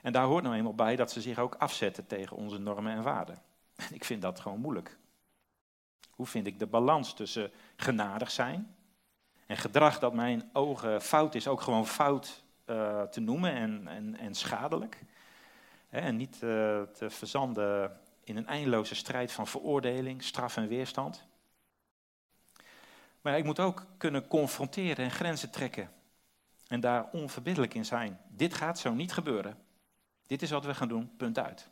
En 0.01 0.13
daar 0.13 0.25
hoort 0.25 0.43
nou 0.43 0.55
eenmaal 0.55 0.75
bij 0.75 0.95
dat 0.95 1.11
ze 1.11 1.21
zich 1.21 1.39
ook 1.39 1.55
afzetten 1.55 2.07
tegen 2.07 2.38
onze 2.38 2.57
normen 2.57 2.93
en 2.93 3.03
waarden. 3.03 3.41
En 3.75 3.93
ik 3.93 4.03
vind 4.03 4.21
dat 4.21 4.39
gewoon 4.39 4.59
moeilijk. 4.59 4.97
Hoe 6.09 6.25
vind 6.25 6.47
ik 6.47 6.59
de 6.59 6.67
balans 6.67 7.13
tussen 7.13 7.51
genadig 7.75 8.31
zijn 8.31 8.75
en 9.45 9.57
gedrag 9.57 9.99
dat 9.99 10.13
mijn 10.13 10.49
ogen 10.53 11.01
fout 11.01 11.35
is, 11.35 11.47
ook 11.47 11.61
gewoon 11.61 11.88
fout 11.88 12.43
uh, 12.65 13.01
te 13.01 13.19
noemen 13.19 13.53
en, 13.53 13.88
en, 13.88 14.17
en 14.17 14.35
schadelijk. 14.35 14.99
En 16.01 16.15
niet 16.15 16.36
uh, 16.36 16.39
te 16.81 17.10
verzanden 17.10 17.99
in 18.23 18.38
een 18.38 18.47
eindeloze 18.47 18.95
strijd 18.95 19.31
van 19.31 19.47
veroordeling, 19.47 20.23
straf 20.23 20.58
en 20.58 20.67
weerstand. 20.67 21.25
Maar 23.21 23.38
ik 23.38 23.43
moet 23.43 23.60
ook 23.60 23.86
kunnen 23.97 24.27
confronteren 24.27 25.05
en 25.05 25.12
grenzen 25.12 25.51
trekken. 25.51 25.91
En 26.67 26.79
daar 26.79 27.10
onverbiddelijk 27.12 27.73
in 27.73 27.86
zijn. 27.86 28.19
Dit 28.27 28.53
gaat 28.53 28.79
zo 28.79 28.93
niet 28.93 29.13
gebeuren. 29.13 29.58
Dit 30.27 30.41
is 30.41 30.49
wat 30.49 30.65
we 30.65 30.75
gaan 30.75 30.88
doen, 30.88 31.15
punt 31.17 31.39
uit. 31.39 31.69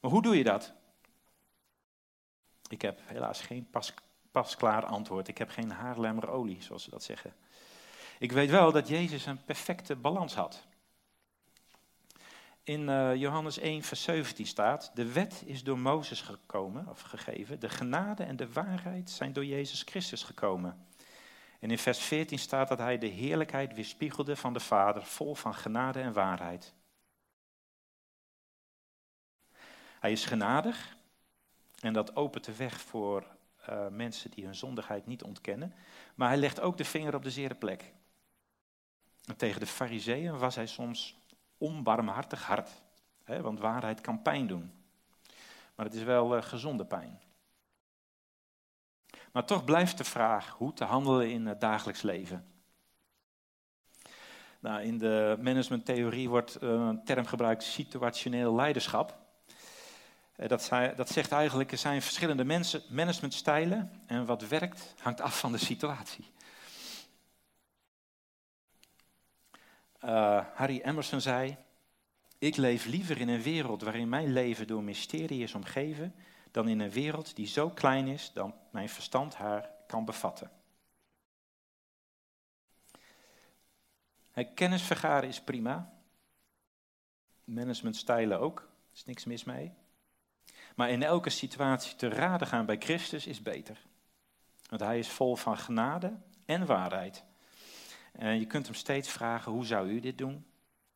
Maar 0.00 0.10
hoe 0.10 0.22
doe 0.22 0.36
je 0.36 0.44
dat? 0.44 0.72
Ik 2.68 2.82
heb 2.82 3.00
helaas 3.04 3.40
geen 3.40 3.70
pas 3.70 3.94
pasklaar 4.30 4.84
antwoord. 4.84 5.28
Ik 5.28 5.38
heb 5.38 5.50
geen 5.50 5.70
haarlemmerolie, 5.70 6.62
zoals 6.62 6.82
ze 6.84 6.90
dat 6.90 7.02
zeggen. 7.02 7.34
Ik 8.18 8.32
weet 8.32 8.50
wel 8.50 8.72
dat 8.72 8.88
Jezus 8.88 9.26
een 9.26 9.44
perfecte 9.44 9.96
balans 9.96 10.34
had. 10.34 10.66
In 12.64 12.88
uh, 12.88 13.14
Johannes 13.14 13.58
1, 13.58 13.82
vers 13.82 14.02
17 14.02 14.46
staat: 14.46 14.90
De 14.94 15.12
wet 15.12 15.42
is 15.46 15.64
door 15.64 15.78
Mozes 15.78 16.20
gekomen, 16.20 16.88
of 16.88 17.00
gegeven. 17.00 17.60
De 17.60 17.68
genade 17.68 18.22
en 18.22 18.36
de 18.36 18.52
waarheid 18.52 19.10
zijn 19.10 19.32
door 19.32 19.44
Jezus 19.44 19.82
Christus 19.82 20.22
gekomen. 20.22 20.86
En 21.60 21.70
in 21.70 21.78
vers 21.78 21.98
14 21.98 22.38
staat 22.38 22.68
dat 22.68 22.78
hij 22.78 22.98
de 22.98 23.06
heerlijkheid 23.06 23.74
weerspiegelde 23.74 24.36
van 24.36 24.52
de 24.52 24.60
Vader, 24.60 25.04
vol 25.04 25.34
van 25.34 25.54
genade 25.54 26.00
en 26.00 26.12
waarheid. 26.12 26.74
Hij 30.00 30.12
is 30.12 30.24
genadig 30.24 30.96
en 31.80 31.92
dat 31.92 32.16
opent 32.16 32.44
de 32.44 32.56
weg 32.56 32.80
voor 32.80 33.26
uh, 33.68 33.88
mensen 33.88 34.30
die 34.30 34.44
hun 34.44 34.54
zondigheid 34.54 35.06
niet 35.06 35.22
ontkennen. 35.22 35.74
Maar 36.14 36.28
hij 36.28 36.36
legt 36.36 36.60
ook 36.60 36.76
de 36.76 36.84
vinger 36.84 37.14
op 37.14 37.22
de 37.22 37.30
zere 37.30 37.54
plek. 37.54 37.92
En 39.24 39.36
tegen 39.36 39.60
de 39.60 39.66
fariseeën 39.66 40.38
was 40.38 40.54
hij 40.54 40.66
soms 40.66 41.16
onbarmhartig 41.58 42.42
hard. 42.46 42.70
Hè, 43.24 43.40
want 43.40 43.58
waarheid 43.58 44.00
kan 44.00 44.22
pijn 44.22 44.46
doen. 44.46 44.72
Maar 45.74 45.86
het 45.86 45.94
is 45.94 46.02
wel 46.02 46.36
uh, 46.36 46.42
gezonde 46.42 46.84
pijn. 46.84 47.20
Maar 49.32 49.44
toch 49.44 49.64
blijft 49.64 49.98
de 49.98 50.04
vraag 50.04 50.48
hoe 50.48 50.72
te 50.72 50.84
handelen 50.84 51.30
in 51.30 51.46
het 51.46 51.60
dagelijks 51.60 52.02
leven. 52.02 52.48
Nou, 54.60 54.82
in 54.82 54.98
de 54.98 55.38
managementtheorie 55.40 56.28
wordt 56.28 56.56
eh, 56.56 56.68
een 56.68 57.04
term 57.04 57.26
gebruikt 57.26 57.62
situationeel 57.62 58.54
leiderschap. 58.54 59.18
Eh, 60.36 60.48
dat, 60.48 60.70
dat 60.96 61.08
zegt 61.08 61.32
eigenlijk, 61.32 61.72
er 61.72 61.78
zijn 61.78 62.02
verschillende 62.02 62.44
mensen, 62.44 62.82
managementstijlen 62.88 64.02
en 64.06 64.26
wat 64.26 64.48
werkt 64.48 64.94
hangt 64.98 65.20
af 65.20 65.38
van 65.38 65.52
de 65.52 65.58
situatie. 65.58 66.32
Uh, 70.04 70.44
Harry 70.54 70.80
Emerson 70.80 71.20
zei, 71.20 71.56
ik 72.38 72.56
leef 72.56 72.84
liever 72.84 73.20
in 73.20 73.28
een 73.28 73.42
wereld 73.42 73.82
waarin 73.82 74.08
mijn 74.08 74.32
leven 74.32 74.66
door 74.66 74.82
mysterie 74.82 75.42
is 75.42 75.54
omgeven, 75.54 76.14
dan 76.50 76.68
in 76.68 76.80
een 76.80 76.90
wereld 76.90 77.36
die 77.36 77.46
zo 77.46 77.70
klein 77.70 78.06
is 78.06 78.30
dat 78.34 78.54
mijn 78.70 78.88
verstand 78.88 79.34
haar 79.34 79.70
kan 79.86 80.04
bevatten. 80.04 80.50
kennis 84.54 84.82
vergaren 84.82 85.28
is 85.28 85.40
prima. 85.40 85.92
Managementstijlen 87.44 88.40
ook, 88.40 88.58
er 88.60 88.94
is 88.94 89.04
niks 89.04 89.24
mis 89.24 89.44
mee. 89.44 89.72
Maar 90.76 90.90
in 90.90 91.02
elke 91.02 91.30
situatie 91.30 91.96
te 91.96 92.08
raden 92.08 92.46
gaan 92.46 92.66
bij 92.66 92.78
Christus 92.78 93.26
is 93.26 93.42
beter. 93.42 93.86
Want 94.68 94.80
hij 94.80 94.98
is 94.98 95.08
vol 95.08 95.36
van 95.36 95.58
genade 95.58 96.16
en 96.44 96.66
waarheid. 96.66 97.24
En 98.18 98.38
je 98.38 98.46
kunt 98.46 98.66
hem 98.66 98.74
steeds 98.74 99.08
vragen, 99.08 99.52
hoe 99.52 99.64
zou 99.64 99.88
u 99.88 100.00
dit 100.00 100.18
doen? 100.18 100.46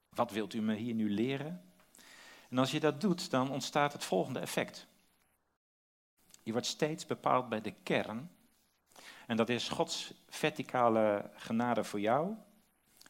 Wat 0.08 0.30
wilt 0.30 0.54
u 0.54 0.60
me 0.60 0.74
hier 0.74 0.94
nu 0.94 1.10
leren? 1.10 1.62
En 2.48 2.58
als 2.58 2.70
je 2.70 2.80
dat 2.80 3.00
doet, 3.00 3.30
dan 3.30 3.50
ontstaat 3.50 3.92
het 3.92 4.04
volgende 4.04 4.38
effect. 4.38 4.86
Je 6.42 6.52
wordt 6.52 6.66
steeds 6.66 7.06
bepaald 7.06 7.48
bij 7.48 7.60
de 7.60 7.74
kern. 7.82 8.30
En 9.26 9.36
dat 9.36 9.48
is 9.48 9.68
Gods 9.68 10.14
verticale 10.28 11.30
genade 11.34 11.84
voor 11.84 12.00
jou. 12.00 12.34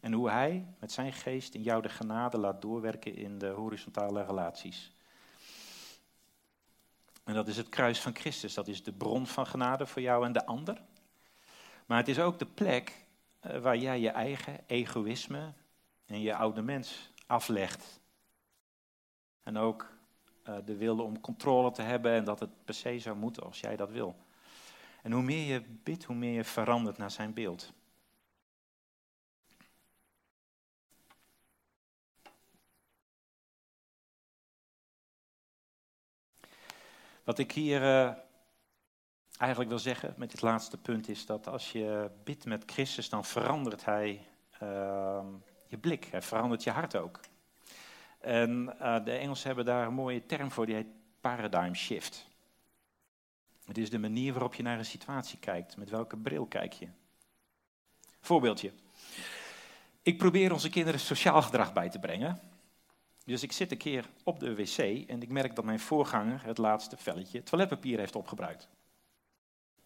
En 0.01 0.13
hoe 0.13 0.31
Hij 0.31 0.67
met 0.79 0.93
zijn 0.93 1.13
geest 1.13 1.55
in 1.55 1.63
jou 1.63 1.83
de 1.83 1.89
genade 1.89 2.39
laat 2.39 2.63
doorwerken 2.63 3.15
in 3.15 3.39
de 3.39 3.49
horizontale 3.49 4.25
relaties. 4.25 4.93
En 7.25 7.35
dat 7.35 7.49
is 7.49 7.57
het 7.57 7.69
kruis 7.69 8.01
van 8.01 8.15
Christus. 8.15 8.55
Dat 8.55 8.69
is 8.69 8.83
de 8.83 8.93
bron 8.93 9.27
van 9.27 9.47
genade 9.47 9.87
voor 9.87 10.03
jou 10.03 10.25
en 10.25 10.33
de 10.33 10.47
ander. 10.47 10.83
Maar 11.87 11.99
het 11.99 12.09
is 12.09 12.19
ook 12.19 12.39
de 12.39 12.47
plek 12.47 12.89
eh, 12.89 13.08
waar 13.57 13.77
jij 13.77 14.01
je 14.01 14.09
eigen 14.09 14.61
egoïsme 14.67 15.53
en 16.07 16.21
je 16.21 16.35
oude 16.35 16.63
mens 16.63 17.13
aflegt. 17.27 18.01
En 19.43 19.57
ook 19.57 19.97
uh, 20.49 20.57
de 20.65 20.77
wil 20.77 20.99
om 20.99 21.21
controle 21.21 21.71
te 21.71 21.83
hebben 21.83 22.13
en 22.13 22.25
dat 22.25 22.41
het 22.41 22.65
per 22.65 22.75
se 22.75 22.99
zou 22.99 23.17
moeten 23.17 23.43
als 23.43 23.61
jij 23.61 23.77
dat 23.77 23.91
wil. 23.91 24.17
En 25.03 25.13
hoe 25.13 25.23
meer 25.23 25.53
je 25.53 25.63
bidt, 25.83 26.05
hoe 26.05 26.17
meer 26.17 26.33
je 26.33 26.45
verandert 26.45 26.99
naar 26.99 27.11
zijn 27.11 27.35
beeld. 27.35 27.73
Wat 37.25 37.39
ik 37.39 37.53
hier 37.53 37.83
uh, 37.83 38.13
eigenlijk 39.39 39.71
wil 39.71 39.79
zeggen 39.79 40.15
met 40.17 40.31
dit 40.31 40.43
laatste 40.43 40.77
punt 40.77 41.09
is 41.09 41.27
dat 41.27 41.49
als 41.49 41.73
je 41.73 42.11
bidt 42.25 42.45
met 42.45 42.63
Christus, 42.67 43.09
dan 43.09 43.25
verandert 43.25 43.85
Hij 43.85 44.27
uh, 44.63 45.21
je 45.67 45.79
blik, 45.79 46.05
hij 46.05 46.23
verandert 46.23 46.65
je 46.65 46.71
hart 46.71 46.97
ook. 46.97 47.21
En 48.21 48.75
uh, 48.81 49.05
de 49.05 49.13
Engelsen 49.13 49.47
hebben 49.47 49.65
daar 49.65 49.87
een 49.87 49.95
mooie 49.95 50.27
term 50.27 50.51
voor, 50.51 50.67
die 50.67 50.75
heet 50.75 50.87
paradigm 51.21 51.75
shift. 51.75 52.27
Het 53.65 53.79
is 53.79 53.91
de 53.91 53.99
manier 53.99 54.33
waarop 54.33 54.55
je 54.55 54.63
naar 54.63 54.79
een 54.79 54.85
situatie 54.85 55.39
kijkt. 55.39 55.77
Met 55.77 55.91
welke 55.91 56.17
bril 56.17 56.47
kijk 56.47 56.73
je? 56.73 56.89
Voorbeeldje. 58.21 58.73
Ik 60.03 60.19
probeer 60.19 60.53
onze 60.53 60.71
kinderen 60.71 61.01
sociaal 61.01 61.43
gedrag 61.43 61.73
bij 61.73 61.89
te 61.89 61.99
brengen. 61.99 62.41
Dus 63.25 63.43
ik 63.43 63.53
zit 63.53 63.71
een 63.71 63.79
keer 63.79 64.09
op 64.23 64.41
de 64.41 64.55
wc 64.55 64.79
en 65.09 65.23
ik 65.23 65.29
merk 65.29 65.55
dat 65.55 65.65
mijn 65.65 65.81
voorganger 65.81 66.45
het 66.45 66.59
laatste 66.59 66.97
velletje 66.97 67.43
toiletpapier 67.43 67.99
heeft 67.99 68.17
opgebruikt. 68.17 68.69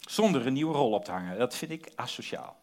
Zonder 0.09 0.47
een 0.47 0.53
nieuwe 0.53 0.75
rol 0.75 0.93
op 0.93 1.05
te 1.05 1.11
hangen. 1.11 1.39
Dat 1.39 1.55
vind 1.55 1.71
ik 1.71 1.93
asociaal. 1.95 2.61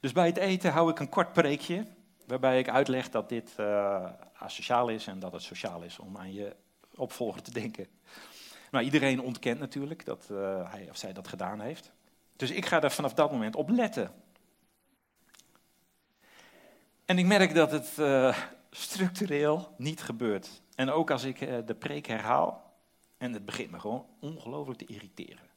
Dus 0.00 0.12
bij 0.12 0.26
het 0.26 0.36
eten 0.36 0.72
hou 0.72 0.90
ik 0.90 0.98
een 0.98 1.08
kort 1.08 1.32
preekje, 1.32 1.86
waarbij 2.26 2.58
ik 2.58 2.68
uitleg 2.68 3.10
dat 3.10 3.28
dit 3.28 3.54
uh, 3.60 4.10
asociaal 4.32 4.88
is 4.88 5.06
en 5.06 5.18
dat 5.18 5.32
het 5.32 5.42
sociaal 5.42 5.82
is 5.82 5.98
om 5.98 6.16
aan 6.16 6.32
je 6.32 6.56
opvolger 6.94 7.42
te 7.42 7.50
denken. 7.50 7.86
Nou, 8.70 8.84
iedereen 8.84 9.20
ontkent 9.20 9.58
natuurlijk 9.58 10.04
dat 10.04 10.28
uh, 10.30 10.72
hij 10.72 10.86
of 10.90 10.96
zij 10.96 11.12
dat 11.12 11.28
gedaan 11.28 11.60
heeft. 11.60 11.92
Dus 12.36 12.50
ik 12.50 12.66
ga 12.66 12.82
er 12.82 12.90
vanaf 12.90 13.14
dat 13.14 13.30
moment 13.30 13.56
op 13.56 13.68
letten. 13.68 14.12
En 17.04 17.18
ik 17.18 17.26
merk 17.26 17.54
dat 17.54 17.70
het 17.70 17.92
uh, 17.98 18.36
structureel 18.70 19.74
niet 19.76 20.02
gebeurt. 20.02 20.62
En 20.74 20.90
ook 20.90 21.10
als 21.10 21.24
ik 21.24 21.66
de 21.66 21.74
preek 21.74 22.06
herhaal, 22.06 22.74
en 23.18 23.32
het 23.32 23.44
begint 23.44 23.70
me 23.70 23.80
gewoon 23.80 24.06
ongelooflijk 24.20 24.78
te 24.78 24.86
irriteren. 24.86 25.55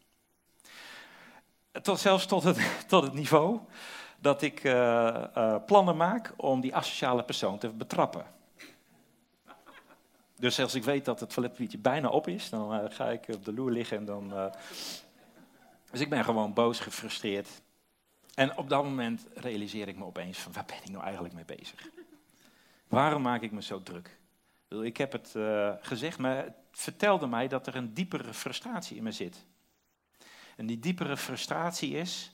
Tot, 1.72 2.00
zelfs 2.00 2.26
tot 2.26 2.44
het, 2.44 2.60
tot 2.88 3.04
het 3.04 3.14
niveau 3.14 3.60
dat 4.20 4.42
ik 4.42 4.62
plannen 5.66 5.98
maak 5.98 6.34
om 6.36 6.62
die 6.62 6.76
asociale 6.76 7.24
persoon 7.24 7.58
te 7.58 7.70
betrappen. 7.70 8.26
Dus 10.36 10.60
als 10.60 10.76
ik 10.76 10.84
weet 10.84 11.06
dat 11.06 11.20
het 11.20 11.30
toiletpapiertje 11.30 11.78
bijna 11.78 12.10
op 12.10 12.28
is, 12.28 12.50
dan 12.50 12.74
uh, 12.74 12.90
ga 12.90 13.10
ik 13.10 13.26
op 13.34 13.46
de 13.46 13.54
loer 13.54 13.72
liggen 13.72 13.98
en 13.98 14.06
dan... 14.06 14.52
Dus 15.92 16.00
ik 16.00 16.10
ben 16.10 16.24
gewoon 16.24 16.54
boos, 16.54 16.80
gefrustreerd. 16.80 17.50
En 18.36 18.58
op 18.58 18.70
dat 18.70 18.84
moment 18.84 19.26
realiseer 19.34 19.88
ik 19.88 19.98
me 19.98 20.06
opeens 20.06 20.38
van 20.38 20.52
waar 20.52 20.66
ben 20.66 20.78
ik 20.84 20.90
nou 20.90 21.04
eigenlijk 21.04 21.34
mee 21.34 21.46
bezig? 21.46 21.90
Waarom 22.88 23.22
maak 23.22 23.42
ik 23.42 23.52
me 23.52 23.62
zo 23.62 23.84
druk? 23.84 24.18
Ik 24.70 24.98
heb 24.98 25.12
het 25.12 25.36
gezegd, 25.82 26.18
maar 26.18 26.36
het 26.36 26.56
vertelde 26.72 27.28
mij 27.28 27.48
dat 27.48 27.68
er 27.68 27.76
een 27.76 27.94
diepere 27.94 28.34
frustratie 28.34 28.98
in 28.98 29.04
me 29.04 29.12
zit. 29.12 29.46
En 30.60 30.66
die 30.66 30.80
diepere 30.80 31.18
frustratie 31.18 31.96
is 31.96 32.32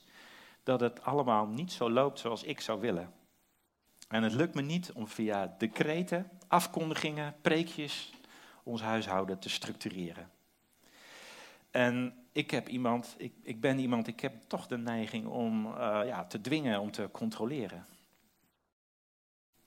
dat 0.62 0.80
het 0.80 1.02
allemaal 1.02 1.46
niet 1.46 1.72
zo 1.72 1.90
loopt 1.90 2.18
zoals 2.18 2.42
ik 2.42 2.60
zou 2.60 2.80
willen. 2.80 3.12
En 4.08 4.22
het 4.22 4.32
lukt 4.32 4.54
me 4.54 4.62
niet 4.62 4.92
om 4.92 5.08
via 5.08 5.54
decreten, 5.58 6.30
afkondigingen, 6.48 7.36
preekjes 7.40 8.12
ons 8.62 8.82
huishouden 8.82 9.38
te 9.38 9.48
structureren. 9.48 10.30
En 11.70 12.26
ik, 12.32 12.50
heb 12.50 12.68
iemand, 12.68 13.14
ik, 13.18 13.32
ik 13.42 13.60
ben 13.60 13.78
iemand, 13.78 14.06
ik 14.06 14.20
heb 14.20 14.34
toch 14.46 14.66
de 14.66 14.78
neiging 14.78 15.26
om 15.26 15.66
uh, 15.66 16.00
ja, 16.04 16.24
te 16.24 16.40
dwingen, 16.40 16.80
om 16.80 16.90
te 16.90 17.08
controleren. 17.12 17.86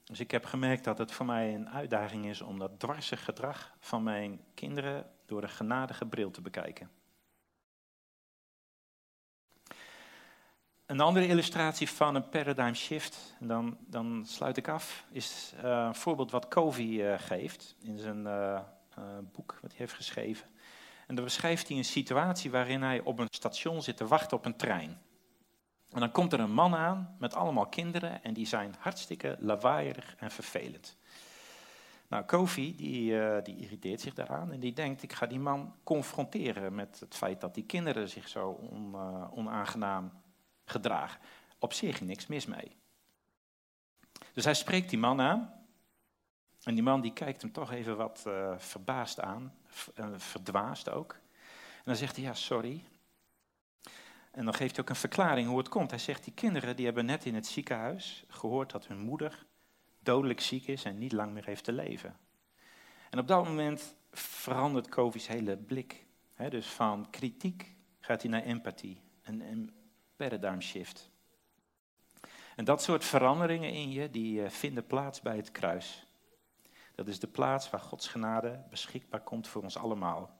Dus 0.04 0.20
ik 0.20 0.30
heb 0.30 0.44
gemerkt 0.44 0.84
dat 0.84 0.98
het 0.98 1.12
voor 1.12 1.26
mij 1.26 1.54
een 1.54 1.68
uitdaging 1.68 2.26
is 2.26 2.40
om 2.40 2.58
dat 2.58 2.80
dwarse 2.80 3.16
gedrag 3.16 3.76
van 3.78 4.02
mijn 4.02 4.40
kinderen 4.54 5.10
door 5.26 5.42
een 5.42 5.48
genadige 5.48 6.06
bril 6.06 6.30
te 6.30 6.40
bekijken. 6.40 6.99
Een 10.90 11.00
andere 11.00 11.26
illustratie 11.26 11.90
van 11.90 12.14
een 12.14 12.28
paradigm 12.28 12.74
shift, 12.74 13.36
en 13.40 13.46
dan, 13.46 13.76
dan 13.86 14.24
sluit 14.26 14.56
ik 14.56 14.68
af, 14.68 15.04
is 15.10 15.52
uh, 15.64 15.84
een 15.86 15.94
voorbeeld 15.94 16.30
wat 16.30 16.48
Covey 16.48 16.84
uh, 16.84 17.18
geeft 17.18 17.76
in 17.82 17.98
zijn 17.98 18.24
uh, 18.26 18.60
boek 19.32 19.58
wat 19.62 19.70
hij 19.70 19.78
heeft 19.78 19.92
geschreven. 19.92 20.46
En 21.06 21.14
dan 21.14 21.24
beschrijft 21.24 21.68
hij 21.68 21.76
een 21.76 21.84
situatie 21.84 22.50
waarin 22.50 22.82
hij 22.82 23.00
op 23.00 23.18
een 23.18 23.28
station 23.30 23.82
zit 23.82 23.96
te 23.96 24.06
wachten 24.06 24.36
op 24.36 24.44
een 24.44 24.56
trein. 24.56 25.00
En 25.90 26.00
dan 26.00 26.10
komt 26.10 26.32
er 26.32 26.40
een 26.40 26.52
man 26.52 26.74
aan 26.74 27.16
met 27.18 27.34
allemaal 27.34 27.66
kinderen 27.66 28.22
en 28.22 28.34
die 28.34 28.46
zijn 28.46 28.74
hartstikke 28.78 29.36
lawaaierig 29.40 30.14
en 30.18 30.30
vervelend. 30.30 30.96
Nou, 32.08 32.24
Kofi 32.24 32.76
die, 32.76 33.42
die 33.42 33.56
irriteert 33.56 34.00
zich 34.00 34.14
daaraan 34.14 34.52
en 34.52 34.60
die 34.60 34.72
denkt, 34.72 35.02
ik 35.02 35.12
ga 35.12 35.26
die 35.26 35.40
man 35.40 35.74
confronteren 35.84 36.74
met 36.74 37.00
het 37.00 37.14
feit 37.14 37.40
dat 37.40 37.54
die 37.54 37.64
kinderen 37.64 38.08
zich 38.08 38.28
zo 38.28 38.48
on, 38.48 38.96
onaangenaam 39.30 40.12
gedragen. 40.70 41.20
Op 41.58 41.72
zich 41.72 42.00
niks 42.00 42.26
mis 42.26 42.46
mee. 42.46 42.76
Dus 44.32 44.44
hij 44.44 44.54
spreekt 44.54 44.90
die 44.90 44.98
man 44.98 45.20
aan. 45.20 45.54
En 46.62 46.74
die 46.74 46.82
man 46.82 47.00
die 47.00 47.12
kijkt 47.12 47.42
hem 47.42 47.52
toch 47.52 47.72
even 47.72 47.96
wat 47.96 48.24
uh, 48.26 48.54
verbaasd 48.58 49.20
aan, 49.20 49.54
uh, 49.98 50.06
verdwaasd 50.16 50.90
ook. 50.90 51.12
En 51.76 51.84
dan 51.84 51.96
zegt 51.96 52.16
hij, 52.16 52.24
ja, 52.24 52.34
sorry. 52.34 52.84
En 54.30 54.44
dan 54.44 54.54
geeft 54.54 54.70
hij 54.76 54.84
ook 54.84 54.90
een 54.90 54.96
verklaring 54.96 55.48
hoe 55.48 55.58
het 55.58 55.68
komt. 55.68 55.90
Hij 55.90 55.98
zegt, 55.98 56.24
die 56.24 56.32
kinderen 56.32 56.76
die 56.76 56.84
hebben 56.84 57.04
net 57.04 57.24
in 57.24 57.34
het 57.34 57.46
ziekenhuis 57.46 58.24
gehoord 58.28 58.70
dat 58.70 58.86
hun 58.86 58.98
moeder 58.98 59.46
dodelijk 59.98 60.40
ziek 60.40 60.66
is 60.66 60.84
en 60.84 60.98
niet 60.98 61.12
lang 61.12 61.32
meer 61.32 61.44
heeft 61.44 61.64
te 61.64 61.72
leven. 61.72 62.16
En 63.10 63.18
op 63.18 63.28
dat 63.28 63.44
moment 63.44 63.94
verandert 64.12 64.88
Kovi's 64.88 65.26
hele 65.26 65.56
blik. 65.56 66.06
dus 66.48 66.66
van 66.66 67.10
kritiek 67.10 67.74
gaat 68.00 68.22
hij 68.22 68.30
naar 68.30 68.42
empathie. 68.42 69.00
En 69.22 69.74
paradigm 70.28 70.60
shift. 70.60 71.10
En 72.56 72.64
dat 72.64 72.82
soort 72.82 73.04
veranderingen 73.04 73.72
in 73.72 73.90
je, 73.90 74.10
die 74.10 74.44
eh, 74.44 74.50
vinden 74.50 74.86
plaats 74.86 75.20
bij 75.20 75.36
het 75.36 75.50
kruis. 75.50 76.06
Dat 76.94 77.08
is 77.08 77.20
de 77.20 77.26
plaats 77.26 77.70
waar 77.70 77.80
Gods 77.80 78.08
genade 78.08 78.64
beschikbaar 78.70 79.20
komt 79.20 79.48
voor 79.48 79.62
ons 79.62 79.76
allemaal. 79.76 80.38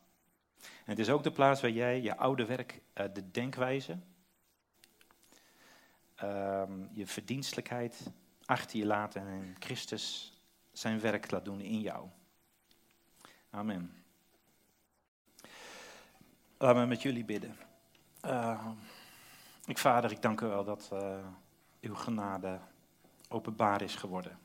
En 0.60 0.90
het 0.90 0.98
is 0.98 1.10
ook 1.10 1.22
de 1.22 1.32
plaats 1.32 1.60
waar 1.60 1.70
jij 1.70 2.00
je 2.02 2.16
oude 2.16 2.44
werk, 2.44 2.82
eh, 2.92 3.06
de 3.12 3.30
denkwijze, 3.30 3.98
ehm, 6.14 6.86
je 6.92 7.06
verdienstelijkheid 7.06 8.10
achter 8.44 8.78
je 8.78 8.86
laat 8.86 9.14
en 9.14 9.54
Christus 9.58 10.34
zijn 10.72 11.00
werk 11.00 11.30
laat 11.30 11.44
doen 11.44 11.60
in 11.60 11.80
jou. 11.80 12.08
Amen. 13.50 14.04
Laten 16.58 16.80
we 16.80 16.86
met 16.86 17.02
jullie 17.02 17.24
bidden. 17.24 17.56
Uh, 18.24 18.68
ik, 19.70 19.78
vader, 19.78 20.10
ik 20.10 20.22
dank 20.22 20.40
u 20.40 20.46
wel 20.46 20.64
dat 20.64 20.90
uh, 20.92 21.26
uw 21.80 21.94
genade 21.94 22.60
openbaar 23.28 23.82
is 23.82 23.94
geworden 23.94 24.38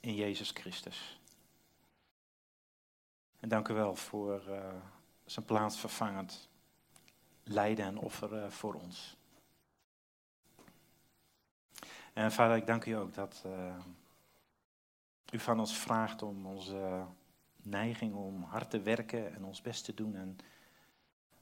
in 0.00 0.14
Jezus 0.14 0.50
Christus. 0.50 1.20
En 3.40 3.48
dank 3.48 3.68
u 3.68 3.74
wel 3.74 3.94
voor 3.94 4.42
uh, 4.48 4.74
zijn 5.24 5.44
plaatsvervangend 5.44 6.48
lijden 7.42 7.84
en 7.84 7.98
offeren 7.98 8.52
voor 8.52 8.74
ons. 8.74 9.16
En 12.12 12.32
vader, 12.32 12.56
ik 12.56 12.66
dank 12.66 12.84
u 12.84 12.92
ook 12.92 13.14
dat 13.14 13.44
u 15.32 15.38
van 15.38 15.60
ons 15.60 15.78
vraagt 15.78 16.22
om 16.22 16.46
onze 16.46 17.04
neiging 17.56 18.14
om 18.14 18.42
hard 18.42 18.70
te 18.70 18.80
werken 18.80 19.34
en 19.34 19.44
ons 19.44 19.62
best 19.62 19.84
te 19.84 19.94
doen 19.94 20.16
en 20.16 20.38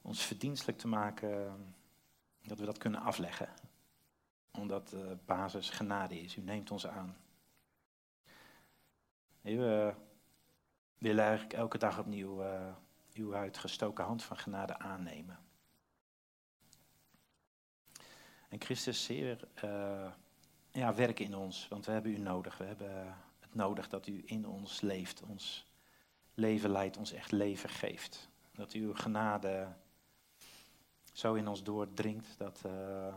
ons 0.02 0.22
verdienstelijk 0.22 0.78
te 0.78 0.88
maken 0.88 1.64
dat 2.48 2.58
we 2.58 2.64
dat 2.64 2.78
kunnen 2.78 3.00
afleggen. 3.00 3.48
Omdat 4.50 4.88
de 4.88 5.16
basis 5.24 5.70
genade 5.70 6.20
is. 6.20 6.36
U 6.36 6.40
neemt 6.40 6.70
ons 6.70 6.86
aan. 6.86 7.16
We 9.40 9.94
willen 10.98 11.24
eigenlijk 11.24 11.52
elke 11.52 11.78
dag 11.78 11.98
opnieuw 11.98 12.42
uh, 12.42 12.74
uw 13.14 13.34
uitgestoken 13.34 14.04
hand 14.04 14.22
van 14.22 14.36
genade 14.36 14.78
aannemen. 14.78 15.38
En 18.48 18.60
Christus, 18.60 19.06
Heer, 19.06 19.48
uh, 19.64 20.10
ja, 20.70 20.94
werk 20.94 21.20
in 21.20 21.36
ons, 21.36 21.68
want 21.68 21.86
we 21.86 21.92
hebben 21.92 22.12
u 22.12 22.18
nodig. 22.18 22.58
We 22.58 22.64
hebben 22.64 23.16
het 23.38 23.54
nodig 23.54 23.88
dat 23.88 24.06
u 24.06 24.22
in 24.26 24.46
ons 24.46 24.80
leeft, 24.80 25.22
ons 25.22 25.66
leven 26.34 26.70
leidt, 26.70 26.96
ons 26.96 27.12
echt 27.12 27.32
leven 27.32 27.68
geeft. 27.68 28.28
Dat 28.52 28.72
uw 28.72 28.94
genade 28.94 29.68
zo 31.18 31.34
in 31.34 31.48
ons 31.48 31.62
doordringt 31.62 32.38
dat 32.38 32.62
uh, 32.66 33.14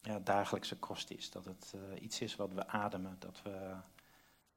ja, 0.00 0.18
dagelijkse 0.18 0.78
kost 0.78 1.10
is. 1.10 1.30
Dat 1.30 1.44
het 1.44 1.72
uh, 1.74 2.02
iets 2.02 2.20
is 2.20 2.36
wat 2.36 2.52
we 2.52 2.66
ademen, 2.66 3.16
dat 3.18 3.42
we 3.42 3.76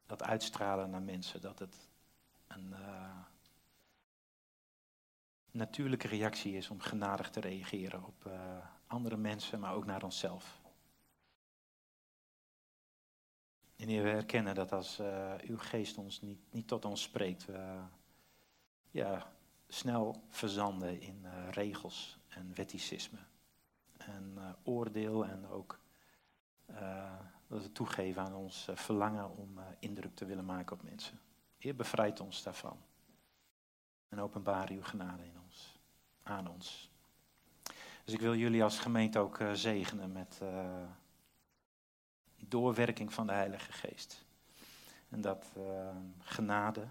dat 0.05 0.23
uitstralen 0.23 0.89
naar 0.89 1.01
mensen. 1.01 1.41
Dat 1.41 1.59
het 1.59 1.75
een 2.47 2.69
uh, 2.69 3.19
natuurlijke 5.51 6.07
reactie 6.07 6.55
is 6.55 6.69
om 6.69 6.79
genadig 6.79 7.29
te 7.29 7.39
reageren 7.39 8.03
op 8.03 8.31
andere 8.87 9.17
mensen, 9.17 9.59
maar 9.59 9.73
ook 9.73 9.85
naar 9.85 10.03
onszelf. 10.03 10.61
En 13.75 13.87
we 13.87 13.93
herkennen 13.93 14.55
dat 14.55 14.71
als 14.71 14.99
uw 15.41 15.57
geest 15.57 15.97
ons 15.97 16.21
niet, 16.21 16.39
niet 16.51 16.67
tot 16.67 16.85
ons 16.85 17.01
spreekt, 17.01 17.45
we 17.45 17.79
ja, 18.91 19.31
snel 19.67 20.23
verzanden 20.29 21.01
in 21.01 21.25
regels 21.51 22.17
en 22.37 22.53
wetticisme. 22.55 23.19
En 23.97 24.33
uh, 24.37 24.49
oordeel 24.63 25.25
en 25.25 25.47
ook 25.47 25.79
uh, 26.69 27.13
Dat 27.47 27.61
we 27.61 27.71
toegeven 27.71 28.21
aan 28.21 28.33
ons 28.33 28.67
verlangen 28.73 29.37
om 29.37 29.59
indruk 29.79 30.15
te 30.15 30.25
willen 30.25 30.45
maken 30.45 30.75
op 30.75 30.83
mensen. 30.83 31.19
Heer, 31.57 31.75
bevrijd 31.75 32.19
ons 32.19 32.43
daarvan. 32.43 32.77
En 34.09 34.19
openbaar 34.19 34.69
uw 34.69 34.83
genade 34.83 35.25
in 35.25 35.39
ons, 35.45 35.79
aan 36.23 36.47
ons. 36.47 36.91
Dus 38.03 38.13
ik 38.13 38.19
wil 38.19 38.35
jullie 38.35 38.63
als 38.63 38.79
gemeente 38.79 39.19
ook 39.19 39.39
zegenen 39.53 40.11
met 40.11 40.41
doorwerking 42.35 43.13
van 43.13 43.27
de 43.27 43.33
Heilige 43.33 43.71
Geest. 43.71 44.25
En 45.09 45.21
dat 45.21 45.51
genade 46.19 46.87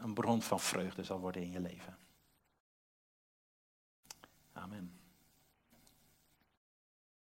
een 0.00 0.14
bron 0.14 0.42
van 0.42 0.60
vreugde 0.60 1.04
zal 1.04 1.20
worden 1.20 1.42
in 1.42 1.50
je 1.50 1.60
leven. 1.60 1.97
Amen. 4.58 4.97